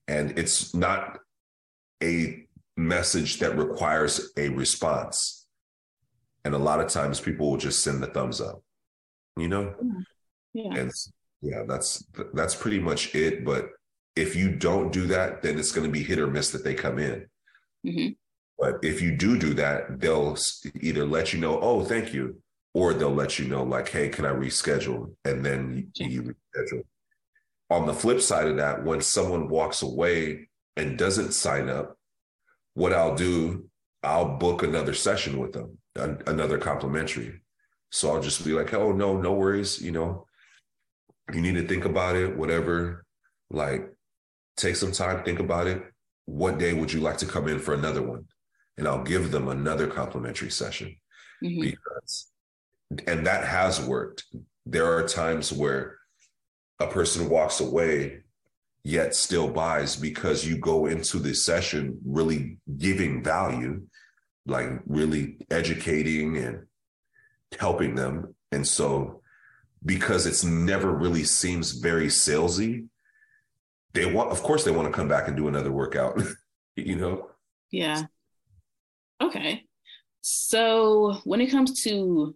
and 0.09 0.39
it's 0.39 0.75
not 0.75 1.19
a 2.03 2.47
message 2.77 3.39
that 3.39 3.57
requires 3.57 4.33
a 4.37 4.49
response. 4.49 5.47
And 6.45 6.55
a 6.55 6.59
lot 6.59 6.81
of 6.81 6.89
times 6.89 7.21
people 7.21 7.51
will 7.51 7.57
just 7.57 7.83
send 7.83 8.03
the 8.03 8.07
thumbs 8.07 8.41
up, 8.41 8.63
you 9.37 9.49
know? 9.49 9.75
Mm-hmm. 9.83 10.01
Yeah. 10.55 10.81
And 10.81 10.93
yeah, 11.43 11.63
that's 11.67 12.05
that's 12.33 12.55
pretty 12.55 12.79
much 12.79 13.15
it. 13.15 13.45
But 13.45 13.71
if 14.17 14.37
you 14.37 14.51
don't 14.51 14.93
do 14.93 15.07
that, 15.09 15.43
then 15.43 15.59
it's 15.59 15.73
going 15.73 15.87
to 15.87 15.93
be 15.93 16.03
hit 16.03 16.19
or 16.19 16.27
miss 16.27 16.51
that 16.51 16.65
they 16.65 16.75
come 16.75 16.99
in. 16.99 17.27
Mm-hmm. 17.87 18.13
But 18.59 18.79
if 18.83 19.03
you 19.03 19.17
do 19.17 19.37
do 19.39 19.55
that, 19.55 20.01
they'll 20.01 20.37
either 20.81 21.05
let 21.05 21.33
you 21.33 21.41
know, 21.41 21.59
oh, 21.61 21.85
thank 21.85 22.15
you, 22.15 22.41
or 22.73 22.95
they'll 22.95 23.15
let 23.15 23.39
you 23.39 23.47
know, 23.47 23.65
like, 23.65 23.89
hey, 23.89 24.09
can 24.09 24.25
I 24.25 24.31
reschedule? 24.31 25.15
And 25.25 25.45
then 25.45 25.91
you, 25.95 26.07
you 26.07 26.23
reschedule. 26.23 26.85
On 27.71 27.87
the 27.87 27.95
flip 27.95 28.21
side 28.21 28.47
of 28.47 28.57
that, 28.59 28.85
when 28.85 29.01
someone 29.01 29.49
walks 29.49 29.83
away 29.83 30.49
and 30.77 30.97
doesn't 30.97 31.33
sign 31.33 31.69
up, 31.69 31.97
what 32.75 32.93
I'll 32.93 33.17
do, 33.17 33.69
I'll 34.03 34.37
book 34.37 34.63
another 34.63 34.95
session 34.95 35.39
with 35.39 35.53
them, 35.53 35.79
another 36.27 36.59
complimentary. 36.59 37.41
So 37.91 38.13
I'll 38.13 38.23
just 38.23 38.45
be 38.45 38.53
like, 38.53 38.73
oh, 38.75 38.93
no, 38.93 39.17
no 39.17 39.33
worries. 39.33 39.81
You 39.81 39.93
know, 39.93 40.27
you 41.33 41.41
need 41.41 41.55
to 41.55 41.67
think 41.67 41.85
about 41.85 42.17
it, 42.17 42.37
whatever. 42.37 43.05
Like, 43.51 43.93
take 44.57 44.77
some 44.77 44.93
time, 44.93 45.25
think 45.25 45.41
about 45.41 45.67
it. 45.67 45.83
What 46.27 46.59
day 46.59 46.73
would 46.73 46.93
you 46.93 47.01
like 47.01 47.19
to 47.19 47.27
come 47.27 47.49
in 47.49 47.59
for 47.59 47.75
another 47.75 48.03
one? 48.03 48.27
And 48.77 48.89
I'll 48.89 49.03
give 49.03 49.31
them 49.31 49.49
another 49.49 49.87
complimentary 49.87 50.51
session 50.51 50.97
mm-hmm. 51.43 51.61
because, 51.61 52.29
and 53.07 53.27
that 53.27 53.45
has 53.45 53.81
worked. 53.81 54.25
There 54.67 54.97
are 54.97 55.07
times 55.07 55.53
where 55.53 55.99
a 56.81 56.87
person 56.87 57.29
walks 57.29 57.61
away 57.61 58.21
yet 58.83 59.15
still 59.15 59.49
buys 59.49 59.97
because 59.97 60.47
you 60.47 60.59
go 60.59 60.87
into 60.87 61.19
the 61.19 61.35
session 61.35 61.99
really 62.05 62.59
giving 62.77 63.23
value, 63.23 63.83
like 64.47 64.69
really 64.87 65.39
educating 65.51 66.37
and 66.37 66.67
helping 67.59 67.95
them. 67.95 68.35
And 68.53 68.67
so 68.67 69.23
because 69.85 70.27
it's 70.27 70.45
never 70.45 70.93
really 70.93 71.25
seems 71.25 71.73
very 71.73 72.07
salesy. 72.07 72.89
They 73.93 74.07
want, 74.07 74.31
of 74.31 74.43
course, 74.43 74.65
they 74.65 74.71
want 74.71 74.89
to 74.89 74.93
come 74.93 75.09
back 75.09 75.29
and 75.29 75.37
do 75.37 75.49
another 75.49 75.73
workout. 75.73 76.21
you 76.77 76.97
know? 76.97 77.31
Yeah. 77.71 78.05
Okay. 79.23 79.65
So 80.21 81.21
when 81.25 81.41
it 81.41 81.51
comes 81.51 81.83
to 81.83 82.35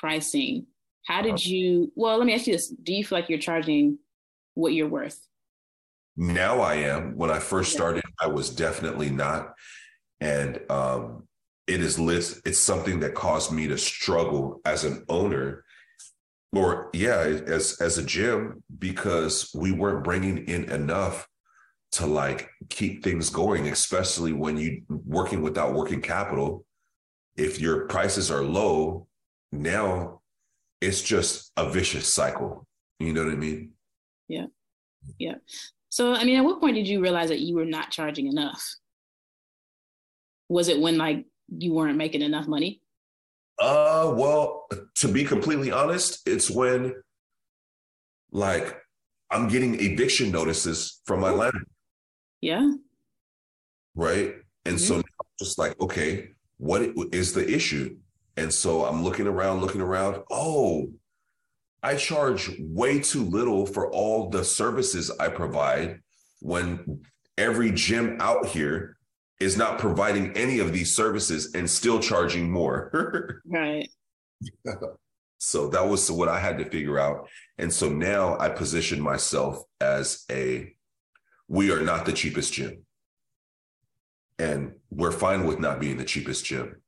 pricing, 0.00 0.66
how 1.06 1.20
did 1.20 1.34
uh-huh. 1.34 1.42
you 1.42 1.92
well 1.94 2.16
let 2.16 2.26
me 2.26 2.34
ask 2.34 2.46
you 2.46 2.52
this. 2.52 2.68
Do 2.68 2.94
you 2.94 3.04
feel 3.04 3.18
like 3.18 3.28
you're 3.28 3.38
charging 3.38 3.98
what 4.54 4.72
you're 4.72 4.88
worth? 4.88 5.18
Now 6.16 6.60
I 6.60 6.76
am. 6.76 7.16
When 7.16 7.30
I 7.30 7.40
first 7.40 7.72
started, 7.72 8.04
I 8.20 8.28
was 8.28 8.50
definitely 8.50 9.10
not. 9.10 9.54
And 10.20 10.60
um 10.70 11.26
it 11.66 11.80
is 11.80 11.98
lit 11.98 12.40
it's 12.44 12.58
something 12.58 13.00
that 13.00 13.14
caused 13.14 13.50
me 13.52 13.66
to 13.68 13.78
struggle 13.78 14.60
as 14.64 14.84
an 14.84 15.04
owner 15.08 15.63
or 16.56 16.90
yeah 16.92 17.20
as 17.20 17.80
as 17.80 17.98
a 17.98 18.04
gym 18.04 18.62
because 18.78 19.50
we 19.54 19.72
weren't 19.72 20.04
bringing 20.04 20.38
in 20.46 20.64
enough 20.70 21.28
to 21.92 22.06
like 22.06 22.48
keep 22.70 23.04
things 23.04 23.30
going 23.30 23.68
especially 23.68 24.32
when 24.32 24.56
you 24.56 24.82
working 24.88 25.42
without 25.42 25.74
working 25.74 26.00
capital 26.00 26.64
if 27.36 27.60
your 27.60 27.86
prices 27.86 28.30
are 28.30 28.42
low 28.42 29.06
now 29.52 30.20
it's 30.84 31.02
just 31.02 31.50
a 31.56 31.68
vicious 31.68 32.12
cycle. 32.12 32.66
You 32.98 33.12
know 33.12 33.24
what 33.24 33.32
i 33.32 33.36
mean? 33.36 33.72
Yeah. 34.28 34.46
Yeah. 35.18 35.36
So 35.88 36.14
i 36.14 36.24
mean 36.24 36.38
at 36.38 36.44
what 36.44 36.60
point 36.60 36.76
did 36.76 36.88
you 36.88 37.00
realize 37.00 37.28
that 37.28 37.40
you 37.40 37.54
were 37.54 37.64
not 37.64 37.90
charging 37.90 38.26
enough? 38.26 38.62
Was 40.48 40.68
it 40.68 40.80
when 40.80 40.98
like 40.98 41.24
you 41.48 41.72
weren't 41.72 41.96
making 41.96 42.22
enough 42.22 42.46
money 42.46 42.80
uh, 43.58 44.12
well, 44.14 44.66
to 44.96 45.08
be 45.08 45.24
completely 45.24 45.70
honest, 45.70 46.26
it's 46.26 46.50
when 46.50 46.94
like 48.30 48.76
I'm 49.30 49.48
getting 49.48 49.80
eviction 49.80 50.30
notices 50.30 51.00
from 51.04 51.20
my 51.20 51.30
landlord. 51.30 51.66
Yeah. 52.40 52.72
Right. 53.94 54.34
And 54.64 54.76
mm-hmm. 54.76 55.00
so 55.00 55.02
just 55.38 55.58
like, 55.58 55.80
okay, 55.80 56.30
what 56.58 56.82
is 57.12 57.32
the 57.32 57.48
issue? 57.48 57.96
And 58.36 58.52
so 58.52 58.84
I'm 58.84 59.02
looking 59.02 59.26
around, 59.26 59.60
looking 59.60 59.80
around. 59.80 60.22
Oh, 60.30 60.90
I 61.82 61.96
charge 61.96 62.50
way 62.58 62.98
too 62.98 63.24
little 63.24 63.66
for 63.66 63.90
all 63.90 64.30
the 64.30 64.44
services 64.44 65.10
I 65.20 65.28
provide 65.28 66.00
when 66.40 67.02
every 67.38 67.70
gym 67.72 68.16
out 68.20 68.46
here 68.46 68.96
is 69.40 69.56
not 69.56 69.78
providing 69.78 70.32
any 70.36 70.58
of 70.58 70.72
these 70.72 70.94
services 70.94 71.54
and 71.54 71.68
still 71.68 72.00
charging 72.00 72.50
more. 72.50 73.40
right. 73.46 73.88
so 75.38 75.68
that 75.68 75.86
was 75.86 76.10
what 76.10 76.28
I 76.28 76.38
had 76.38 76.58
to 76.58 76.70
figure 76.70 76.98
out. 76.98 77.28
And 77.58 77.72
so 77.72 77.88
now 77.88 78.38
I 78.38 78.48
position 78.48 79.00
myself 79.00 79.62
as 79.80 80.24
a 80.30 80.74
we 81.48 81.70
are 81.70 81.80
not 81.80 82.06
the 82.06 82.12
cheapest 82.12 82.52
gym. 82.52 82.84
And 84.38 84.72
we're 84.90 85.12
fine 85.12 85.46
with 85.46 85.60
not 85.60 85.80
being 85.80 85.96
the 85.96 86.04
cheapest 86.04 86.44
gym, 86.44 86.80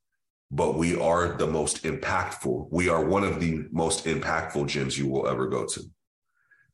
but 0.50 0.76
we 0.76 0.98
are 0.98 1.36
the 1.36 1.46
most 1.46 1.84
impactful. 1.84 2.68
We 2.70 2.88
are 2.88 3.04
one 3.04 3.22
of 3.22 3.40
the 3.40 3.66
most 3.70 4.06
impactful 4.06 4.64
gyms 4.64 4.96
you 4.98 5.08
will 5.08 5.28
ever 5.28 5.46
go 5.46 5.66
to 5.66 5.82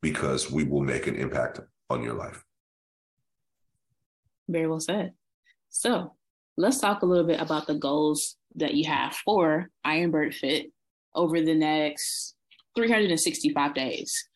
because 0.00 0.50
we 0.50 0.64
will 0.64 0.82
make 0.82 1.06
an 1.06 1.16
impact 1.16 1.60
on 1.90 2.02
your 2.02 2.14
life. 2.14 2.42
Very 4.48 4.66
well 4.66 4.80
said. 4.80 5.12
So 5.72 6.14
let's 6.56 6.78
talk 6.78 7.02
a 7.02 7.06
little 7.06 7.26
bit 7.26 7.40
about 7.40 7.66
the 7.66 7.74
goals 7.74 8.36
that 8.56 8.74
you 8.74 8.84
have 8.84 9.14
for 9.14 9.68
Ironbird 9.84 10.34
Fit 10.34 10.70
over 11.14 11.40
the 11.40 11.54
next 11.54 12.34
365 12.76 13.74
days. 13.74 14.28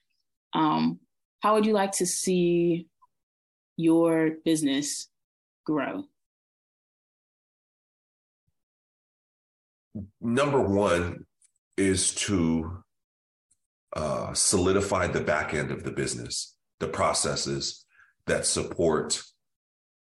Um, 0.54 0.98
how 1.40 1.54
would 1.54 1.66
you 1.66 1.74
like 1.74 1.92
to 1.92 2.06
see 2.06 2.86
your 3.76 4.30
business 4.44 5.08
grow? 5.64 6.04
Number 10.20 10.60
one 10.60 11.26
is 11.76 12.14
to 12.14 12.82
uh, 13.94 14.32
solidify 14.32 15.08
the 15.08 15.20
back 15.20 15.52
end 15.52 15.70
of 15.70 15.84
the 15.84 15.90
business, 15.90 16.56
the 16.80 16.88
processes 16.88 17.84
that 18.26 18.46
support 18.46 19.22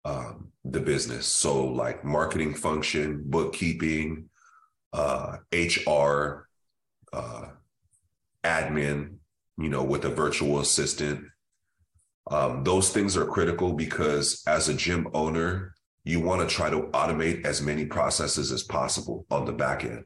um, 0.05 0.53
the 0.65 0.81
business. 0.81 1.27
So, 1.27 1.65
like 1.65 2.05
marketing 2.05 2.55
function, 2.55 3.23
bookkeeping, 3.25 4.29
uh, 4.93 5.39
HR, 5.53 6.49
uh, 7.13 7.49
admin, 8.45 9.17
you 9.59 9.69
know, 9.69 9.85
with 9.85 10.05
a 10.05 10.11
virtual 10.11 10.61
assistant. 10.61 11.25
Um, 12.31 12.63
those 12.63 12.91
things 12.91 13.17
are 13.17 13.25
critical 13.25 13.73
because 13.73 14.43
as 14.47 14.69
a 14.69 14.75
gym 14.75 15.09
owner, 15.15 15.75
you 16.05 16.21
want 16.21 16.47
to 16.47 16.55
try 16.55 16.71
to 16.71 16.83
automate 16.93 17.45
as 17.45 17.63
many 17.63 17.87
processes 17.87 18.53
as 18.53 18.63
possible 18.63 19.27
on 19.31 19.45
the 19.45 19.53
back 19.53 19.85
end. 19.85 20.05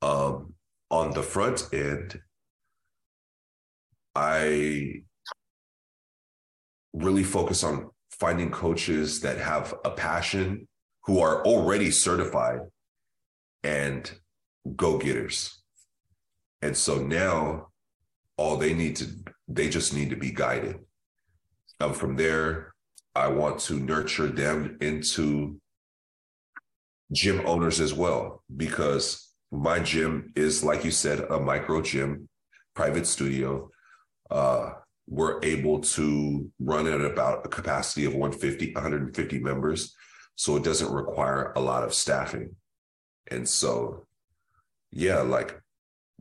Um, 0.00 0.54
on 0.90 1.12
the 1.12 1.22
front 1.22 1.68
end, 1.72 2.20
I 4.14 5.04
really 6.92 7.24
focus 7.24 7.64
on 7.64 7.90
finding 8.10 8.50
coaches 8.50 9.20
that 9.20 9.38
have 9.38 9.74
a 9.84 9.90
passion 9.90 10.68
who 11.04 11.20
are 11.20 11.44
already 11.44 11.90
certified 11.90 12.60
and 13.64 14.12
go 14.76 14.98
getters. 14.98 15.62
And 16.60 16.76
so 16.76 16.98
now 16.98 17.68
all 18.36 18.56
they 18.56 18.74
need 18.74 18.96
to, 18.96 19.06
they 19.48 19.68
just 19.68 19.94
need 19.94 20.10
to 20.10 20.16
be 20.16 20.30
guided. 20.30 20.78
From 21.94 22.14
there, 22.14 22.72
I 23.16 23.26
want 23.26 23.58
to 23.62 23.74
nurture 23.74 24.28
them 24.28 24.78
into 24.80 25.60
gym 27.12 27.42
owners 27.44 27.80
as 27.80 27.92
well, 27.92 28.44
because 28.56 29.32
my 29.50 29.80
gym 29.80 30.32
is, 30.36 30.62
like 30.62 30.84
you 30.84 30.92
said, 30.92 31.20
a 31.20 31.40
micro 31.40 31.82
gym, 31.82 32.28
private 32.74 33.06
studio. 33.06 33.68
Uh, 34.30 34.74
we're 35.06 35.40
able 35.42 35.80
to 35.80 36.50
run 36.58 36.86
at 36.86 37.00
about 37.00 37.44
a 37.44 37.48
capacity 37.48 38.04
of 38.04 38.14
150, 38.14 38.72
150 38.74 39.38
members. 39.40 39.94
So 40.36 40.56
it 40.56 40.64
doesn't 40.64 40.92
require 40.92 41.52
a 41.56 41.60
lot 41.60 41.84
of 41.84 41.94
staffing. 41.94 42.56
And 43.30 43.48
so, 43.48 44.06
yeah, 44.90 45.20
like 45.20 45.60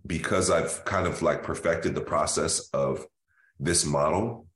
because 0.06 0.50
I've 0.50 0.84
kind 0.86 1.08
of 1.08 1.22
like 1.22 1.44
perfected 1.44 1.96
the 1.96 2.02
process 2.02 2.70
of 2.74 3.06
this 3.60 3.86
model, 3.86 4.48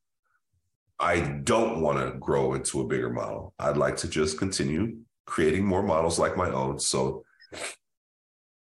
I 0.99 1.19
don't 1.19 1.81
want 1.81 1.99
to 1.99 2.17
grow 2.17 2.53
into 2.53 2.81
a 2.81 2.87
bigger 2.87 3.09
model. 3.09 3.53
I'd 3.59 3.77
like 3.77 3.97
to 3.97 4.07
just 4.07 4.37
continue 4.37 4.97
creating 5.25 5.65
more 5.65 5.83
models 5.83 6.17
like 6.17 6.37
my 6.37 6.49
own. 6.49 6.79
So 6.79 7.25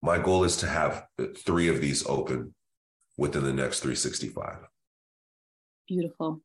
my 0.02 0.20
goal 0.20 0.44
is 0.44 0.58
to 0.58 0.68
have 0.68 1.06
three 1.46 1.70
of 1.70 1.82
these 1.82 2.06
open 2.06 2.54
within 3.18 3.44
the 3.44 3.54
next 3.54 3.80
365. 3.80 4.58
Beautiful. 5.88 6.42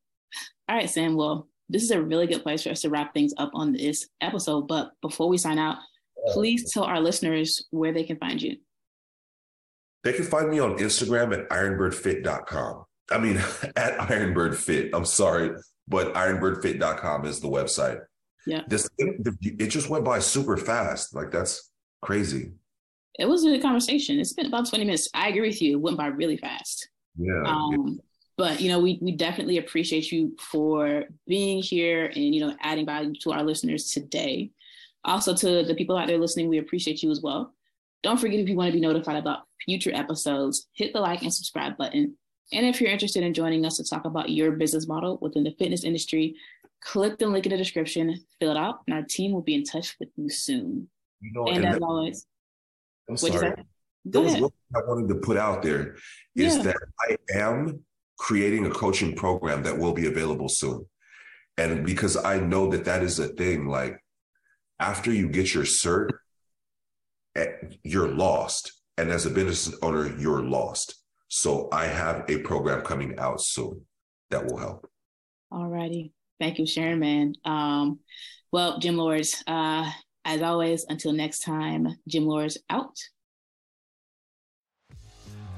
All 0.69 0.77
right, 0.77 0.89
Sam. 0.89 1.17
Well, 1.17 1.49
this 1.69 1.83
is 1.83 1.91
a 1.91 2.03
really 2.03 2.27
good 2.27 2.43
place 2.43 2.63
for 2.63 2.71
us 2.71 2.83
to 2.83 2.91
wrap 2.91 3.15
things 3.15 3.33
up 3.39 3.51
on 3.55 3.73
this 3.73 4.09
episode. 4.21 4.69
But 4.69 4.93
before 5.01 5.29
we 5.29 5.39
sign 5.39 5.59
out, 5.59 5.79
please 6.29 6.73
tell 6.73 6.85
our 6.85 7.01
listeners 7.01 7.67
where 7.71 7.93
they 7.93 8.05
can 8.05 8.17
find 8.19 8.41
you. 8.41 8.59
They 10.05 10.13
can 10.13 10.25
find 10.25 10.51
me 10.51 10.59
on 10.59 10.79
Instagram 10.79 11.33
at 11.33 11.49
ironbirdfit.com. 11.49 12.85
I 13.11 13.19
mean, 13.19 13.37
at 13.77 13.99
ironbirdfit. 13.99 14.91
I'm 14.93 15.05
sorry, 15.05 15.51
but 15.89 16.13
ironbirdfit.com 16.15 17.25
is 17.25 17.41
the 17.41 17.49
website. 17.49 18.01
Yeah. 18.47 18.63
This 18.67 18.89
it 18.99 19.69
just 19.69 19.89
went 19.89 20.05
by 20.05 20.19
super 20.19 20.57
fast. 20.57 21.15
Like 21.15 21.31
that's 21.31 21.71
crazy. 22.01 22.53
It 23.19 23.27
was 23.27 23.45
a 23.45 23.51
good 23.51 23.63
conversation. 23.63 24.19
It's 24.19 24.33
been 24.33 24.47
about 24.47 24.69
20 24.69 24.85
minutes. 24.85 25.09
I 25.15 25.29
agree 25.29 25.49
with 25.49 25.63
you. 25.63 25.77
It 25.77 25.81
went 25.81 25.97
by 25.97 26.07
really 26.07 26.37
fast. 26.37 26.89
Yeah. 27.17 27.43
Um, 27.47 28.01
yeah 28.01 28.03
but 28.37 28.61
you 28.61 28.69
know 28.69 28.81
we 28.81 28.99
we 29.03 29.13
definitely 29.13 29.59
appreciate 29.59 30.11
you 30.11 30.37
for 30.39 31.05
being 31.27 31.63
here 31.63 32.07
and 32.07 32.35
you 32.35 32.41
know 32.41 32.57
adding 32.61 32.87
value 32.87 33.15
to 33.23 33.33
our 33.33 33.43
listeners 33.43 33.91
today. 33.91 34.51
Also 35.05 35.35
to 35.35 35.65
the 35.65 35.75
people 35.75 35.97
out 35.97 36.07
there 36.07 36.19
listening 36.19 36.49
we 36.49 36.59
appreciate 36.59 37.03
you 37.03 37.11
as 37.11 37.21
well. 37.21 37.55
Don't 38.03 38.19
forget 38.19 38.41
if 38.41 38.49
you 38.49 38.57
want 38.57 38.69
to 38.69 38.73
be 38.73 38.81
notified 38.81 39.17
about 39.17 39.43
future 39.65 39.95
episodes 39.95 40.69
hit 40.75 40.93
the 40.93 41.01
like 41.01 41.23
and 41.23 41.33
subscribe 41.33 41.77
button. 41.77 42.17
And 42.53 42.67
if 42.67 42.81
you're 42.81 42.91
interested 42.91 43.23
in 43.23 43.33
joining 43.33 43.65
us 43.65 43.79
to 43.79 43.85
talk 43.85 44.05
about 44.05 44.29
your 44.29 44.53
business 44.53 44.87
model 44.87 45.19
within 45.23 45.45
the 45.45 45.55
fitness 45.59 45.85
industry 45.85 46.37
click 46.83 47.17
the 47.19 47.27
link 47.27 47.47
in 47.47 47.53
the 47.53 47.57
description 47.57 48.19
fill 48.41 48.51
it 48.51 48.57
out 48.57 48.81
and 48.87 48.97
our 48.97 49.03
team 49.03 49.33
will 49.33 49.43
be 49.43 49.55
in 49.55 49.65
touch 49.65 49.97
with 50.01 50.09
you 50.17 50.29
soon. 50.29 50.89
You 51.21 51.33
know, 51.33 51.47
and, 51.47 51.59
and 51.59 51.67
as 51.67 51.75
that, 51.75 51.83
always 51.83 52.27
I'm 53.09 53.17
sorry. 53.17 53.55
That 54.07 54.21
was 54.21 54.35
I 54.35 54.81
wanted 54.87 55.09
to 55.09 55.15
put 55.17 55.37
out 55.37 55.63
there 55.63 55.97
is 56.35 56.57
yeah. 56.57 56.63
that 56.63 56.77
I 57.09 57.17
am 57.39 57.85
creating 58.23 58.65
a 58.65 58.71
coaching 58.71 59.17
program 59.17 59.65
that 59.65 59.77
will 59.77 59.93
be 59.93 60.07
available 60.07 60.49
soon. 60.49 60.87
And 61.59 61.85
because 61.85 62.17
I 62.17 62.39
know 62.39 62.71
that 62.71 62.85
that 62.85 63.03
is 63.03 63.19
a 63.19 63.27
thing, 63.27 63.67
like 63.67 63.99
after 64.79 65.13
you 65.13 65.29
get 65.29 65.53
your 65.53 65.65
cert, 65.65 66.11
eh, 67.35 67.47
you're 67.83 68.15
lost. 68.15 68.75
And 68.97 69.11
as 69.11 69.27
a 69.27 69.31
business 69.31 69.77
owner, 69.83 70.17
you're 70.21 70.41
lost. 70.41 71.03
So 71.27 71.69
I 71.73 71.87
have 71.87 72.25
a 72.29 72.39
program 72.39 72.83
coming 72.83 73.19
out 73.19 73.41
soon 73.43 73.87
that 74.31 74.47
will 74.47 74.59
help. 74.59 74.89
Alrighty. 75.53 76.13
Thank 76.39 76.61
you, 76.61 76.67
Sharon, 76.67 77.01
man. 77.01 77.35
Um, 77.45 77.99
well, 78.53 78.79
Gym 78.79 78.99
Lords, 78.99 79.43
uh, 79.49 79.91
as 80.25 80.43
always, 80.43 80.87
until 80.89 81.13
next 81.13 81.41
time, 81.41 81.89
Gym 82.07 82.27
Lords 82.27 82.57
out. 82.71 82.97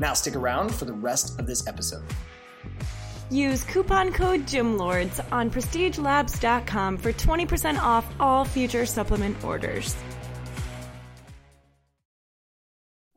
Now 0.00 0.12
stick 0.14 0.36
around 0.36 0.74
for 0.74 0.84
the 0.84 0.92
rest 0.92 1.38
of 1.38 1.46
this 1.46 1.66
episode. 1.66 2.04
Use 3.30 3.64
coupon 3.64 4.12
code 4.12 4.46
GYMLORDS 4.46 5.20
on 5.32 5.50
prestigelabs.com 5.50 6.98
for 6.98 7.12
20% 7.12 7.78
off 7.78 8.06
all 8.20 8.44
future 8.44 8.86
supplement 8.86 9.42
orders. 9.42 9.96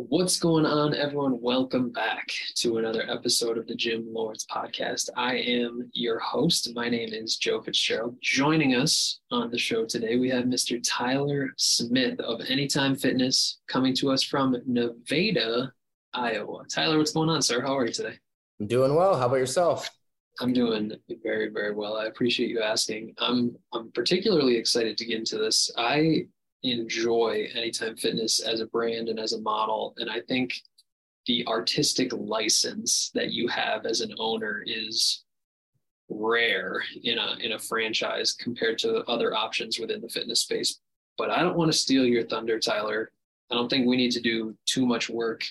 What's 0.09 0.39
going 0.39 0.65
on, 0.65 0.95
everyone? 0.95 1.41
Welcome 1.41 1.91
back 1.91 2.31
to 2.57 2.77
another 2.77 3.03
episode 3.09 3.57
of 3.57 3.67
the 3.67 3.75
Gym 3.75 4.05
Lords 4.07 4.45
podcast. 4.45 5.09
I 5.17 5.35
am 5.35 5.89
your 5.91 6.17
host. 6.19 6.73
My 6.73 6.87
name 6.87 7.09
is 7.11 7.35
Joe 7.35 7.61
Fitzgerald. 7.61 8.15
Joining 8.21 8.75
us 8.75 9.19
on 9.31 9.51
the 9.51 9.57
show 9.57 9.85
today, 9.85 10.15
we 10.15 10.29
have 10.29 10.45
Mr. 10.45 10.79
Tyler 10.81 11.49
Smith 11.57 12.19
of 12.21 12.39
Anytime 12.47 12.95
Fitness 12.95 13.59
coming 13.67 13.93
to 13.95 14.09
us 14.11 14.23
from 14.23 14.55
Nevada, 14.65 15.73
Iowa. 16.17 16.63
Tyler, 16.67 16.97
what's 16.97 17.11
going 17.11 17.29
on, 17.29 17.41
sir? 17.43 17.61
How 17.61 17.77
are 17.77 17.85
you 17.85 17.93
today? 17.93 18.17
I'm 18.59 18.67
doing 18.67 18.95
well. 18.95 19.15
How 19.15 19.27
about 19.27 19.35
yourself? 19.35 19.87
I'm 20.39 20.51
doing 20.51 20.91
very, 21.23 21.49
very 21.49 21.73
well. 21.73 21.95
I 21.95 22.05
appreciate 22.05 22.49
you 22.49 22.61
asking. 22.61 23.13
I'm 23.19 23.55
I'm 23.71 23.91
particularly 23.91 24.57
excited 24.57 24.97
to 24.97 25.05
get 25.05 25.19
into 25.19 25.37
this. 25.37 25.69
I 25.77 26.25
enjoy 26.63 27.47
Anytime 27.53 27.95
Fitness 27.97 28.39
as 28.39 28.61
a 28.61 28.65
brand 28.67 29.09
and 29.09 29.19
as 29.19 29.33
a 29.33 29.41
model, 29.41 29.93
and 29.97 30.09
I 30.09 30.21
think 30.21 30.53
the 31.27 31.45
artistic 31.47 32.11
license 32.13 33.11
that 33.13 33.31
you 33.31 33.47
have 33.47 33.85
as 33.85 34.01
an 34.01 34.13
owner 34.17 34.63
is 34.65 35.23
rare 36.09 36.81
in 37.03 37.19
a 37.19 37.35
in 37.41 37.51
a 37.51 37.59
franchise 37.59 38.33
compared 38.33 38.79
to 38.79 39.03
other 39.07 39.35
options 39.35 39.79
within 39.79 40.01
the 40.01 40.09
fitness 40.09 40.41
space. 40.41 40.79
But 41.17 41.29
I 41.29 41.43
don't 41.43 41.57
want 41.57 41.71
to 41.71 41.77
steal 41.77 42.05
your 42.05 42.25
thunder, 42.25 42.59
Tyler. 42.59 43.11
I 43.51 43.55
don't 43.55 43.69
think 43.69 43.87
we 43.87 43.97
need 43.97 44.11
to 44.11 44.21
do 44.21 44.55
too 44.65 44.85
much 44.85 45.09
work 45.09 45.43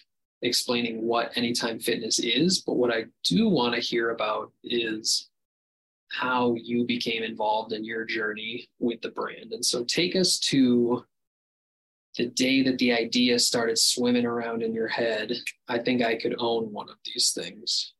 explaining 0.42 1.02
what 1.02 1.36
Anytime 1.36 1.78
Fitness 1.78 2.18
is, 2.18 2.60
but 2.60 2.76
what 2.76 2.92
I 2.92 3.04
do 3.24 3.48
want 3.48 3.74
to 3.74 3.80
hear 3.80 4.10
about 4.10 4.52
is 4.62 5.28
how 6.10 6.54
you 6.54 6.84
became 6.84 7.22
involved 7.22 7.72
in 7.72 7.84
your 7.84 8.04
journey 8.04 8.68
with 8.78 9.00
the 9.00 9.10
brand. 9.10 9.52
And 9.52 9.64
so 9.64 9.84
take 9.84 10.14
us 10.14 10.38
to 10.40 11.04
the 12.16 12.26
day 12.26 12.62
that 12.62 12.78
the 12.78 12.92
idea 12.92 13.38
started 13.38 13.78
swimming 13.78 14.24
around 14.24 14.62
in 14.62 14.72
your 14.72 14.88
head. 14.88 15.32
I 15.68 15.78
think 15.78 16.02
I 16.02 16.16
could 16.16 16.34
own 16.38 16.72
one 16.72 16.88
of 16.88 16.96
these 17.04 17.32
things. 17.32 17.94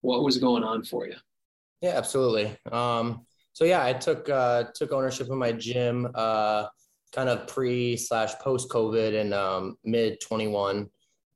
What 0.00 0.24
was 0.24 0.38
going 0.38 0.64
on 0.64 0.82
for 0.82 1.06
you? 1.06 1.14
Yeah, 1.80 1.92
absolutely. 1.96 2.56
Um, 2.70 3.24
so 3.52 3.64
yeah, 3.64 3.84
I 3.84 3.92
took 3.92 4.28
uh, 4.28 4.64
took 4.74 4.92
ownership 4.92 5.30
of 5.30 5.36
my 5.36 5.52
gym 5.52 6.08
uh, 6.14 6.66
kind 7.12 7.28
of 7.28 7.46
pre 7.46 7.96
slash 7.96 8.34
post 8.40 8.68
COVID 8.70 9.12
in 9.12 9.32
um, 9.32 9.76
mid 9.84 10.20
21. 10.20 10.88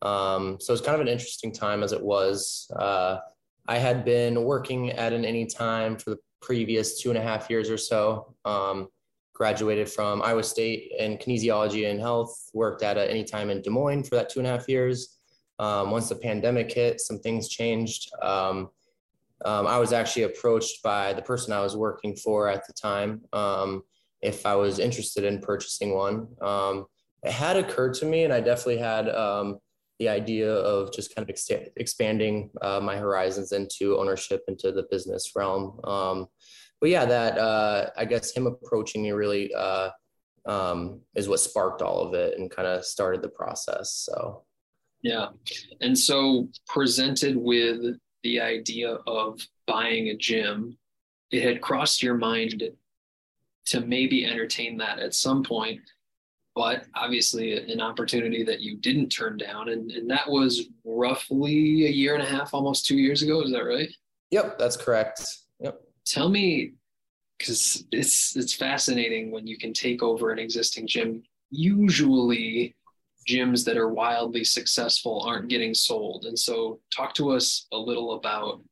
Um, 0.03 0.59
so 0.61 0.73
it's 0.73 0.83
kind 0.83 0.95
of 0.95 1.01
an 1.01 1.09
interesting 1.09 1.53
time 1.53 1.83
as 1.83 1.93
it 1.93 2.03
was. 2.03 2.71
Uh, 2.77 3.19
I 3.69 3.79
had 3.79 4.05
been 4.05 4.45
working 4.45 4.91
at 4.91 5.13
an 5.13 5.25
anytime 5.25 5.97
for 5.97 6.11
the 6.11 6.19
previous 6.41 7.01
two 7.01 7.11
and 7.11 7.19
a 7.19 7.23
half 7.23 7.51
years 7.51 7.71
or 7.71 7.79
so. 7.79 8.35
Um, 8.45 8.89
graduated 9.35 9.89
from 9.89 10.23
Iowa 10.23 10.43
State 10.43 10.93
in 10.99 11.19
kinesiology 11.19 11.91
and 11.91 12.01
health, 12.01 12.35
worked 12.55 12.83
at 12.83 12.97
an 12.97 13.09
anytime 13.09 13.51
in 13.51 13.61
Des 13.61 13.71
Moines 13.71 14.09
for 14.09 14.15
that 14.15 14.31
two 14.31 14.41
and 14.41 14.47
a 14.47 14.51
half 14.51 14.69
years. 14.69 15.19
Um, 15.59 15.91
once 15.91 16.09
the 16.09 16.17
pandemic 16.17 16.73
hit, 16.73 17.01
some 17.01 17.19
things 17.19 17.49
changed. 17.49 18.11
Um, 18.23 18.71
um 19.45 19.67
I 19.67 19.79
was 19.79 19.93
actually 19.93 20.23
approached 20.23 20.83
by 20.83 21.13
the 21.13 21.21
person 21.21 21.53
I 21.53 21.61
was 21.61 21.77
working 21.77 22.17
for 22.17 22.49
at 22.49 22.67
the 22.67 22.73
time 22.73 23.23
um, 23.35 23.83
if 24.23 24.47
I 24.47 24.55
was 24.55 24.79
interested 24.79 25.25
in 25.25 25.41
purchasing 25.41 25.95
one. 25.95 26.29
Um, 26.41 26.87
it 27.23 27.33
had 27.33 27.57
occurred 27.57 27.95
to 27.95 28.07
me, 28.07 28.25
and 28.25 28.33
I 28.33 28.41
definitely 28.41 28.79
had 28.79 29.09
the 29.99 30.09
idea 30.09 30.53
of 30.53 30.93
just 30.93 31.15
kind 31.15 31.25
of 31.25 31.31
ex- 31.31 31.51
expanding 31.77 32.51
uh, 32.63 32.81
my 32.81 32.97
horizons 32.97 33.53
into 33.53 33.97
ownership 33.99 34.43
into 34.49 34.73
the 34.73 34.87
business 34.91 35.33
realm. 35.35 35.81
Um, 35.85 36.27
but 36.81 36.91
yeah, 36.91 37.07
that 37.07 37.39
uh, 37.39 37.91
I 37.97 38.05
guess 38.05 38.33
him 38.33 38.47
approaching 38.47 39.03
me 39.03 39.13
really 39.13 39.53
uh, 39.55 39.91
um, 40.47 41.01
is 41.15 41.29
what 41.29 41.41
sparked 41.41 41.83
all 41.83 42.01
of 42.01 42.15
it 42.15 42.39
and 42.39 42.51
kind 42.51 42.69
of 42.69 42.85
started 42.85 43.23
the 43.23 43.29
process. 43.29 44.07
So, 44.07 44.45
yeah, 45.03 45.29
and 45.81 45.99
so 45.99 46.49
presented 46.67 47.37
with 47.37 47.97
the 48.23 48.41
idea 48.41 48.99
of 49.07 49.41
buying 49.67 50.09
a 50.09 50.17
gym, 50.17 50.77
it 51.31 51.43
had 51.43 51.61
crossed 51.61 52.03
your 52.03 52.17
mind 52.17 52.63
to 53.67 53.81
maybe 53.81 54.25
entertain 54.25 54.77
that 54.79 54.99
at 54.99 55.15
some 55.15 55.43
point 55.43 55.81
but 56.57 56.87
obviously 56.95 57.53
an 57.71 57.83
opportunity 57.83 58.43
that 58.43 58.63
you 58.63 58.79
didn't 58.79 59.11
turn 59.11 59.37
down. 59.37 59.69
And, 59.69 59.91
and 59.93 60.11
that 60.11 60.29
was 60.29 60.69
roughly 60.85 61.87
a 61.87 61.91
year 61.91 62.15
and 62.15 62.23
a 62.23 62.27
half, 62.27 62.55
almost 62.55 62.87
two 62.87 62.97
years 62.97 63.23
ago. 63.23 63.43
Is 63.43 63.53
that 63.53 63.63
right? 63.63 63.91
Yep, 64.31 64.59
that's 64.59 64.77
correct. 64.77 65.23
Yep. 65.61 65.79
Tell 66.07 66.31
me, 66.31 66.73
because 67.39 67.85
it's 67.93 68.35
it's 68.35 68.55
fascinating 68.55 69.31
when 69.31 69.47
you 69.47 69.59
can 69.59 69.75
take 69.75 70.03
over 70.03 70.31
an 70.31 70.39
existing 70.39 70.87
gym. 70.87 71.23
Usually, 71.51 72.75
gyms 73.29 73.63
that 73.67 73.77
are 73.77 73.93
wildly 73.93 74.43
successful 74.43 75.23
aren't 75.27 75.49
getting 75.49 75.75
sold. 75.75 76.25
And 76.25 76.39
so, 76.39 76.81
talk 76.95 77.13
to 77.15 77.33
us 77.33 77.67
a 77.73 77.77
little 77.77 78.15
about 78.15 78.63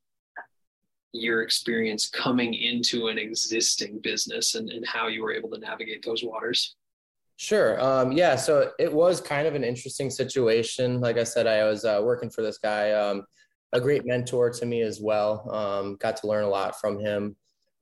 your 1.13 1.43
experience 1.43 2.09
coming 2.09 2.55
into 2.55 3.09
an 3.09 3.19
existing 3.19 4.01
business 4.03 4.55
and, 4.55 4.71
and 4.71 4.87
how 4.87 5.07
you 5.09 5.23
were 5.23 5.35
able 5.35 5.51
to 5.51 5.59
navigate 5.59 6.03
those 6.05 6.25
waters. 6.25 6.75
Sure. 7.37 7.81
Um, 7.81 8.13
yeah. 8.13 8.37
So 8.37 8.71
it 8.79 8.93
was 8.93 9.21
kind 9.21 9.47
of 9.47 9.55
an 9.55 9.65
interesting 9.65 10.11
situation. 10.11 11.01
Like 11.01 11.19
I 11.19 11.25
said, 11.25 11.47
I 11.47 11.65
was 11.65 11.85
uh, 11.85 12.01
working 12.03 12.31
for 12.31 12.43
this 12.43 12.59
guy, 12.59 12.93
um, 12.93 13.25
a 13.73 13.81
great 13.81 14.07
mentor 14.07 14.51
to 14.51 14.67
me 14.67 14.83
as 14.83 15.01
well. 15.01 15.51
Um, 15.53 15.97
got 15.97 16.17
to 16.19 16.29
learn 16.29 16.45
a 16.45 16.49
lot 16.49 16.81
from 16.81 16.99
him. 16.99 17.37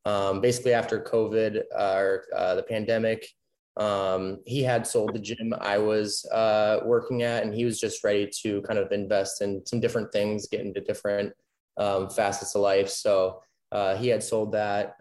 Um, 0.07 0.41
basically, 0.41 0.73
after 0.73 1.01
COVID 1.01 1.63
uh, 1.79 1.95
or 1.97 2.25
uh, 2.35 2.55
the 2.55 2.63
pandemic, 2.63 3.29
um, 3.77 4.39
he 4.47 4.63
had 4.63 4.87
sold 4.87 5.15
the 5.15 5.19
gym 5.19 5.55
I 5.61 5.79
was 5.79 6.25
uh, 6.33 6.81
working 6.85 7.23
at, 7.23 7.45
and 7.45 7.55
he 7.55 7.65
was 7.65 7.79
just 7.79 8.03
ready 8.03 8.29
to 8.43 8.63
kind 8.63 8.79
of 8.79 8.91
invest 8.91 9.43
in 9.43 9.65
some 9.67 9.81
different 9.81 10.13
things, 10.13 10.49
get 10.49 10.61
into 10.63 10.81
different 10.81 11.33
um, 11.77 12.09
facets 12.11 12.55
of 12.55 12.63
life. 12.63 12.89
So 12.89 13.43
uh, 13.71 13.97
he 13.97 14.09
had 14.09 14.23
sold 14.23 14.53
that 14.53 14.97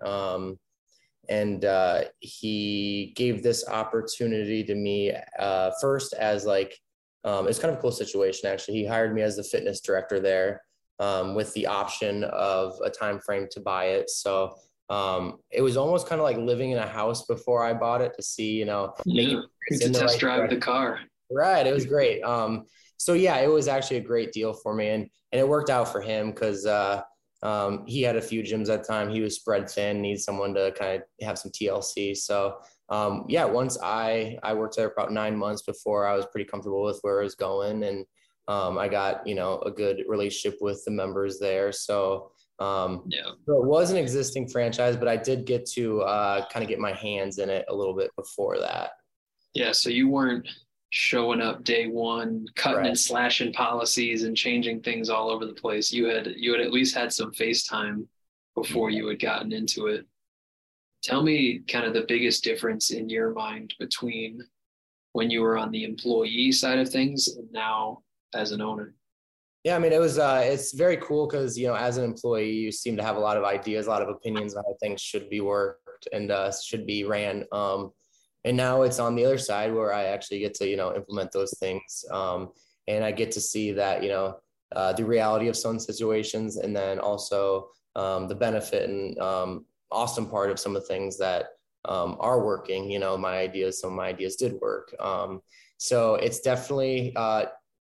and 1.31 1.63
uh, 1.63 2.01
he 2.19 3.13
gave 3.15 3.41
this 3.41 3.65
opportunity 3.69 4.65
to 4.65 4.75
me 4.75 5.13
uh, 5.39 5.71
first 5.79 6.13
as 6.13 6.45
like 6.45 6.77
um, 7.23 7.47
it's 7.47 7.57
kind 7.57 7.71
of 7.71 7.79
a 7.79 7.81
cool 7.81 7.91
situation 7.91 8.49
actually. 8.49 8.75
He 8.75 8.85
hired 8.85 9.15
me 9.15 9.21
as 9.21 9.37
the 9.37 9.43
fitness 9.43 9.79
director 9.79 10.19
there 10.19 10.61
um, 10.99 11.33
with 11.33 11.53
the 11.53 11.67
option 11.67 12.25
of 12.25 12.73
a 12.83 12.89
time 12.89 13.19
frame 13.19 13.47
to 13.51 13.61
buy 13.61 13.85
it. 13.85 14.09
So 14.09 14.55
um, 14.89 15.37
it 15.51 15.61
was 15.61 15.77
almost 15.77 16.05
kind 16.09 16.19
of 16.19 16.25
like 16.25 16.35
living 16.35 16.71
in 16.71 16.79
a 16.79 16.87
house 16.87 17.25
before 17.25 17.63
i 17.63 17.73
bought 17.73 18.01
it 18.01 18.13
to 18.17 18.21
see 18.21 18.51
you 18.51 18.65
know 18.65 18.93
yeah, 19.05 19.39
to 19.69 19.77
test 19.77 20.01
right 20.01 20.19
drive 20.19 20.37
direction. 20.39 20.59
the 20.59 20.65
car. 20.65 20.99
Right 21.31 21.65
it 21.65 21.73
was 21.73 21.85
great. 21.85 22.21
Um, 22.23 22.65
so 22.97 23.13
yeah 23.13 23.37
it 23.37 23.47
was 23.47 23.69
actually 23.69 23.97
a 23.97 24.07
great 24.11 24.33
deal 24.33 24.51
for 24.51 24.75
me 24.75 24.89
and 24.89 25.07
and 25.31 25.39
it 25.39 25.47
worked 25.47 25.69
out 25.69 25.89
for 25.89 26.01
him 26.01 26.31
because 26.31 26.65
uh, 26.65 27.03
um, 27.43 27.83
he 27.87 28.01
had 28.01 28.15
a 28.15 28.21
few 28.21 28.43
gyms 28.43 28.69
at 28.69 28.83
the 28.83 28.87
time. 28.87 29.09
He 29.09 29.21
was 29.21 29.35
spread 29.35 29.69
thin, 29.69 30.01
needs 30.01 30.23
someone 30.23 30.53
to 30.53 30.71
kind 30.77 31.01
of 31.01 31.25
have 31.25 31.39
some 31.39 31.51
TLC. 31.51 32.15
So 32.15 32.57
um, 32.89 33.25
yeah, 33.27 33.45
once 33.45 33.77
I 33.81 34.37
I 34.43 34.53
worked 34.53 34.75
there 34.75 34.89
about 34.89 35.11
nine 35.11 35.35
months 35.35 35.61
before 35.63 36.05
I 36.05 36.15
was 36.15 36.25
pretty 36.27 36.49
comfortable 36.49 36.83
with 36.83 36.99
where 37.01 37.19
I 37.21 37.23
was 37.23 37.35
going, 37.35 37.83
and 37.83 38.05
um, 38.47 38.77
I 38.77 38.87
got 38.87 39.25
you 39.25 39.35
know 39.35 39.59
a 39.59 39.71
good 39.71 40.03
relationship 40.07 40.59
with 40.61 40.83
the 40.85 40.91
members 40.91 41.39
there. 41.39 41.71
So 41.71 42.31
um, 42.59 43.03
Yeah. 43.07 43.31
so 43.47 43.57
it 43.61 43.65
was 43.65 43.89
an 43.89 43.97
existing 43.97 44.47
franchise, 44.47 44.95
but 44.95 45.07
I 45.07 45.17
did 45.17 45.45
get 45.45 45.65
to 45.71 46.01
uh, 46.01 46.47
kind 46.49 46.61
of 46.63 46.69
get 46.69 46.77
my 46.79 46.93
hands 46.93 47.39
in 47.39 47.49
it 47.49 47.65
a 47.69 47.73
little 47.75 47.95
bit 47.95 48.11
before 48.15 48.59
that. 48.59 48.91
Yeah. 49.55 49.71
So 49.71 49.89
you 49.89 50.09
weren't 50.09 50.47
showing 50.91 51.41
up 51.41 51.63
day 51.63 51.87
one, 51.87 52.45
cutting 52.55 52.79
Right. 52.79 52.87
and 52.87 52.99
slashing 52.99 53.53
policies 53.53 54.23
and 54.23 54.35
changing 54.35 54.81
things 54.81 55.09
all 55.09 55.29
over 55.31 55.45
the 55.45 55.53
place. 55.53 55.91
You 55.91 56.05
had 56.05 56.27
you 56.37 56.51
had 56.51 56.61
at 56.61 56.71
least 56.71 56.93
had 56.95 57.11
some 57.11 57.33
face 57.33 57.65
time 57.65 58.07
before 58.55 58.89
you 58.89 59.07
had 59.07 59.19
gotten 59.19 59.51
into 59.53 59.87
it. 59.87 60.05
Tell 61.01 61.23
me 61.23 61.59
kind 61.67 61.85
of 61.85 61.93
the 61.93 62.05
biggest 62.07 62.43
difference 62.43 62.91
in 62.91 63.09
your 63.09 63.33
mind 63.33 63.73
between 63.79 64.41
when 65.13 65.31
you 65.31 65.41
were 65.41 65.57
on 65.57 65.71
the 65.71 65.83
employee 65.85 66.51
side 66.51 66.77
of 66.77 66.89
things 66.89 67.27
and 67.29 67.51
now 67.51 68.03
as 68.33 68.51
an 68.51 68.61
owner. 68.61 68.93
Yeah, 69.63 69.75
I 69.75 69.79
mean, 69.79 69.93
it 69.93 69.99
was 69.99 70.17
uh, 70.17 70.41
it's 70.43 70.73
very 70.73 70.97
cool 70.97 71.25
because 71.27 71.57
you 71.57 71.67
know, 71.67 71.75
as 71.75 71.97
an 71.97 72.03
employee, 72.03 72.51
you 72.51 72.71
seem 72.71 72.97
to 72.97 73.03
have 73.03 73.15
a 73.15 73.19
lot 73.19 73.37
of 73.37 73.43
ideas, 73.45 73.87
a 73.87 73.89
lot 73.89 74.01
of 74.01 74.09
opinions 74.09 74.55
on 74.55 74.63
how 74.65 74.75
things 74.81 74.99
should 74.99 75.29
be 75.29 75.39
worked 75.39 76.07
and 76.11 76.31
uh, 76.31 76.51
should 76.51 76.85
be 76.85 77.05
ran. 77.05 77.45
Um, 77.51 77.91
and 78.43 78.57
now 78.57 78.81
it's 78.81 78.99
on 78.99 79.15
the 79.15 79.25
other 79.25 79.37
side 79.37 79.73
where 79.73 79.93
I 79.93 80.05
actually 80.05 80.39
get 80.39 80.53
to 80.55 80.67
you 80.67 80.77
know 80.77 80.95
implement 80.95 81.31
those 81.31 81.53
things, 81.59 82.03
um, 82.11 82.49
and 82.87 83.03
I 83.03 83.11
get 83.11 83.31
to 83.33 83.41
see 83.41 83.71
that 83.73 84.03
you 84.03 84.09
know 84.09 84.37
uh, 84.75 84.93
the 84.93 85.05
reality 85.05 85.47
of 85.47 85.57
some 85.57 85.79
situations, 85.79 86.57
and 86.57 86.75
then 86.75 86.99
also 86.99 87.69
um, 87.95 88.27
the 88.27 88.35
benefit 88.35 88.89
and 88.89 89.17
um, 89.19 89.65
awesome 89.91 90.27
part 90.27 90.49
of 90.49 90.59
some 90.59 90.75
of 90.75 90.81
the 90.81 90.87
things 90.87 91.17
that 91.19 91.47
um, 91.85 92.17
are 92.19 92.43
working. 92.43 92.89
You 92.89 92.99
know, 92.99 93.17
my 93.17 93.37
ideas, 93.37 93.79
some 93.79 93.91
of 93.91 93.95
my 93.95 94.07
ideas 94.07 94.35
did 94.35 94.53
work. 94.61 94.95
Um, 94.99 95.41
so 95.77 96.15
it's 96.15 96.39
definitely 96.39 97.13
uh, 97.15 97.45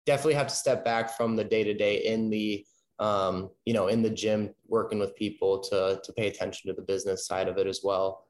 definitely 0.04 0.34
have 0.34 0.48
to 0.48 0.54
step 0.54 0.84
back 0.84 1.16
from 1.16 1.34
the 1.34 1.44
day 1.44 1.64
to 1.64 1.74
day 1.74 2.04
in 2.04 2.30
the 2.30 2.64
um, 2.98 3.50
you 3.64 3.74
know 3.74 3.88
in 3.88 4.02
the 4.02 4.10
gym 4.10 4.54
working 4.68 5.00
with 5.00 5.16
people 5.16 5.60
to 5.60 6.00
to 6.04 6.12
pay 6.12 6.28
attention 6.28 6.68
to 6.68 6.74
the 6.74 6.86
business 6.86 7.26
side 7.26 7.48
of 7.48 7.58
it 7.58 7.66
as 7.66 7.80
well. 7.82 8.22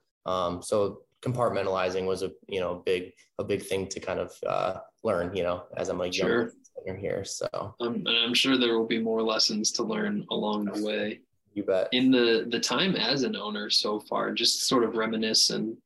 So 0.63 1.03
compartmentalizing 1.23 2.07
was 2.07 2.23
a 2.23 2.31
you 2.49 2.61
know 2.61 2.83
big 2.87 3.13
a 3.39 3.45
big 3.45 3.63
thing 3.63 3.87
to 3.89 4.01
kind 4.01 4.21
of 4.21 4.33
uh, 4.47 4.79
learn. 5.05 5.35
You 5.35 5.43
know, 5.43 5.65
as 5.77 5.89
I'm 5.89 5.99
like 5.99 6.15
Sure. 6.15 6.51
young 6.87 6.99
here, 6.99 7.25
so 7.25 7.49
Um, 7.81 7.95
and 8.07 8.09
I'm 8.09 8.35
sure 8.35 8.57
there 8.57 8.79
will 8.79 8.87
be 8.87 9.01
more 9.01 9.23
lessons 9.23 9.73
to 9.73 9.83
learn 9.83 10.25
along 10.31 10.67
the 10.67 10.85
way. 10.85 11.21
you 11.55 11.65
bet. 11.65 11.89
in 11.93 12.11
the 12.11 12.47
the 12.51 12.61
time 12.61 12.95
as 12.97 13.23
an 13.23 13.35
owner 13.35 13.71
so 13.71 13.99
far 13.99 14.33
just 14.33 14.67
sort 14.67 14.85
of 14.85 14.97
reminisce 14.97 15.51
and 15.51 15.77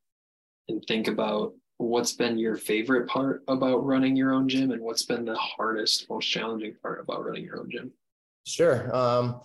and 0.69 0.85
think 0.89 1.07
about 1.09 1.55
what's 1.79 2.13
been 2.13 2.37
your 2.39 2.57
favorite 2.57 3.07
part 3.09 3.43
about 3.49 3.87
running 3.87 4.15
your 4.17 4.33
own 4.35 4.49
gym 4.49 4.73
and 4.73 4.83
what's 4.83 5.05
been 5.05 5.25
the 5.25 5.37
hardest 5.37 6.11
most 6.11 6.27
challenging 6.27 6.75
part 6.83 7.01
about 7.01 7.25
running 7.25 7.45
your 7.45 7.59
own 7.61 7.71
gym 7.71 7.91
Sure. 8.47 8.95
Um, 8.95 9.41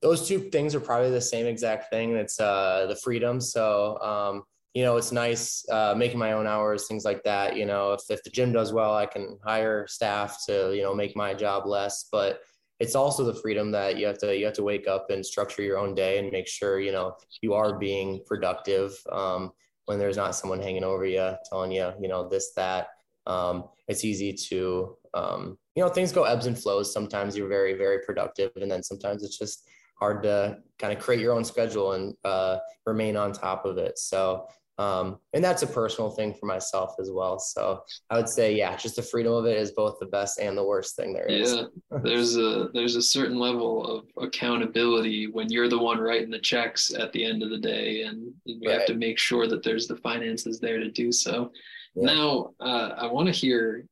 those 0.00 0.26
two 0.26 0.40
things 0.50 0.74
are 0.74 0.80
probably 0.80 1.10
the 1.10 1.20
same 1.20 1.46
exact 1.46 1.90
thing. 1.90 2.16
It's 2.16 2.40
uh, 2.40 2.86
the 2.88 2.96
freedom. 2.96 3.40
So, 3.40 3.98
um, 4.00 4.42
you 4.74 4.82
know, 4.82 4.96
it's 4.96 5.12
nice 5.12 5.64
uh, 5.70 5.94
making 5.96 6.18
my 6.18 6.32
own 6.32 6.46
hours, 6.46 6.86
things 6.86 7.04
like 7.04 7.22
that. 7.24 7.56
You 7.56 7.66
know, 7.66 7.92
if, 7.92 8.02
if 8.08 8.22
the 8.22 8.30
gym 8.30 8.52
does 8.52 8.72
well, 8.72 8.94
I 8.94 9.06
can 9.06 9.38
hire 9.44 9.86
staff 9.86 10.38
to, 10.46 10.74
you 10.74 10.82
know, 10.82 10.94
make 10.94 11.14
my 11.14 11.34
job 11.34 11.66
less. 11.66 12.08
But 12.10 12.40
it's 12.80 12.96
also 12.96 13.22
the 13.22 13.34
freedom 13.34 13.70
that 13.70 13.96
you 13.96 14.06
have 14.06 14.18
to 14.18 14.36
you 14.36 14.44
have 14.44 14.54
to 14.54 14.62
wake 14.64 14.88
up 14.88 15.08
and 15.10 15.24
structure 15.24 15.62
your 15.62 15.78
own 15.78 15.94
day 15.94 16.18
and 16.18 16.32
make 16.32 16.48
sure 16.48 16.80
you 16.80 16.90
know 16.90 17.14
you 17.40 17.54
are 17.54 17.78
being 17.78 18.20
productive 18.26 18.92
um, 19.12 19.52
when 19.84 20.00
there's 20.00 20.16
not 20.16 20.34
someone 20.34 20.60
hanging 20.60 20.82
over 20.82 21.04
you 21.04 21.32
telling 21.48 21.70
you 21.70 21.92
you 22.00 22.08
know 22.08 22.28
this 22.28 22.52
that. 22.56 22.88
Um, 23.24 23.68
it's 23.86 24.04
easy 24.04 24.32
to 24.48 24.96
um, 25.14 25.56
you 25.76 25.82
know 25.82 25.88
things 25.88 26.10
go 26.10 26.24
ebbs 26.24 26.46
and 26.46 26.58
flows. 26.58 26.92
Sometimes 26.92 27.36
you're 27.36 27.48
very 27.48 27.74
very 27.74 28.00
productive, 28.04 28.50
and 28.56 28.68
then 28.70 28.82
sometimes 28.82 29.22
it's 29.22 29.38
just 29.38 29.68
hard 30.00 30.24
to 30.24 30.58
kind 30.80 30.92
of 30.92 30.98
create 30.98 31.20
your 31.20 31.32
own 31.32 31.44
schedule 31.44 31.92
and 31.92 32.16
uh, 32.24 32.58
remain 32.84 33.16
on 33.16 33.32
top 33.32 33.64
of 33.64 33.78
it. 33.78 33.96
So 33.96 34.48
um, 34.82 35.18
and 35.34 35.42
that's 35.44 35.62
a 35.62 35.66
personal 35.66 36.10
thing 36.10 36.34
for 36.34 36.46
myself 36.46 36.94
as 37.00 37.10
well. 37.10 37.38
So 37.38 37.82
I 38.10 38.16
would 38.16 38.28
say, 38.28 38.54
yeah, 38.54 38.74
just 38.76 38.96
the 38.96 39.02
freedom 39.02 39.32
of 39.32 39.46
it 39.46 39.56
is 39.56 39.70
both 39.72 39.98
the 40.00 40.06
best 40.06 40.38
and 40.38 40.56
the 40.56 40.64
worst 40.64 40.96
thing 40.96 41.12
there 41.12 41.26
is. 41.26 41.54
yeah 41.54 41.98
there's 42.02 42.36
a 42.36 42.68
there's 42.74 42.96
a 42.96 43.02
certain 43.02 43.38
level 43.38 43.84
of 43.86 44.04
accountability 44.22 45.26
when 45.26 45.50
you're 45.50 45.68
the 45.68 45.78
one 45.78 45.98
writing 45.98 46.30
the 46.30 46.38
checks 46.38 46.92
at 46.94 47.12
the 47.12 47.24
end 47.24 47.42
of 47.42 47.50
the 47.50 47.58
day 47.58 48.02
and 48.02 48.32
you 48.44 48.68
have 48.70 48.86
to 48.86 48.94
make 48.94 49.18
sure 49.18 49.46
that 49.46 49.62
there's 49.62 49.86
the 49.86 49.96
finances 49.96 50.58
there 50.60 50.78
to 50.78 50.90
do 50.90 51.10
so 51.12 51.50
Yeah. 51.94 52.14
now 52.14 52.50
uh, 52.60 52.88
i 52.98 53.06
want 53.06 53.26
to 53.28 53.32
hear 53.32 53.84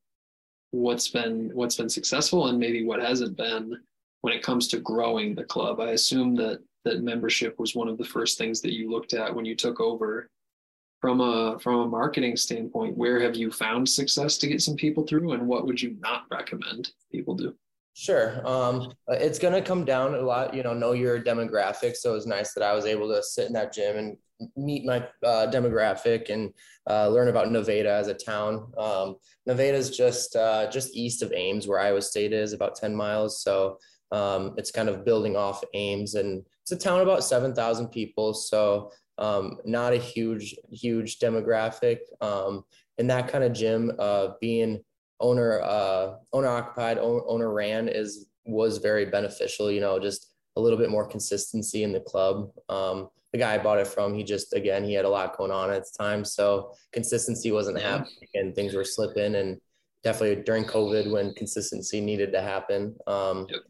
what's 0.71 1.09
been 1.09 1.51
what's 1.53 1.75
been 1.75 1.89
successful 1.89 2.47
and 2.47 2.57
maybe 2.59 2.83
what 2.85 3.01
hasn't 3.01 3.37
been 3.37 3.77
when 4.21 4.33
it 4.33 4.43
comes 4.43 4.67
to 4.69 4.79
growing 4.79 5.35
the 5.35 5.43
club 5.43 5.79
i 5.79 5.91
assume 5.91 6.35
that 6.35 6.59
that 6.85 7.03
membership 7.03 7.59
was 7.59 7.75
one 7.75 7.87
of 7.87 7.97
the 7.97 8.03
first 8.15 8.37
things 8.37 8.61
that 8.61 8.73
you 8.73 8.89
looked 8.89 9.13
at 9.13 9.33
when 9.35 9.45
you 9.45 9.55
took 9.55 9.79
over 9.79 10.29
from 11.01 11.19
a 11.19 11.59
from 11.59 11.79
a 11.79 11.87
marketing 11.87 12.37
standpoint 12.37 12.95
where 12.95 13.19
have 13.19 13.35
you 13.35 13.51
found 13.51 13.89
success 13.89 14.37
to 14.37 14.47
get 14.47 14.61
some 14.61 14.75
people 14.75 15.05
through 15.05 15.33
and 15.33 15.47
what 15.47 15.65
would 15.65 15.81
you 15.81 15.97
not 15.99 16.23
recommend 16.31 16.91
people 17.11 17.35
do 17.35 17.53
Sure. 17.93 18.41
Um, 18.47 18.93
it's 19.09 19.37
going 19.37 19.53
to 19.53 19.61
come 19.61 19.83
down 19.83 20.15
a 20.15 20.21
lot, 20.21 20.53
you 20.53 20.63
know, 20.63 20.73
know 20.73 20.93
your 20.93 21.21
demographic. 21.21 21.95
So 21.97 22.15
it's 22.15 22.25
nice 22.25 22.53
that 22.53 22.63
I 22.63 22.73
was 22.73 22.85
able 22.85 23.09
to 23.09 23.21
sit 23.21 23.47
in 23.47 23.53
that 23.53 23.73
gym 23.73 23.97
and 23.97 24.17
meet 24.55 24.85
my 24.85 24.97
uh, 25.23 25.47
demographic 25.51 26.29
and 26.29 26.53
uh, 26.89 27.09
learn 27.09 27.27
about 27.27 27.51
Nevada 27.51 27.91
as 27.91 28.07
a 28.07 28.13
town. 28.13 28.71
Um, 28.77 29.17
Nevada 29.45 29.77
is 29.77 29.95
just 29.95 30.35
uh, 30.35 30.69
just 30.71 30.95
east 30.95 31.21
of 31.21 31.33
Ames, 31.33 31.67
where 31.67 31.79
Iowa 31.79 32.01
State 32.01 32.33
is, 32.33 32.53
about 32.53 32.75
10 32.75 32.95
miles. 32.95 33.43
So 33.43 33.77
um, 34.11 34.53
it's 34.57 34.71
kind 34.71 34.89
of 34.89 35.05
building 35.05 35.35
off 35.35 35.63
Ames, 35.73 36.15
and 36.15 36.43
it's 36.61 36.71
a 36.71 36.77
town 36.77 37.01
about 37.01 37.23
7,000 37.23 37.89
people. 37.89 38.33
So 38.33 38.91
um, 39.21 39.57
not 39.63 39.93
a 39.93 39.97
huge, 39.97 40.55
huge 40.69 41.19
demographic. 41.19 41.99
Um, 42.19 42.65
and 42.97 43.09
that 43.09 43.29
kind 43.29 43.43
of 43.43 43.53
gym, 43.53 43.91
uh, 43.97 44.29
being 44.41 44.83
owner 45.21 45.61
uh 45.61 46.15
owner 46.33 46.47
occupied 46.47 46.97
owner, 46.97 47.53
ran 47.53 47.87
is 47.87 48.27
was 48.45 48.79
very 48.79 49.05
beneficial 49.05 49.71
you 49.71 49.79
know 49.79 49.99
just 49.99 50.33
a 50.57 50.61
little 50.61 50.77
bit 50.77 50.89
more 50.89 51.07
consistency 51.07 51.83
in 51.83 51.93
the 51.93 51.99
club 51.99 52.49
um 52.69 53.07
the 53.31 53.37
guy 53.37 53.53
I 53.53 53.59
bought 53.59 53.77
it 53.77 53.87
from 53.87 54.13
he 54.13 54.23
just 54.23 54.53
again 54.53 54.83
he 54.83 54.93
had 54.93 55.05
a 55.05 55.09
lot 55.09 55.37
going 55.37 55.51
on 55.51 55.71
at 55.71 55.83
the 55.83 55.91
time 55.97 56.25
so 56.25 56.73
consistency 56.91 57.51
wasn't 57.51 57.79
happening 57.79 58.27
and 58.33 58.53
things 58.53 58.73
were 58.73 58.83
slipping 58.83 59.35
and 59.35 59.61
definitely 60.03 60.43
during 60.43 60.65
covid 60.65 61.11
when 61.11 61.33
consistency 61.35 62.01
needed 62.01 62.31
to 62.33 62.41
happen 62.41 62.95
um 63.07 63.45
Yep. 63.49 63.61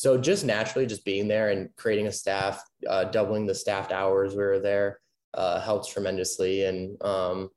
So 0.00 0.16
just 0.16 0.46
naturally 0.46 0.86
just 0.86 1.04
being 1.04 1.28
there 1.28 1.50
and 1.50 1.68
creating 1.76 2.06
a 2.06 2.12
staff 2.12 2.64
uh, 2.88 3.04
doubling 3.04 3.44
the 3.44 3.54
staffed 3.54 3.92
hours 3.92 4.30
we 4.30 4.42
were 4.42 4.58
there 4.58 4.98
uh, 5.34 5.60
helps 5.60 5.92
tremendously. 5.92 6.64
And 6.64 6.96
um 7.02 7.50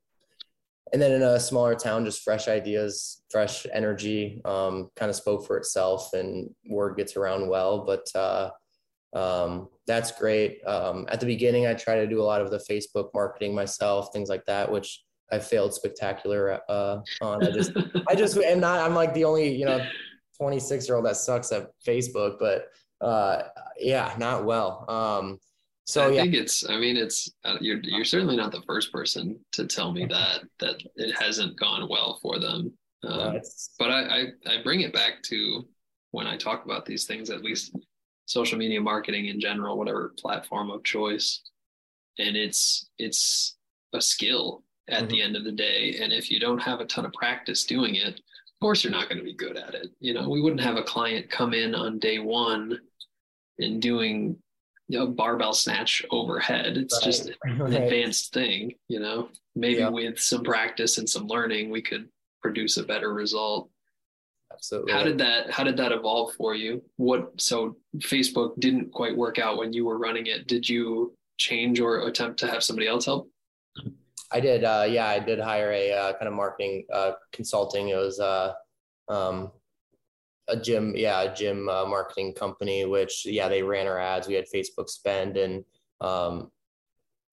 and 0.92 1.00
then 1.00 1.12
in 1.12 1.22
a 1.22 1.40
smaller 1.40 1.74
town 1.74 2.04
just 2.04 2.22
fresh 2.22 2.46
ideas 2.46 3.22
fresh 3.30 3.66
energy 3.72 4.42
um, 4.44 4.90
kind 4.94 5.08
of 5.08 5.16
spoke 5.16 5.46
for 5.46 5.56
itself 5.56 6.12
and 6.12 6.50
word 6.68 6.98
gets 6.98 7.16
around 7.16 7.48
well. 7.48 7.86
But 7.86 8.06
uh, 8.14 8.50
um, 9.14 9.68
that's 9.86 10.12
great. 10.12 10.60
Um, 10.66 11.06
at 11.08 11.20
the 11.20 11.26
beginning 11.26 11.66
i 11.66 11.72
try 11.72 11.94
to 11.94 12.06
do 12.06 12.20
a 12.20 12.28
lot 12.30 12.42
of 12.42 12.50
the 12.50 12.58
facebook 12.58 13.08
marketing 13.14 13.54
myself 13.54 14.12
things 14.12 14.28
like 14.28 14.44
that 14.44 14.70
which 14.70 15.02
i 15.32 15.38
failed 15.38 15.72
spectacular 15.72 16.60
uh, 16.68 16.98
on. 17.22 17.42
I 17.42 17.50
just 17.50 17.72
i 18.06 18.14
just 18.14 18.36
not 18.36 18.80
i'm 18.80 18.94
like 18.94 19.14
the 19.14 19.24
only 19.24 19.48
you 19.48 19.64
know 19.64 19.80
26 20.36 20.88
year 20.88 20.96
old 20.96 21.06
that 21.06 21.16
sucks 21.16 21.52
at 21.52 21.70
facebook 21.86 22.36
but 22.38 22.68
uh, 23.00 23.42
yeah 23.78 24.14
not 24.18 24.44
well 24.44 24.84
um, 24.88 25.38
so 25.86 26.06
I 26.06 26.12
yeah 26.12 26.22
think 26.22 26.34
it's. 26.34 26.68
I 26.68 26.78
mean, 26.78 26.96
it's. 26.96 27.30
Uh, 27.44 27.56
you're 27.60 27.80
you're 27.82 28.04
certainly 28.04 28.36
not 28.36 28.52
the 28.52 28.62
first 28.62 28.90
person 28.90 29.38
to 29.52 29.66
tell 29.66 29.92
me 29.92 30.06
that 30.06 30.40
that 30.60 30.82
it 30.96 31.14
hasn't 31.20 31.58
gone 31.58 31.88
well 31.88 32.18
for 32.22 32.38
them. 32.38 32.72
Um, 33.06 33.36
uh, 33.36 33.38
but 33.78 33.90
I, 33.90 34.00
I 34.00 34.24
I 34.46 34.62
bring 34.62 34.80
it 34.80 34.94
back 34.94 35.22
to 35.24 35.68
when 36.12 36.26
I 36.26 36.36
talk 36.36 36.64
about 36.64 36.86
these 36.86 37.04
things. 37.04 37.28
At 37.28 37.44
least 37.44 37.76
social 38.24 38.58
media 38.58 38.80
marketing 38.80 39.26
in 39.26 39.38
general, 39.38 39.76
whatever 39.76 40.14
platform 40.18 40.70
of 40.70 40.84
choice, 40.84 41.42
and 42.18 42.34
it's 42.34 42.88
it's 42.98 43.56
a 43.92 44.00
skill 44.00 44.62
at 44.88 45.08
the 45.08 45.20
end 45.20 45.36
of 45.36 45.44
the 45.44 45.52
day. 45.52 45.98
And 46.00 46.12
if 46.12 46.30
you 46.30 46.40
don't 46.40 46.62
have 46.62 46.80
a 46.80 46.86
ton 46.86 47.04
of 47.04 47.12
practice 47.12 47.64
doing 47.64 47.94
it, 47.94 48.20
of 48.60 48.64
course 48.64 48.82
you're 48.84 48.92
not 48.92 49.08
going 49.08 49.18
to 49.18 49.24
be 49.24 49.34
good 49.34 49.56
at 49.56 49.74
it. 49.74 49.90
You 50.00 50.14
know, 50.14 50.28
we 50.28 50.40
wouldn't 50.40 50.62
have 50.62 50.76
a 50.76 50.82
client 50.82 51.30
come 51.30 51.54
in 51.54 51.74
on 51.74 51.98
day 51.98 52.18
one 52.18 52.78
and 53.58 53.80
doing 53.82 54.36
you 54.88 54.98
know, 54.98 55.06
barbell 55.06 55.54
snatch 55.54 56.04
overhead. 56.10 56.76
It's 56.76 57.02
just 57.02 57.30
an 57.44 57.58
right. 57.58 57.72
advanced 57.72 58.34
thing, 58.34 58.74
you 58.88 59.00
know. 59.00 59.28
Maybe 59.56 59.78
Yeah. 59.78 59.88
with 59.88 60.18
some 60.18 60.42
practice 60.42 60.98
and 60.98 61.08
some 61.08 61.26
learning, 61.26 61.70
we 61.70 61.80
could 61.80 62.08
produce 62.42 62.76
a 62.76 62.82
better 62.82 63.12
result. 63.14 63.70
absolutely. 64.52 64.92
How 64.92 65.02
did 65.02 65.18
that 65.18 65.50
how 65.50 65.64
did 65.64 65.76
that 65.78 65.90
evolve 65.92 66.34
for 66.34 66.54
you? 66.54 66.82
What 66.96 67.40
so 67.40 67.76
Facebook 67.98 68.60
didn't 68.60 68.92
quite 68.92 69.16
work 69.16 69.38
out 69.38 69.56
when 69.56 69.72
you 69.72 69.84
were 69.86 69.98
running 69.98 70.26
it. 70.26 70.46
Did 70.46 70.68
you 70.68 71.16
change 71.38 71.80
or 71.80 72.06
attempt 72.06 72.38
to 72.40 72.46
have 72.46 72.62
somebody 72.62 72.86
else 72.86 73.06
help? 73.06 73.28
I 74.32 74.40
did. 74.40 74.64
Uh, 74.64 74.86
yeah, 74.88 75.06
I 75.06 75.18
did 75.18 75.38
hire 75.38 75.72
a 75.72 75.92
uh, 75.92 76.12
kind 76.14 76.28
of 76.28 76.34
marketing 76.34 76.84
uh, 76.92 77.12
consulting. 77.32 77.88
It 77.88 77.96
was 77.96 78.20
uh, 78.20 78.52
um, 79.08 79.52
a 80.48 80.56
gym, 80.56 80.94
yeah, 80.96 81.22
a 81.22 81.34
gym 81.34 81.68
uh, 81.68 81.84
marketing 81.86 82.34
company. 82.34 82.84
Which 82.84 83.26
yeah, 83.26 83.48
they 83.48 83.62
ran 83.62 83.86
our 83.86 83.98
ads. 83.98 84.28
We 84.28 84.34
had 84.34 84.46
Facebook 84.54 84.88
spend 84.88 85.36
and 85.36 85.64
um, 86.00 86.50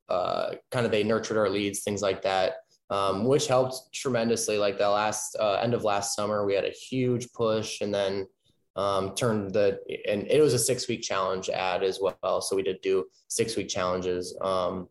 uh, 0.09 0.51
kind 0.71 0.85
of 0.85 0.91
they 0.91 1.03
nurtured 1.03 1.37
our 1.37 1.49
leads, 1.49 1.81
things 1.81 2.01
like 2.01 2.21
that 2.23 2.55
um, 2.91 3.23
which 3.23 3.47
helped 3.47 3.93
tremendously. 3.93 4.57
Like 4.57 4.77
the 4.77 4.89
last 4.89 5.35
end 5.39 5.73
of 5.73 5.83
last 5.83 6.13
summer, 6.15 6.45
we 6.45 6.53
had 6.53 6.65
a 6.65 6.69
huge 6.69 7.31
push, 7.31 7.81
and 7.81 7.93
then 7.93 8.27
um, 8.75 9.15
turned 9.15 9.53
the 9.53 9.79
and 10.07 10.27
it 10.27 10.41
was 10.41 10.53
a 10.53 10.59
six 10.59 10.87
week 10.87 11.01
challenge 11.01 11.49
ad 11.49 11.83
as 11.83 11.99
well. 12.01 12.41
So 12.41 12.55
we 12.55 12.63
did 12.63 12.81
do 12.81 13.05
six 13.29 13.55
week 13.55 13.69
challenges. 13.69 14.37
Um, 14.41 14.89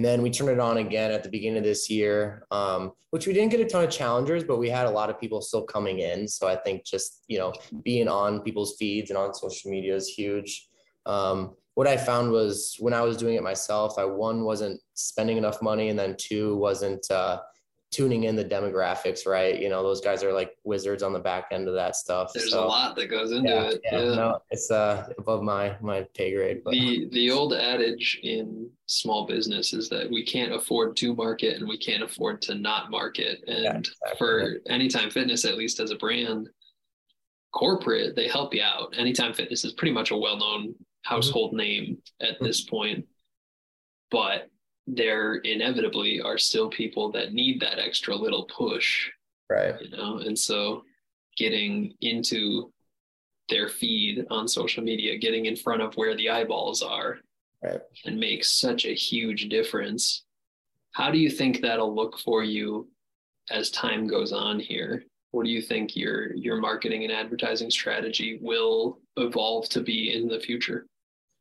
and 0.00 0.04
then 0.06 0.22
we 0.22 0.30
turned 0.30 0.48
it 0.48 0.58
on 0.58 0.78
again 0.78 1.10
at 1.10 1.22
the 1.22 1.28
beginning 1.28 1.58
of 1.58 1.64
this 1.64 1.90
year, 1.90 2.46
um, 2.50 2.92
which 3.10 3.26
we 3.26 3.34
didn't 3.34 3.50
get 3.50 3.60
a 3.60 3.66
ton 3.66 3.84
of 3.84 3.90
challengers, 3.90 4.42
but 4.42 4.56
we 4.56 4.70
had 4.70 4.86
a 4.86 4.90
lot 4.90 5.10
of 5.10 5.20
people 5.20 5.42
still 5.42 5.62
coming 5.62 5.98
in. 5.98 6.26
So 6.26 6.48
I 6.48 6.56
think 6.56 6.86
just 6.86 7.22
you 7.28 7.36
know 7.36 7.52
being 7.84 8.08
on 8.08 8.40
people's 8.40 8.76
feeds 8.78 9.10
and 9.10 9.18
on 9.18 9.34
social 9.34 9.70
media 9.70 9.94
is 9.94 10.08
huge. 10.08 10.68
Um, 11.04 11.54
what 11.74 11.86
I 11.86 11.98
found 11.98 12.32
was 12.32 12.76
when 12.78 12.94
I 12.94 13.02
was 13.02 13.18
doing 13.18 13.34
it 13.34 13.42
myself, 13.42 13.98
I 13.98 14.06
one 14.06 14.44
wasn't 14.44 14.80
spending 14.94 15.36
enough 15.36 15.60
money, 15.60 15.90
and 15.90 15.98
then 15.98 16.16
two 16.18 16.56
wasn't 16.56 17.04
uh, 17.10 17.40
tuning 17.90 18.24
in 18.24 18.36
the 18.36 18.44
demographics 18.44 19.26
right. 19.26 19.60
You 19.60 19.68
know, 19.68 19.82
those 19.82 20.00
guys 20.00 20.22
are 20.22 20.32
like 20.32 20.56
wizards 20.64 21.02
on 21.02 21.12
the 21.12 21.18
back 21.18 21.46
end 21.50 21.66
of 21.66 21.74
that 21.74 21.96
stuff. 21.96 22.32
There's 22.32 22.52
so, 22.52 22.64
a 22.64 22.66
lot 22.66 22.94
that 22.96 23.08
goes 23.08 23.32
into 23.32 23.50
yeah, 23.50 23.62
it. 23.62 23.80
Yeah, 23.84 24.02
yeah. 24.02 24.14
No, 24.14 24.42
it's 24.50 24.70
uh, 24.70 25.08
above 25.18 25.42
my 25.42 25.76
my 25.80 26.06
pay 26.14 26.34
grade. 26.34 26.62
But. 26.64 26.72
The 26.72 27.08
the 27.10 27.30
old 27.30 27.52
adage 27.52 28.20
in 28.22 28.70
small 28.86 29.26
business 29.26 29.72
is 29.72 29.88
that 29.88 30.08
we 30.10 30.24
can't 30.24 30.52
afford 30.52 30.96
to 30.98 31.14
market 31.14 31.58
and 31.58 31.68
we 31.68 31.78
can't 31.78 32.02
afford 32.02 32.40
to 32.42 32.54
not 32.54 32.90
market. 32.90 33.42
And 33.48 33.64
yeah, 33.64 33.78
exactly. 33.78 34.18
for 34.18 34.60
Anytime 34.66 35.10
Fitness, 35.10 35.44
at 35.44 35.58
least 35.58 35.80
as 35.80 35.90
a 35.90 35.96
brand, 35.96 36.48
corporate, 37.52 38.14
they 38.14 38.28
help 38.28 38.54
you 38.54 38.62
out. 38.62 38.94
Anytime 38.96 39.34
Fitness 39.34 39.64
is 39.64 39.72
pretty 39.72 39.92
much 39.92 40.12
a 40.12 40.16
well 40.16 40.36
known 40.36 40.74
household 41.02 41.54
name 41.54 41.98
at 42.20 42.34
mm-hmm. 42.34 42.44
this 42.44 42.62
point, 42.62 43.04
but 44.10 44.48
there 44.86 45.36
inevitably 45.36 46.20
are 46.20 46.38
still 46.38 46.68
people 46.68 47.12
that 47.12 47.32
need 47.32 47.60
that 47.60 47.78
extra 47.78 48.14
little 48.14 48.44
push. 48.44 49.10
Right. 49.48 49.74
You 49.80 49.96
know, 49.96 50.18
and 50.18 50.38
so 50.38 50.84
getting 51.36 51.94
into 52.00 52.72
their 53.48 53.68
feed 53.68 54.26
on 54.30 54.46
social 54.46 54.82
media, 54.82 55.18
getting 55.18 55.46
in 55.46 55.56
front 55.56 55.82
of 55.82 55.94
where 55.94 56.16
the 56.16 56.30
eyeballs 56.30 56.82
are, 56.82 57.18
right. 57.62 57.80
and 58.04 58.18
makes 58.18 58.50
such 58.50 58.84
a 58.84 58.94
huge 58.94 59.48
difference. 59.48 60.24
How 60.92 61.10
do 61.10 61.18
you 61.18 61.30
think 61.30 61.60
that'll 61.60 61.94
look 61.94 62.18
for 62.18 62.44
you 62.44 62.88
as 63.50 63.70
time 63.70 64.06
goes 64.06 64.32
on 64.32 64.60
here? 64.60 65.04
what 65.32 65.44
do 65.44 65.50
you 65.50 65.62
think 65.62 65.96
your 65.96 66.34
your 66.34 66.56
marketing 66.56 67.04
and 67.04 67.12
advertising 67.12 67.70
strategy 67.70 68.38
will 68.42 68.98
evolve 69.16 69.68
to 69.68 69.80
be 69.80 70.12
in 70.12 70.28
the 70.28 70.40
future 70.40 70.86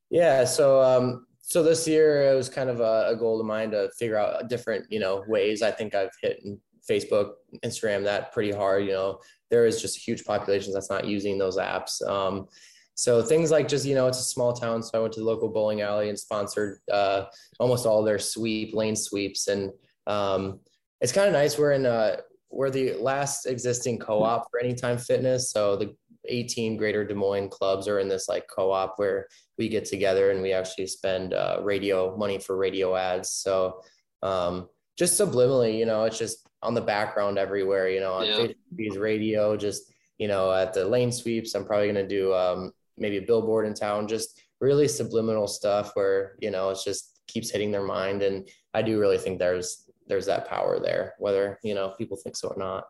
yeah 0.09 0.43
so 0.43 0.81
um 0.81 1.25
so 1.49 1.63
this 1.63 1.87
year 1.87 2.31
it 2.31 2.35
was 2.35 2.47
kind 2.47 2.69
of 2.69 2.79
a, 2.79 3.09
a 3.09 3.15
goal 3.15 3.39
of 3.39 3.45
mine 3.45 3.71
to 3.71 3.89
figure 3.97 4.17
out 4.17 4.47
different 4.49 4.85
you 4.89 4.99
know 4.99 5.23
ways. 5.27 5.61
I 5.61 5.71
think 5.71 5.95
i've 5.95 6.11
hit 6.21 6.43
facebook 6.89 7.33
instagram 7.65 8.03
that 8.03 8.31
pretty 8.31 8.51
hard 8.51 8.85
you 8.85 8.91
know. 8.91 9.19
There 9.49 9.65
is 9.65 9.81
just 9.81 9.97
huge 9.97 10.23
populations 10.25 10.75
that's 10.75 10.91
not 10.91 11.05
using 11.05 11.37
those 11.37 11.57
apps. 11.57 12.07
Um 12.07 12.47
so 12.93 13.21
things 13.21 13.49
like 13.49 13.67
just 13.67 13.85
you 13.85 13.95
know 13.95 14.07
it's 14.07 14.19
a 14.19 14.23
small 14.23 14.51
town 14.51 14.83
so 14.83 14.97
i 14.97 15.01
went 15.01 15.13
to 15.13 15.21
the 15.21 15.25
local 15.25 15.47
bowling 15.47 15.79
alley 15.79 16.09
and 16.09 16.19
sponsored 16.19 16.79
uh, 16.91 17.23
almost 17.57 17.85
all 17.85 18.03
their 18.03 18.19
sweep 18.19 18.75
lane 18.75 18.95
sweeps. 18.95 19.47
And 19.47 19.71
um, 20.05 20.59
it's 21.01 21.13
kind 21.13 21.27
of 21.27 21.33
nice. 21.33 21.57
We're 21.57 21.71
in 21.71 21.85
uh, 21.85 22.17
we're 22.51 22.69
the 22.69 22.93
last 22.95 23.45
existing 23.45 23.99
co-op 23.99 24.47
for 24.51 24.59
Anytime 24.59 24.97
Fitness. 24.97 25.51
So 25.51 25.75
the 25.77 25.95
18 26.27 26.77
Greater 26.77 27.05
Des 27.05 27.15
Moines 27.15 27.49
clubs 27.49 27.87
are 27.87 27.99
in 27.99 28.07
this 28.07 28.27
like 28.27 28.47
co-op 28.53 28.95
where 28.97 29.27
we 29.59 29.67
get 29.67 29.85
together 29.85 30.31
and 30.31 30.41
we 30.41 30.53
actually 30.53 30.87
spend 30.87 31.33
uh, 31.33 31.59
radio 31.61 32.15
money 32.17 32.39
for 32.39 32.55
radio 32.55 32.95
ads. 32.95 33.29
So 33.29 33.81
um, 34.23 34.69
just 34.97 35.19
subliminally, 35.19 35.77
you 35.77 35.85
know, 35.85 36.05
it's 36.05 36.17
just 36.17 36.47
on 36.63 36.73
the 36.73 36.81
background 36.81 37.37
everywhere. 37.37 37.89
You 37.89 37.99
know, 37.99 38.13
on 38.13 38.25
yeah. 38.25 38.47
Facebook, 38.71 38.99
radio, 38.99 39.55
just 39.55 39.93
you 40.17 40.27
know, 40.27 40.51
at 40.51 40.73
the 40.73 40.85
lane 40.85 41.11
sweeps. 41.11 41.53
I'm 41.53 41.65
probably 41.65 41.87
gonna 41.87 42.07
do 42.07 42.33
um, 42.33 42.71
maybe 42.97 43.17
a 43.17 43.21
billboard 43.21 43.67
in 43.67 43.73
town. 43.73 44.07
Just 44.07 44.41
really 44.61 44.87
subliminal 44.87 45.47
stuff 45.47 45.91
where 45.93 46.35
you 46.39 46.49
know 46.49 46.69
it's 46.69 46.83
just 46.83 47.19
keeps 47.27 47.51
hitting 47.51 47.71
their 47.71 47.85
mind, 47.85 48.23
and 48.23 48.47
I 48.73 48.81
do 48.81 48.99
really 48.99 49.17
think 49.17 49.39
there's 49.39 49.89
there's 50.07 50.25
that 50.25 50.47
power 50.47 50.79
there, 50.79 51.13
whether 51.19 51.59
you 51.63 51.75
know 51.75 51.93
people 51.97 52.17
think 52.17 52.35
so 52.35 52.47
or 52.47 52.57
not. 52.57 52.85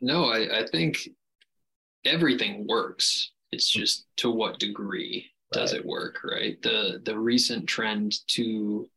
No, 0.00 0.26
I, 0.26 0.60
I 0.60 0.66
think 0.66 1.08
everything 2.04 2.66
works. 2.68 3.32
It's 3.50 3.70
just 3.70 4.06
to 4.18 4.30
what 4.30 4.58
degree 4.58 5.30
does 5.52 5.72
right. 5.72 5.80
it 5.80 5.86
work, 5.86 6.20
right? 6.24 6.60
The 6.62 7.00
the 7.04 7.18
recent 7.18 7.66
trend 7.66 8.26
to 8.28 8.88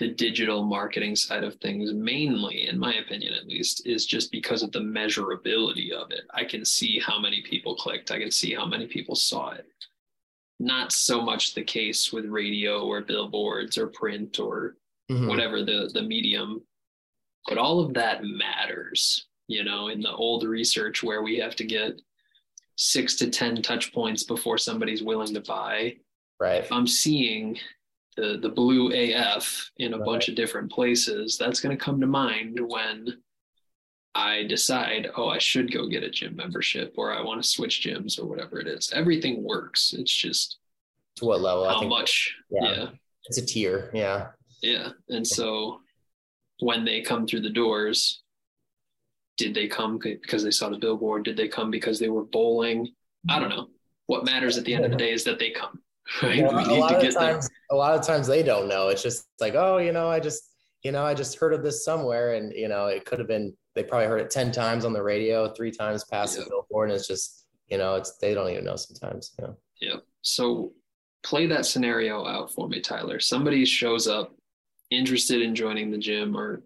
the 0.00 0.08
digital 0.08 0.64
marketing 0.64 1.14
side 1.14 1.44
of 1.44 1.54
things, 1.56 1.92
mainly, 1.92 2.66
in 2.66 2.78
my 2.78 2.94
opinion 2.94 3.32
at 3.34 3.46
least, 3.46 3.86
is 3.86 4.06
just 4.06 4.32
because 4.32 4.64
of 4.64 4.72
the 4.72 4.80
measurability 4.80 5.92
of 5.92 6.10
it. 6.10 6.24
I 6.32 6.44
can 6.44 6.64
see 6.64 6.98
how 6.98 7.20
many 7.20 7.42
people 7.42 7.76
clicked, 7.76 8.10
I 8.10 8.18
can 8.18 8.32
see 8.32 8.54
how 8.54 8.66
many 8.66 8.86
people 8.86 9.14
saw 9.14 9.50
it. 9.50 9.66
Not 10.58 10.92
so 10.92 11.20
much 11.20 11.54
the 11.54 11.62
case 11.62 12.12
with 12.12 12.26
radio 12.26 12.84
or 12.84 13.02
billboards 13.02 13.78
or 13.78 13.86
print 13.86 14.40
or 14.40 14.76
mm-hmm. 15.10 15.28
whatever 15.28 15.62
the, 15.62 15.90
the 15.94 16.02
medium 16.02 16.62
but 17.46 17.58
all 17.58 17.80
of 17.80 17.94
that 17.94 18.24
matters, 18.24 19.26
you 19.48 19.64
know, 19.64 19.88
in 19.88 20.00
the 20.00 20.12
old 20.12 20.44
research 20.44 21.02
where 21.02 21.22
we 21.22 21.38
have 21.38 21.56
to 21.56 21.64
get 21.64 22.00
six 22.76 23.16
to 23.16 23.30
10 23.30 23.62
touch 23.62 23.92
points 23.92 24.24
before 24.24 24.58
somebody's 24.58 25.02
willing 25.02 25.34
to 25.34 25.40
buy. 25.40 25.96
Right. 26.40 26.62
If 26.62 26.72
I'm 26.72 26.86
seeing 26.86 27.58
the, 28.16 28.38
the 28.40 28.48
blue 28.48 28.92
AF 28.92 29.70
in 29.78 29.94
a 29.94 29.98
right. 29.98 30.06
bunch 30.06 30.28
of 30.28 30.34
different 30.34 30.70
places, 30.70 31.38
that's 31.38 31.60
going 31.60 31.76
to 31.76 31.82
come 31.82 32.00
to 32.00 32.06
mind 32.06 32.58
when 32.60 33.18
I 34.14 34.44
decide, 34.44 35.08
oh, 35.16 35.28
I 35.28 35.38
should 35.38 35.72
go 35.72 35.88
get 35.88 36.04
a 36.04 36.10
gym 36.10 36.36
membership 36.36 36.94
or 36.96 37.12
I 37.12 37.22
want 37.22 37.42
to 37.42 37.48
switch 37.48 37.82
gyms 37.82 38.18
or 38.18 38.26
whatever 38.26 38.60
it 38.60 38.66
is. 38.66 38.92
Everything 38.92 39.42
works. 39.42 39.92
It's 39.96 40.14
just 40.14 40.58
to 41.16 41.24
what 41.24 41.40
level? 41.40 41.68
How 41.68 41.86
much? 41.86 42.34
Yeah. 42.50 42.62
yeah. 42.62 42.86
It's 43.26 43.38
a 43.38 43.46
tier. 43.46 43.90
Yeah. 43.92 44.28
Yeah. 44.62 44.90
And 45.08 45.26
so 45.26 45.80
when 46.60 46.84
they 46.84 47.02
come 47.02 47.26
through 47.26 47.40
the 47.40 47.50
doors 47.50 48.22
did 49.36 49.54
they 49.54 49.66
come 49.66 49.98
because 49.98 50.42
they 50.42 50.50
saw 50.50 50.68
the 50.68 50.78
billboard? 50.78 51.24
Did 51.24 51.36
they 51.36 51.48
come 51.48 51.70
because 51.70 51.98
they 51.98 52.08
were 52.08 52.24
bowling? 52.24 52.88
I 53.28 53.38
don't 53.38 53.48
know. 53.48 53.68
What 54.06 54.24
matters 54.24 54.58
at 54.58 54.64
the 54.64 54.74
end 54.74 54.84
of 54.84 54.90
the 54.90 54.96
day 54.96 55.12
is 55.12 55.24
that 55.24 55.38
they 55.38 55.50
come 55.50 55.80
right? 56.22 56.42
well, 56.42 56.70
a 56.70 56.76
lot 56.78 56.94
of 56.94 57.14
times 57.14 57.48
them. 57.48 57.56
a 57.70 57.74
lot 57.74 57.98
of 57.98 58.06
times 58.06 58.26
they 58.26 58.42
don't 58.42 58.68
know. 58.68 58.88
It's 58.88 59.02
just 59.02 59.26
like 59.40 59.54
oh 59.54 59.78
you 59.78 59.92
know 59.92 60.08
i 60.08 60.20
just 60.20 60.50
you 60.82 60.92
know 60.92 61.04
i 61.04 61.14
just 61.14 61.38
heard 61.38 61.54
of 61.54 61.62
this 61.62 61.84
somewhere 61.84 62.34
and 62.34 62.52
you 62.52 62.68
know 62.68 62.86
it 62.86 63.06
could 63.06 63.18
have 63.18 63.28
been 63.28 63.54
they 63.74 63.82
probably 63.82 64.06
heard 64.06 64.20
it 64.20 64.30
10 64.30 64.52
times 64.52 64.84
on 64.84 64.92
the 64.92 65.02
radio 65.02 65.52
three 65.52 65.70
times 65.70 66.04
past 66.04 66.36
yep. 66.36 66.44
the 66.44 66.50
billboard 66.50 66.90
and 66.90 66.98
it's 66.98 67.08
just 67.08 67.46
you 67.68 67.78
know 67.78 67.94
it's 67.94 68.18
they 68.18 68.34
don't 68.34 68.50
even 68.50 68.64
know 68.64 68.76
sometimes 68.76 69.32
you 69.38 69.46
know. 69.46 69.56
Yeah. 69.80 69.96
So 70.22 70.72
play 71.22 71.46
that 71.46 71.66
scenario 71.66 72.26
out 72.26 72.52
for 72.52 72.68
me 72.68 72.80
tyler. 72.80 73.18
Somebody 73.18 73.64
shows 73.64 74.06
up 74.06 74.34
interested 74.90 75.40
in 75.40 75.54
joining 75.54 75.90
the 75.90 75.98
gym 75.98 76.36
or 76.36 76.62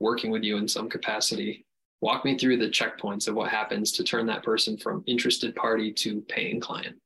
working 0.00 0.30
with 0.30 0.42
you 0.42 0.56
in 0.58 0.66
some 0.66 0.88
capacity, 0.90 1.64
walk 2.02 2.24
me 2.24 2.36
through 2.36 2.58
the 2.58 2.68
checkpoints 2.68 3.28
of 3.28 3.34
what 3.34 3.48
happens 3.48 3.92
to 3.92 4.04
turn 4.04 4.26
that 4.26 4.42
person 4.42 4.76
from 4.76 5.04
interested 5.06 5.54
party 5.54 5.92
to 5.92 6.20
paying 6.22 6.60
client. 6.60 6.96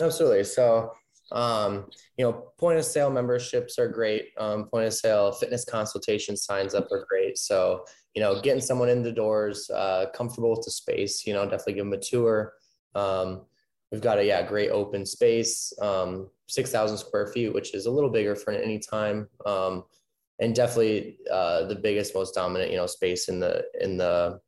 Absolutely. 0.00 0.44
So, 0.44 0.92
um, 1.30 1.86
you 2.18 2.24
know, 2.24 2.48
point 2.58 2.78
of 2.78 2.84
sale 2.84 3.08
memberships 3.08 3.78
are 3.78 3.88
great. 3.88 4.30
Um, 4.36 4.64
point 4.64 4.86
of 4.86 4.92
sale 4.92 5.32
fitness 5.32 5.64
consultation 5.64 6.36
signs 6.36 6.74
up 6.74 6.90
are 6.90 7.06
great. 7.08 7.38
So, 7.38 7.84
you 8.14 8.20
know, 8.20 8.40
getting 8.40 8.60
someone 8.60 8.88
in 8.88 9.02
the 9.02 9.12
doors, 9.12 9.70
uh, 9.70 10.06
comfortable 10.12 10.50
with 10.50 10.64
the 10.64 10.72
space, 10.72 11.24
you 11.24 11.32
know, 11.32 11.44
definitely 11.44 11.74
give 11.74 11.84
them 11.84 11.92
a 11.94 11.98
tour. 11.98 12.52
Um, 12.94 13.46
we've 13.92 14.02
got 14.02 14.18
a 14.18 14.24
yeah 14.24 14.42
great 14.42 14.70
open 14.70 15.06
space, 15.06 15.72
um, 15.80 16.28
six 16.48 16.70
thousand 16.70 16.98
square 16.98 17.28
feet, 17.28 17.54
which 17.54 17.74
is 17.74 17.86
a 17.86 17.90
little 17.90 18.10
bigger 18.10 18.34
for 18.34 18.52
Anytime. 18.52 19.28
And 20.42 20.54
definitely 20.54 21.18
uh, 21.30 21.64
the 21.66 21.76
biggest, 21.76 22.14
most 22.14 22.34
dominant, 22.34 22.70
you 22.70 22.76
know, 22.76 22.86
space 22.86 23.28
in 23.28 23.38
the 23.38 23.64
in 23.80 23.96
the 23.96 24.40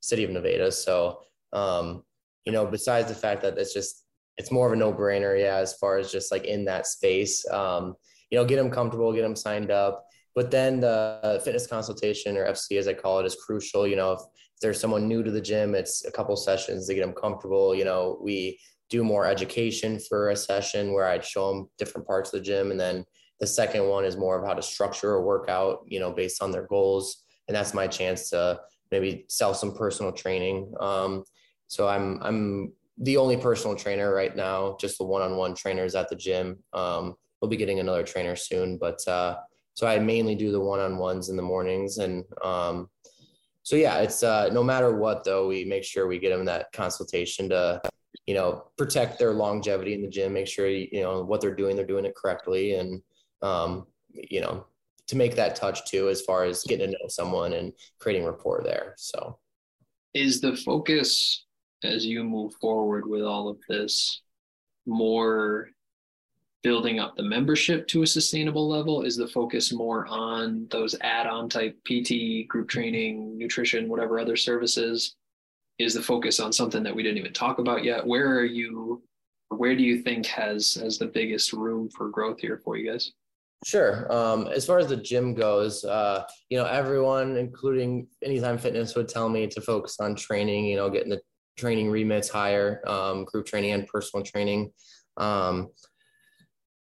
city 0.00 0.22
of 0.22 0.30
Nevada. 0.30 0.70
So, 0.70 1.20
um, 1.52 2.04
you 2.44 2.52
know, 2.52 2.64
besides 2.64 3.08
the 3.08 3.14
fact 3.14 3.42
that 3.42 3.58
it's 3.58 3.74
just 3.74 4.04
it's 4.36 4.52
more 4.52 4.68
of 4.68 4.72
a 4.72 4.76
no 4.76 4.92
brainer, 4.92 5.38
yeah, 5.38 5.56
as 5.56 5.74
far 5.74 5.98
as 5.98 6.12
just 6.12 6.30
like 6.30 6.44
in 6.44 6.64
that 6.66 6.86
space, 6.86 7.44
um, 7.50 7.96
you 8.30 8.38
know, 8.38 8.44
get 8.44 8.56
them 8.56 8.70
comfortable, 8.70 9.12
get 9.12 9.22
them 9.22 9.34
signed 9.36 9.72
up. 9.72 10.06
But 10.36 10.52
then 10.52 10.78
the 10.80 11.42
fitness 11.44 11.66
consultation 11.66 12.36
or 12.36 12.46
FC, 12.46 12.78
as 12.78 12.86
I 12.86 12.94
call 12.94 13.18
it, 13.18 13.26
is 13.26 13.36
crucial. 13.44 13.88
You 13.88 13.96
know, 13.96 14.12
if 14.12 14.20
there's 14.62 14.78
someone 14.78 15.08
new 15.08 15.24
to 15.24 15.32
the 15.32 15.40
gym, 15.40 15.74
it's 15.74 16.04
a 16.04 16.12
couple 16.12 16.36
sessions 16.36 16.86
to 16.86 16.94
get 16.94 17.00
them 17.00 17.12
comfortable. 17.12 17.74
You 17.74 17.84
know, 17.84 18.18
we 18.22 18.60
do 18.88 19.02
more 19.02 19.26
education 19.26 19.98
for 19.98 20.30
a 20.30 20.36
session 20.36 20.92
where 20.92 21.06
I'd 21.06 21.24
show 21.24 21.52
them 21.52 21.70
different 21.76 22.06
parts 22.06 22.32
of 22.32 22.40
the 22.40 22.46
gym. 22.46 22.70
And 22.70 22.78
then 22.78 23.04
the 23.40 23.46
second 23.46 23.88
one 23.88 24.04
is 24.04 24.16
more 24.16 24.38
of 24.38 24.46
how 24.46 24.54
to 24.54 24.62
structure 24.62 25.14
a 25.14 25.22
workout, 25.22 25.80
you 25.86 25.98
know, 25.98 26.12
based 26.12 26.42
on 26.42 26.50
their 26.50 26.66
goals. 26.66 27.24
And 27.48 27.56
that's 27.56 27.74
my 27.74 27.86
chance 27.86 28.30
to 28.30 28.60
maybe 28.90 29.24
sell 29.28 29.54
some 29.54 29.74
personal 29.74 30.12
training. 30.12 30.72
Um, 30.78 31.24
so 31.66 31.88
I'm, 31.88 32.20
I'm 32.22 32.72
the 32.98 33.16
only 33.16 33.36
personal 33.36 33.76
trainer 33.76 34.14
right 34.14 34.36
now, 34.36 34.76
just 34.80 34.98
the 34.98 35.04
one-on-one 35.04 35.54
trainers 35.54 35.94
at 35.94 36.08
the 36.08 36.16
gym. 36.16 36.58
Um, 36.72 37.14
we'll 37.40 37.48
be 37.48 37.56
getting 37.56 37.80
another 37.80 38.02
trainer 38.02 38.36
soon, 38.36 38.76
but, 38.78 39.06
uh, 39.08 39.36
so 39.74 39.86
I 39.86 39.98
mainly 39.98 40.34
do 40.34 40.52
the 40.52 40.60
one-on-ones 40.60 41.30
in 41.30 41.36
the 41.36 41.42
mornings 41.42 41.98
and, 41.98 42.24
um, 42.44 42.90
so 43.62 43.76
yeah, 43.76 43.98
it's 43.98 44.22
uh, 44.22 44.48
no 44.52 44.62
matter 44.62 44.96
what 44.96 45.22
though, 45.22 45.48
we 45.48 45.64
make 45.64 45.84
sure 45.84 46.06
we 46.06 46.18
get 46.18 46.30
them 46.30 46.44
that 46.46 46.72
consultation 46.72 47.48
to, 47.50 47.80
you 48.26 48.34
know, 48.34 48.64
protect 48.76 49.18
their 49.18 49.32
longevity 49.32 49.94
in 49.94 50.02
the 50.02 50.08
gym, 50.08 50.32
make 50.32 50.48
sure 50.48 50.66
you 50.66 51.02
know 51.02 51.22
what 51.22 51.40
they're 51.40 51.54
doing, 51.54 51.76
they're 51.76 51.86
doing 51.86 52.04
it 52.04 52.14
correctly, 52.16 52.74
and 52.74 53.02
um, 53.42 53.86
you 54.12 54.40
know, 54.40 54.66
to 55.08 55.16
make 55.16 55.34
that 55.36 55.56
touch 55.56 55.84
too, 55.90 56.08
as 56.08 56.22
far 56.22 56.44
as 56.44 56.62
getting 56.64 56.86
to 56.86 56.92
know 56.92 57.08
someone 57.08 57.52
and 57.52 57.72
creating 57.98 58.24
rapport 58.24 58.62
there. 58.64 58.94
So, 58.96 59.38
is 60.14 60.40
the 60.40 60.56
focus 60.56 61.44
as 61.82 62.04
you 62.04 62.22
move 62.22 62.54
forward 62.54 63.06
with 63.06 63.22
all 63.22 63.48
of 63.48 63.58
this 63.68 64.22
more 64.86 65.68
building 66.62 66.98
up 66.98 67.16
the 67.16 67.22
membership 67.22 67.86
to 67.88 68.02
a 68.02 68.06
sustainable 68.06 68.68
level? 68.68 69.02
Is 69.02 69.16
the 69.16 69.26
focus 69.26 69.72
more 69.72 70.06
on 70.06 70.66
those 70.70 70.94
add 71.00 71.26
on 71.26 71.48
type 71.48 71.78
PT, 71.84 72.46
group 72.48 72.68
training, 72.68 73.38
nutrition, 73.38 73.88
whatever 73.88 74.20
other 74.20 74.36
services? 74.36 75.16
Is 75.78 75.94
the 75.94 76.02
focus 76.02 76.40
on 76.40 76.52
something 76.52 76.82
that 76.82 76.94
we 76.94 77.02
didn't 77.02 77.18
even 77.18 77.32
talk 77.32 77.58
about 77.58 77.84
yet? 77.84 78.06
Where 78.06 78.38
are 78.38 78.44
you? 78.44 79.02
Where 79.48 79.74
do 79.74 79.82
you 79.82 80.02
think 80.02 80.26
has 80.26 80.74
has 80.74 80.98
the 80.98 81.06
biggest 81.06 81.52
room 81.52 81.88
for 81.88 82.10
growth 82.10 82.38
here 82.38 82.60
for 82.62 82.76
you 82.76 82.92
guys? 82.92 83.12
Sure. 83.64 84.10
Um, 84.10 84.46
as 84.46 84.64
far 84.64 84.78
as 84.78 84.86
the 84.86 84.96
gym 84.96 85.34
goes, 85.34 85.84
uh, 85.84 86.24
you 86.48 86.56
know, 86.56 86.64
everyone, 86.64 87.36
including 87.36 88.08
Anytime 88.24 88.56
Fitness, 88.56 88.94
would 88.94 89.08
tell 89.08 89.28
me 89.28 89.46
to 89.48 89.60
focus 89.60 89.98
on 90.00 90.14
training. 90.14 90.64
You 90.64 90.76
know, 90.76 90.88
getting 90.88 91.10
the 91.10 91.20
training 91.58 91.90
remits 91.90 92.28
higher, 92.28 92.82
um, 92.88 93.24
group 93.24 93.46
training 93.46 93.72
and 93.72 93.86
personal 93.86 94.24
training. 94.24 94.72
Um, 95.18 95.68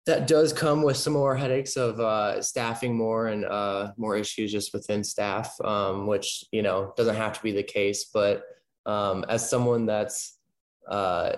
that 0.05 0.27
does 0.27 0.53
come 0.53 0.81
with 0.81 0.97
some 0.97 1.13
more 1.13 1.35
headaches 1.35 1.75
of 1.75 1.99
uh, 1.99 2.41
staffing 2.41 2.95
more 2.97 3.27
and 3.27 3.45
uh, 3.45 3.91
more 3.97 4.15
issues 4.15 4.51
just 4.51 4.73
within 4.73 5.03
staff, 5.03 5.53
um, 5.63 6.07
which 6.07 6.45
you 6.53 6.61
know 6.61 6.93
doesn't 6.95 7.15
have 7.17 7.33
to 7.33 7.43
be 7.43 7.51
the 7.51 7.63
case. 7.63 8.05
But 8.13 8.43
um, 8.85 9.25
as 9.27 9.47
someone 9.49 9.85
that's 9.85 10.37
uh, 10.89 11.33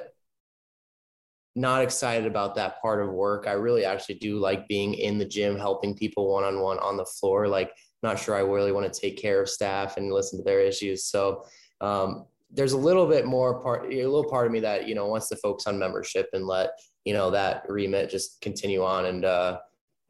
not 1.56 1.84
excited 1.84 2.26
about 2.26 2.56
that 2.56 2.82
part 2.82 3.02
of 3.02 3.12
work, 3.12 3.46
I 3.48 3.54
really 3.54 3.86
actually 3.86 4.16
do 4.16 4.40
like 4.40 4.68
being 4.68 4.94
in 4.94 5.18
the 5.18 5.26
gym, 5.26 5.58
helping 5.58 5.96
people 5.96 6.32
one 6.32 6.44
on 6.44 6.60
one 6.60 6.80
on 6.80 6.98
the 6.98 7.06
floor. 7.06 7.48
Like, 7.48 7.72
not 8.02 8.20
sure 8.20 8.36
I 8.36 8.40
really 8.40 8.72
want 8.72 8.92
to 8.92 9.00
take 9.00 9.18
care 9.18 9.42
of 9.42 9.50
staff 9.50 9.98
and 9.98 10.12
listen 10.12 10.40
to 10.40 10.44
their 10.44 10.60
issues. 10.60 11.06
So 11.06 11.46
um, 11.80 12.26
there's 12.52 12.74
a 12.74 12.78
little 12.78 13.08
bit 13.08 13.26
more 13.26 13.62
part, 13.62 13.86
a 13.86 14.06
little 14.06 14.30
part 14.30 14.46
of 14.46 14.52
me 14.52 14.60
that 14.62 14.88
you 14.88 14.96
know 14.96 15.08
wants 15.08 15.30
to 15.30 15.36
focus 15.38 15.68
on 15.68 15.80
membership 15.80 16.30
and 16.34 16.46
let 16.46 16.72
you 17.06 17.14
know 17.14 17.32
that 17.32 17.64
remit 17.68 18.10
just 18.10 18.40
continue 18.42 18.84
on 18.84 19.06
and 19.06 19.26
uh 19.26 19.60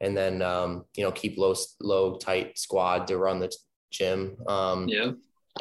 and 0.00 0.16
then 0.16 0.42
um 0.42 0.84
you 0.96 1.04
know 1.04 1.10
keep 1.10 1.38
low 1.38 1.54
low 1.80 2.16
tight 2.16 2.58
squad 2.58 3.06
to 3.06 3.18
run 3.18 3.40
the 3.40 3.52
gym 3.90 4.36
um 4.46 4.86
yeah 4.88 5.10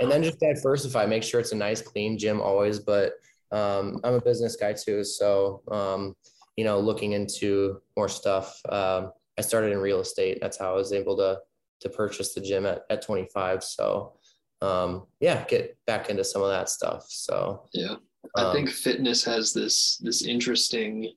and 0.01 0.11
then 0.11 0.23
just 0.23 0.39
diversify 0.39 1.05
make 1.05 1.23
sure 1.23 1.39
it's 1.39 1.51
a 1.51 1.55
nice 1.55 1.81
clean 1.81 2.17
gym 2.17 2.41
always 2.41 2.79
but 2.79 3.13
um 3.53 3.99
i'm 4.03 4.15
a 4.15 4.21
business 4.21 4.55
guy 4.55 4.73
too 4.73 5.03
so 5.03 5.61
um 5.71 6.15
you 6.57 6.63
know 6.63 6.79
looking 6.79 7.13
into 7.13 7.79
more 7.95 8.09
stuff 8.09 8.59
um 8.69 9.11
i 9.37 9.41
started 9.41 9.71
in 9.71 9.77
real 9.77 10.01
estate. 10.01 10.39
That's 10.41 10.57
how 10.57 10.71
i 10.71 10.75
was 10.75 10.91
able 10.91 11.15
to 11.17 11.39
to 11.81 11.89
purchase 11.89 12.33
the 12.33 12.41
gym 12.41 12.65
at, 12.65 12.83
at 12.89 13.01
25 13.01 13.63
so 13.63 14.13
um 14.61 15.05
yeah 15.19 15.45
get 15.45 15.77
back 15.85 16.09
into 16.09 16.23
some 16.23 16.41
of 16.41 16.49
that 16.49 16.69
stuff. 16.69 17.05
So 17.07 17.67
yeah. 17.73 17.95
I 18.35 18.53
think 18.53 18.69
um, 18.69 18.73
fitness 18.73 19.23
has 19.25 19.53
this 19.53 19.97
this 19.97 20.23
interesting 20.23 21.11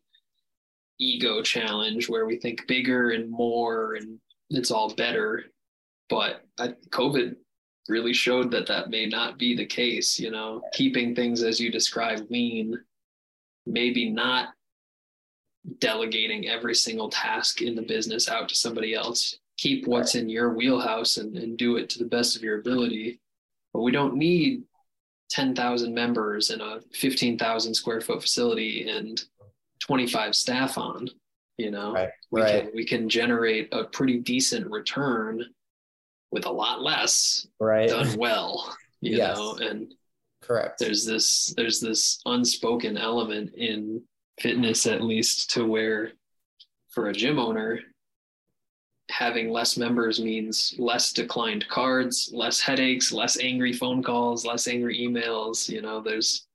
ego 0.99 1.43
challenge 1.43 2.09
where 2.09 2.26
we 2.26 2.37
think 2.37 2.66
bigger 2.66 3.11
and 3.11 3.30
more 3.30 3.95
and 3.95 4.18
it's 4.51 4.70
all 4.70 4.95
better. 4.95 5.45
But 6.09 6.43
I, 6.59 6.74
COVID 6.91 7.37
really 7.89 8.12
showed 8.12 8.51
that 8.51 8.66
that 8.66 8.91
may 8.91 9.07
not 9.07 9.39
be 9.39 9.55
the 9.55 9.66
case. 9.66 10.18
You 10.18 10.30
know, 10.30 10.62
keeping 10.72 11.14
things 11.14 11.43
as 11.43 11.61
you 11.61 11.70
describe 11.70 12.26
lean, 12.30 12.78
maybe 13.66 14.11
not 14.11 14.51
delegating 15.78 16.49
every 16.49 16.74
single 16.74 17.09
task 17.09 17.61
in 17.61 17.74
the 17.74 17.82
business 17.82 18.28
out 18.28 18.49
to 18.49 18.55
somebody 18.55 18.95
else. 18.95 19.39
Keep 19.59 19.87
what's 19.87 20.14
in 20.14 20.28
your 20.28 20.53
wheelhouse 20.53 21.16
and, 21.16 21.37
and 21.37 21.57
do 21.57 21.76
it 21.76 21.89
to 21.91 21.99
the 21.99 22.05
best 22.05 22.37
of 22.37 22.43
your 22.43 22.59
ability. 22.59 23.20
But 23.72 23.80
we 23.80 23.91
don't 23.91 24.16
need 24.16 24.64
10,000 25.30 25.93
members 25.93 26.51
in 26.51 26.61
a 26.61 26.80
15,000 26.93 27.74
square 27.74 28.01
foot 28.01 28.22
facility 28.22 28.89
and 28.89 29.24
25 29.80 30.34
staff 30.34 30.78
on 30.78 31.09
you 31.59 31.70
know 31.70 31.93
right. 31.93 32.11
we 32.30 32.43
right. 32.43 32.64
can 32.64 32.70
we 32.74 32.84
can 32.84 33.09
generate 33.09 33.68
a 33.72 33.84
pretty 33.84 34.18
decent 34.18 34.70
return 34.70 35.45
with 36.32 36.46
a 36.46 36.50
lot 36.50 36.82
less 36.82 37.46
right 37.60 37.88
done 37.88 38.16
well 38.18 38.76
you 39.00 39.16
yes. 39.16 39.36
know 39.36 39.54
and 39.54 39.94
correct 40.42 40.78
there's 40.78 41.04
this 41.04 41.52
there's 41.56 41.80
this 41.80 42.20
unspoken 42.26 42.96
element 42.96 43.52
in 43.54 44.02
fitness 44.40 44.86
at 44.86 45.02
least 45.02 45.50
to 45.50 45.64
where 45.64 46.12
for 46.90 47.08
a 47.08 47.12
gym 47.12 47.38
owner 47.38 47.80
having 49.10 49.50
less 49.50 49.76
members 49.76 50.20
means 50.20 50.74
less 50.78 51.12
declined 51.12 51.66
cards 51.68 52.30
less 52.34 52.60
headaches 52.60 53.12
less 53.12 53.38
angry 53.38 53.72
phone 53.72 54.02
calls 54.02 54.44
less 54.44 54.66
angry 54.66 54.98
emails 54.98 55.68
you 55.68 55.80
know 55.80 56.00
there's 56.00 56.46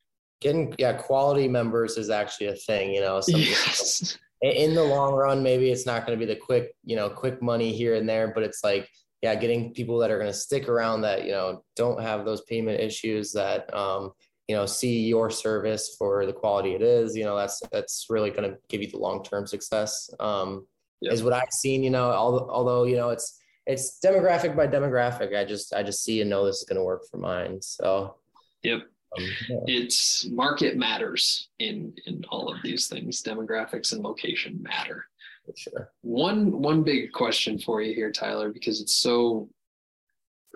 getting 0.42 0.74
yeah 0.78 0.94
quality 0.94 1.48
members 1.48 1.98
is 1.98 2.10
actually 2.10 2.48
a 2.48 2.56
thing 2.56 2.94
you 2.94 3.00
know 3.00 3.22
yes. 3.28 4.18
in 4.42 4.74
the 4.74 4.84
long 4.84 5.14
run 5.14 5.42
maybe 5.42 5.72
it's 5.72 5.86
not 5.86 6.06
going 6.06 6.18
to 6.18 6.26
be 6.26 6.32
the 6.32 6.40
quick 6.40 6.74
you 6.84 6.96
know 6.96 7.10
quick 7.10 7.42
money 7.42 7.72
here 7.72 7.96
and 7.96 8.10
there 8.10 8.28
but 8.34 8.44
it's 8.44 8.64
like 8.64 8.90
yeah 9.22 9.36
getting 9.36 9.74
people 9.74 9.98
that 10.00 10.12
are 10.12 10.18
going 10.18 10.32
to 10.32 10.38
stick 10.38 10.68
around 10.68 11.02
that 11.02 11.26
you 11.26 11.32
know 11.32 11.64
don't 11.76 12.02
have 12.02 12.26
those 12.26 12.42
payment 12.42 12.80
issues 12.80 13.32
that 13.32 13.72
um 13.74 14.12
you 14.48 14.56
know 14.56 14.66
see 14.66 15.08
your 15.08 15.30
service 15.30 15.96
for 15.98 16.26
the 16.26 16.34
quality 16.34 16.74
it 16.74 16.82
is 16.82 17.16
you 17.16 17.24
know 17.24 17.36
that's 17.36 17.62
that's 17.72 18.08
really 18.10 18.30
going 18.30 18.50
to 18.50 18.58
give 18.70 18.82
you 18.82 18.90
the 18.90 18.98
long-term 18.98 19.48
success. 19.48 20.10
Um 20.20 20.66
yep. 21.02 21.14
is 21.14 21.24
what 21.24 21.34
i've 21.34 21.52
seen 21.52 21.84
you 21.84 21.90
know 21.90 22.12
although, 22.12 22.50
although 22.50 22.84
you 22.84 22.96
know 22.96 23.10
it's 23.10 23.40
it's 23.66 24.00
demographic 24.04 24.56
by 24.56 24.68
demographic 24.68 25.38
i 25.38 25.46
just 25.46 25.74
i 25.74 25.84
just 25.84 26.04
see 26.04 26.22
and 26.22 26.30
know 26.30 26.46
this 26.46 26.58
is 26.58 26.64
going 26.64 26.78
to 26.78 26.84
work 26.84 27.04
for 27.10 27.18
mine 27.18 27.62
so. 27.62 28.16
Yep. 28.64 28.82
Um, 29.18 29.26
yeah. 29.50 29.58
it's 29.66 30.26
market 30.30 30.78
matters 30.78 31.50
in 31.60 31.94
in 32.06 32.24
all 32.30 32.54
of 32.54 32.62
these 32.64 32.88
things. 32.88 33.22
Demographics 33.22 33.92
and 33.92 34.04
location 34.04 34.62
matter 34.62 35.06
sure. 35.56 35.92
One 36.02 36.62
one 36.62 36.84
big 36.84 37.12
question 37.12 37.58
for 37.60 37.82
you 37.82 37.94
here 37.94 38.12
tyler 38.12 38.52
because 38.52 38.82
it's 38.82 38.96
so 38.96 39.50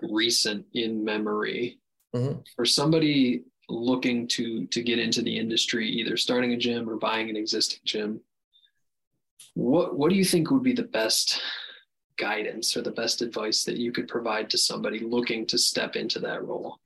recent 0.00 0.66
in 0.74 1.04
memory. 1.04 1.78
Mm-hmm. 2.14 2.40
for 2.54 2.64
somebody 2.64 3.42
looking 3.68 4.26
to 4.28 4.66
to 4.68 4.82
get 4.82 4.98
into 4.98 5.20
the 5.20 5.36
industry 5.36 5.86
either 5.86 6.16
starting 6.16 6.52
a 6.52 6.56
gym 6.56 6.88
or 6.88 6.96
buying 6.96 7.28
an 7.28 7.36
existing 7.36 7.80
gym 7.84 8.20
what 9.54 9.96
what 9.98 10.10
do 10.10 10.16
you 10.16 10.24
think 10.24 10.50
would 10.50 10.62
be 10.62 10.72
the 10.72 10.82
best 10.82 11.40
guidance 12.18 12.76
or 12.76 12.82
the 12.82 12.90
best 12.90 13.22
advice 13.22 13.64
that 13.64 13.76
you 13.76 13.92
could 13.92 14.08
provide 14.08 14.50
to 14.50 14.58
somebody 14.58 15.00
looking 15.00 15.46
to 15.46 15.58
step 15.58 15.96
into 15.96 16.18
that 16.20 16.44
role? 16.44 16.78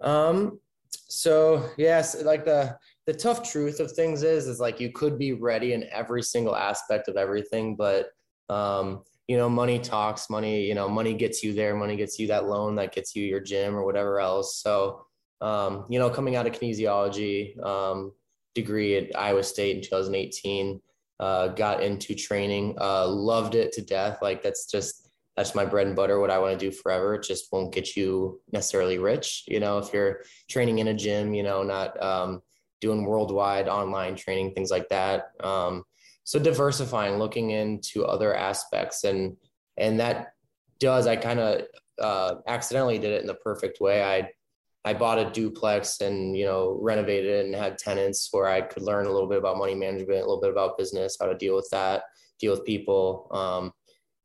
Um 0.00 0.60
so 1.08 1.68
yes, 1.76 2.20
like 2.22 2.44
the 2.44 2.78
the 3.10 3.18
tough 3.18 3.42
truth 3.42 3.80
of 3.80 3.90
things 3.90 4.22
is 4.22 4.46
is 4.46 4.60
like 4.60 4.78
you 4.78 4.92
could 4.92 5.18
be 5.18 5.32
ready 5.32 5.72
in 5.72 5.84
every 5.90 6.22
single 6.22 6.54
aspect 6.54 7.08
of 7.08 7.16
everything, 7.16 7.74
but 7.74 8.10
um, 8.48 9.02
you 9.26 9.36
know, 9.36 9.48
money 9.48 9.80
talks, 9.80 10.30
money, 10.30 10.64
you 10.64 10.76
know, 10.76 10.88
money 10.88 11.12
gets 11.12 11.42
you 11.42 11.52
there, 11.52 11.74
money 11.74 11.96
gets 11.96 12.20
you 12.20 12.28
that 12.28 12.46
loan 12.46 12.76
that 12.76 12.94
gets 12.94 13.16
you 13.16 13.24
your 13.24 13.40
gym 13.40 13.74
or 13.74 13.84
whatever 13.84 14.20
else. 14.20 14.62
So 14.62 15.06
um, 15.40 15.86
you 15.88 15.98
know, 15.98 16.08
coming 16.08 16.36
out 16.36 16.46
of 16.46 16.52
kinesiology 16.52 17.60
um, 17.66 18.12
degree 18.54 18.96
at 18.96 19.18
Iowa 19.18 19.42
State 19.42 19.74
in 19.74 19.82
2018, 19.82 20.80
uh, 21.18 21.48
got 21.48 21.82
into 21.82 22.14
training, 22.14 22.76
uh, 22.80 23.08
loved 23.08 23.56
it 23.56 23.72
to 23.72 23.82
death. 23.82 24.18
Like 24.22 24.40
that's 24.40 24.70
just 24.70 25.08
that's 25.36 25.56
my 25.56 25.64
bread 25.64 25.88
and 25.88 25.96
butter, 25.96 26.20
what 26.20 26.30
I 26.30 26.38
want 26.38 26.56
to 26.56 26.70
do 26.70 26.70
forever. 26.70 27.16
It 27.16 27.24
just 27.24 27.50
won't 27.50 27.74
get 27.74 27.96
you 27.96 28.40
necessarily 28.52 28.98
rich. 28.98 29.46
You 29.48 29.58
know, 29.58 29.78
if 29.78 29.92
you're 29.92 30.22
training 30.48 30.78
in 30.78 30.86
a 30.86 30.94
gym, 30.94 31.34
you 31.34 31.42
know, 31.42 31.64
not 31.64 32.00
um, 32.00 32.42
doing 32.80 33.04
worldwide 33.04 33.68
online 33.68 34.16
training, 34.16 34.52
things 34.52 34.70
like 34.70 34.88
that. 34.88 35.32
Um, 35.40 35.84
so 36.24 36.38
diversifying, 36.38 37.18
looking 37.18 37.50
into 37.50 38.04
other 38.04 38.34
aspects 38.34 39.04
and, 39.04 39.36
and 39.76 40.00
that 40.00 40.34
does, 40.78 41.06
I 41.06 41.16
kind 41.16 41.40
of 41.40 41.62
uh, 42.00 42.36
accidentally 42.46 42.98
did 42.98 43.12
it 43.12 43.20
in 43.20 43.26
the 43.26 43.34
perfect 43.34 43.80
way. 43.80 44.02
I 44.02 44.30
I 44.84 44.94
bought 44.94 45.18
a 45.18 45.30
duplex 45.30 46.00
and 46.00 46.36
you 46.36 46.46
know 46.46 46.78
renovated 46.80 47.30
it 47.30 47.46
and 47.46 47.54
had 47.54 47.78
tenants 47.78 48.28
where 48.32 48.46
I 48.46 48.62
could 48.62 48.82
learn 48.82 49.06
a 49.06 49.12
little 49.12 49.28
bit 49.28 49.38
about 49.38 49.58
money 49.58 49.74
management, 49.74 50.10
a 50.10 50.26
little 50.26 50.40
bit 50.40 50.50
about 50.50 50.78
business, 50.78 51.18
how 51.20 51.26
to 51.26 51.36
deal 51.36 51.54
with 51.54 51.68
that, 51.70 52.04
deal 52.38 52.52
with 52.52 52.64
people. 52.64 53.28
Um, 53.30 53.72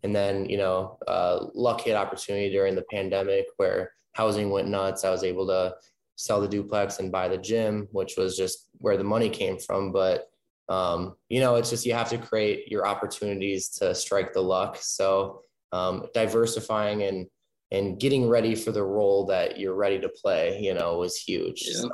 and 0.03 0.15
then 0.15 0.45
you 0.45 0.57
know, 0.57 0.97
uh, 1.07 1.47
hit 1.79 1.95
opportunity 1.95 2.49
during 2.49 2.75
the 2.75 2.85
pandemic 2.89 3.45
where 3.57 3.91
housing 4.13 4.49
went 4.49 4.69
nuts. 4.69 5.03
I 5.03 5.09
was 5.09 5.23
able 5.23 5.47
to 5.47 5.75
sell 6.15 6.41
the 6.41 6.47
duplex 6.47 6.99
and 6.99 7.11
buy 7.11 7.27
the 7.27 7.37
gym, 7.37 7.87
which 7.91 8.15
was 8.17 8.37
just 8.37 8.69
where 8.79 8.97
the 8.97 9.03
money 9.03 9.29
came 9.29 9.57
from. 9.57 9.91
But 9.91 10.27
um, 10.67 11.15
you 11.29 11.39
know, 11.39 11.55
it's 11.55 11.69
just 11.69 11.85
you 11.85 11.93
have 11.93 12.09
to 12.09 12.17
create 12.17 12.71
your 12.71 12.87
opportunities 12.87 13.69
to 13.69 13.93
strike 13.93 14.33
the 14.33 14.41
luck. 14.41 14.77
So 14.79 15.41
um, 15.71 16.05
diversifying 16.13 17.03
and 17.03 17.27
and 17.71 17.99
getting 17.99 18.29
ready 18.29 18.55
for 18.55 18.71
the 18.71 18.83
role 18.83 19.25
that 19.25 19.59
you're 19.59 19.75
ready 19.75 19.99
to 19.99 20.09
play, 20.09 20.59
you 20.61 20.73
know, 20.73 20.97
was 20.97 21.17
huge. 21.17 21.63
Yeah. 21.65 21.73
So, 21.73 21.89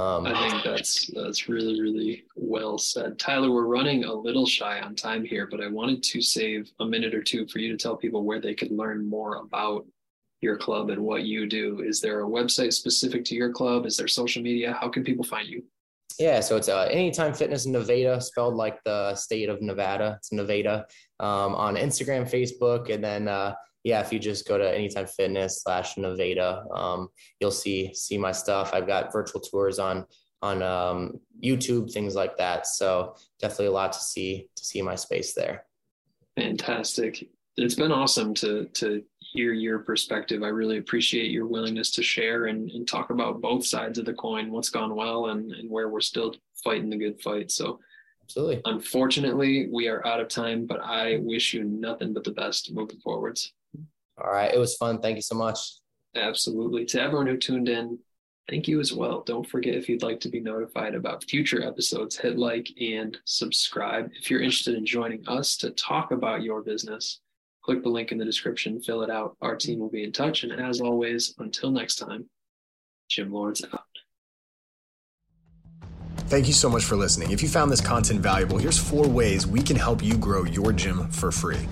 um, 0.00 0.26
I 0.26 0.50
think 0.50 0.62
that's 0.62 1.10
that's 1.14 1.48
really 1.48 1.80
really 1.80 2.24
well 2.36 2.78
said, 2.78 3.18
Tyler. 3.18 3.50
We're 3.50 3.66
running 3.66 4.04
a 4.04 4.12
little 4.12 4.46
shy 4.46 4.80
on 4.80 4.94
time 4.94 5.24
here, 5.24 5.48
but 5.50 5.60
I 5.60 5.68
wanted 5.68 6.02
to 6.04 6.22
save 6.22 6.70
a 6.80 6.84
minute 6.84 7.14
or 7.14 7.22
two 7.22 7.46
for 7.48 7.58
you 7.58 7.70
to 7.72 7.76
tell 7.76 7.96
people 7.96 8.22
where 8.22 8.40
they 8.40 8.54
could 8.54 8.70
learn 8.70 9.08
more 9.08 9.36
about 9.36 9.86
your 10.40 10.56
club 10.56 10.90
and 10.90 11.02
what 11.02 11.24
you 11.24 11.46
do. 11.46 11.80
Is 11.80 12.00
there 12.00 12.22
a 12.22 12.28
website 12.28 12.72
specific 12.72 13.24
to 13.26 13.34
your 13.34 13.52
club? 13.52 13.86
Is 13.86 13.96
there 13.96 14.08
social 14.08 14.42
media? 14.42 14.76
How 14.80 14.88
can 14.88 15.04
people 15.04 15.24
find 15.24 15.48
you? 15.48 15.64
Yeah, 16.18 16.40
so 16.40 16.56
it's 16.56 16.68
uh, 16.68 16.88
Anytime 16.90 17.32
Fitness 17.32 17.64
Nevada, 17.66 18.20
spelled 18.20 18.54
like 18.54 18.82
the 18.84 19.14
state 19.14 19.48
of 19.48 19.62
Nevada. 19.62 20.16
It's 20.18 20.32
Nevada 20.32 20.86
um, 21.20 21.54
on 21.54 21.76
Instagram, 21.76 22.28
Facebook, 22.28 22.92
and 22.92 23.02
then 23.02 23.28
uh, 23.28 23.54
yeah, 23.84 24.00
if 24.00 24.12
you 24.12 24.18
just 24.18 24.46
go 24.48 24.58
to 24.58 24.74
Anytime 24.76 25.06
Fitness 25.06 25.62
slash 25.62 25.96
Nevada, 25.96 26.64
um, 26.74 27.08
you'll 27.40 27.52
see 27.52 27.94
see 27.94 28.18
my 28.18 28.32
stuff. 28.32 28.74
I've 28.74 28.86
got 28.86 29.12
virtual 29.12 29.40
tours 29.40 29.78
on 29.78 30.06
on 30.42 30.62
um, 30.62 31.20
YouTube, 31.42 31.92
things 31.92 32.14
like 32.14 32.36
that. 32.36 32.66
So 32.66 33.14
definitely 33.40 33.66
a 33.66 33.72
lot 33.72 33.92
to 33.92 34.00
see 34.00 34.48
to 34.56 34.64
see 34.64 34.82
my 34.82 34.96
space 34.96 35.34
there. 35.34 35.66
Fantastic. 36.36 37.28
It's 37.56 37.74
been 37.74 37.92
awesome 37.92 38.34
to 38.34 38.64
to 38.74 39.02
hear 39.32 39.52
your 39.52 39.80
perspective. 39.80 40.42
I 40.42 40.48
really 40.48 40.78
appreciate 40.78 41.30
your 41.30 41.46
willingness 41.46 41.90
to 41.92 42.02
share 42.02 42.46
and, 42.46 42.70
and 42.70 42.88
talk 42.88 43.10
about 43.10 43.40
both 43.40 43.66
sides 43.66 43.98
of 43.98 44.06
the 44.06 44.14
coin, 44.14 44.50
what's 44.50 44.70
gone 44.70 44.94
well 44.94 45.26
and, 45.26 45.52
and 45.52 45.70
where 45.70 45.88
we're 45.88 46.00
still 46.00 46.34
fighting 46.64 46.88
the 46.88 46.96
good 46.96 47.20
fight. 47.20 47.50
So 47.50 47.78
absolutely. 48.24 48.62
Unfortunately, 48.64 49.68
we 49.70 49.88
are 49.88 50.06
out 50.06 50.20
of 50.20 50.28
time, 50.28 50.66
but 50.66 50.80
I 50.80 51.18
wish 51.20 51.52
you 51.52 51.64
nothing 51.64 52.14
but 52.14 52.24
the 52.24 52.32
best 52.32 52.72
moving 52.72 53.00
forwards. 53.00 53.52
All 54.22 54.32
right. 54.32 54.52
It 54.52 54.58
was 54.58 54.76
fun. 54.76 55.00
Thank 55.00 55.16
you 55.16 55.22
so 55.22 55.34
much. 55.34 55.58
Absolutely. 56.14 56.86
To 56.86 57.00
everyone 57.00 57.26
who 57.26 57.36
tuned 57.36 57.68
in, 57.68 57.98
thank 58.48 58.66
you 58.66 58.80
as 58.80 58.94
well. 58.94 59.22
Don't 59.26 59.46
forget 59.46 59.74
if 59.74 59.88
you'd 59.88 60.02
like 60.02 60.20
to 60.20 60.30
be 60.30 60.40
notified 60.40 60.94
about 60.94 61.24
future 61.24 61.62
episodes, 61.62 62.16
hit 62.16 62.38
like 62.38 62.68
and 62.80 63.16
subscribe. 63.24 64.10
If 64.18 64.30
you're 64.30 64.40
interested 64.40 64.74
in 64.74 64.86
joining 64.86 65.28
us 65.28 65.56
to 65.58 65.70
talk 65.70 66.12
about 66.12 66.42
your 66.42 66.62
business, 66.62 67.20
click 67.68 67.82
the 67.82 67.88
link 67.90 68.12
in 68.12 68.16
the 68.16 68.24
description, 68.24 68.80
fill 68.80 69.02
it 69.02 69.10
out. 69.10 69.36
Our 69.42 69.54
team 69.54 69.78
will 69.78 69.90
be 69.90 70.02
in 70.02 70.10
touch. 70.10 70.42
And 70.42 70.52
as 70.52 70.80
always, 70.80 71.34
until 71.36 71.70
next 71.70 71.96
time, 71.96 72.24
Gym 73.10 73.30
Lords 73.30 73.62
out. 73.62 73.82
Thank 76.30 76.46
you 76.46 76.54
so 76.54 76.70
much 76.70 76.86
for 76.86 76.96
listening. 76.96 77.30
If 77.30 77.42
you 77.42 77.48
found 77.48 77.70
this 77.70 77.82
content 77.82 78.20
valuable, 78.20 78.56
here's 78.56 78.78
four 78.78 79.06
ways 79.06 79.46
we 79.46 79.60
can 79.60 79.76
help 79.76 80.02
you 80.02 80.16
grow 80.16 80.44
your 80.44 80.72
gym 80.72 81.10
for 81.10 81.30
free. 81.30 81.66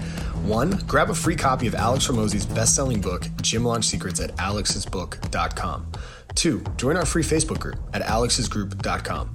One, 0.44 0.72
grab 0.86 1.08
a 1.08 1.14
free 1.14 1.34
copy 1.34 1.66
of 1.66 1.74
Alex 1.74 2.06
Hormozi's 2.06 2.44
best-selling 2.44 3.00
book, 3.00 3.26
Gym 3.40 3.64
Launch 3.64 3.86
Secrets 3.86 4.20
at 4.20 4.36
alexsbook.com. 4.36 5.92
Two, 6.34 6.62
join 6.76 6.98
our 6.98 7.06
free 7.06 7.22
Facebook 7.22 7.58
group 7.58 7.78
at 7.94 8.02
alexsgroup.com. 8.02 9.34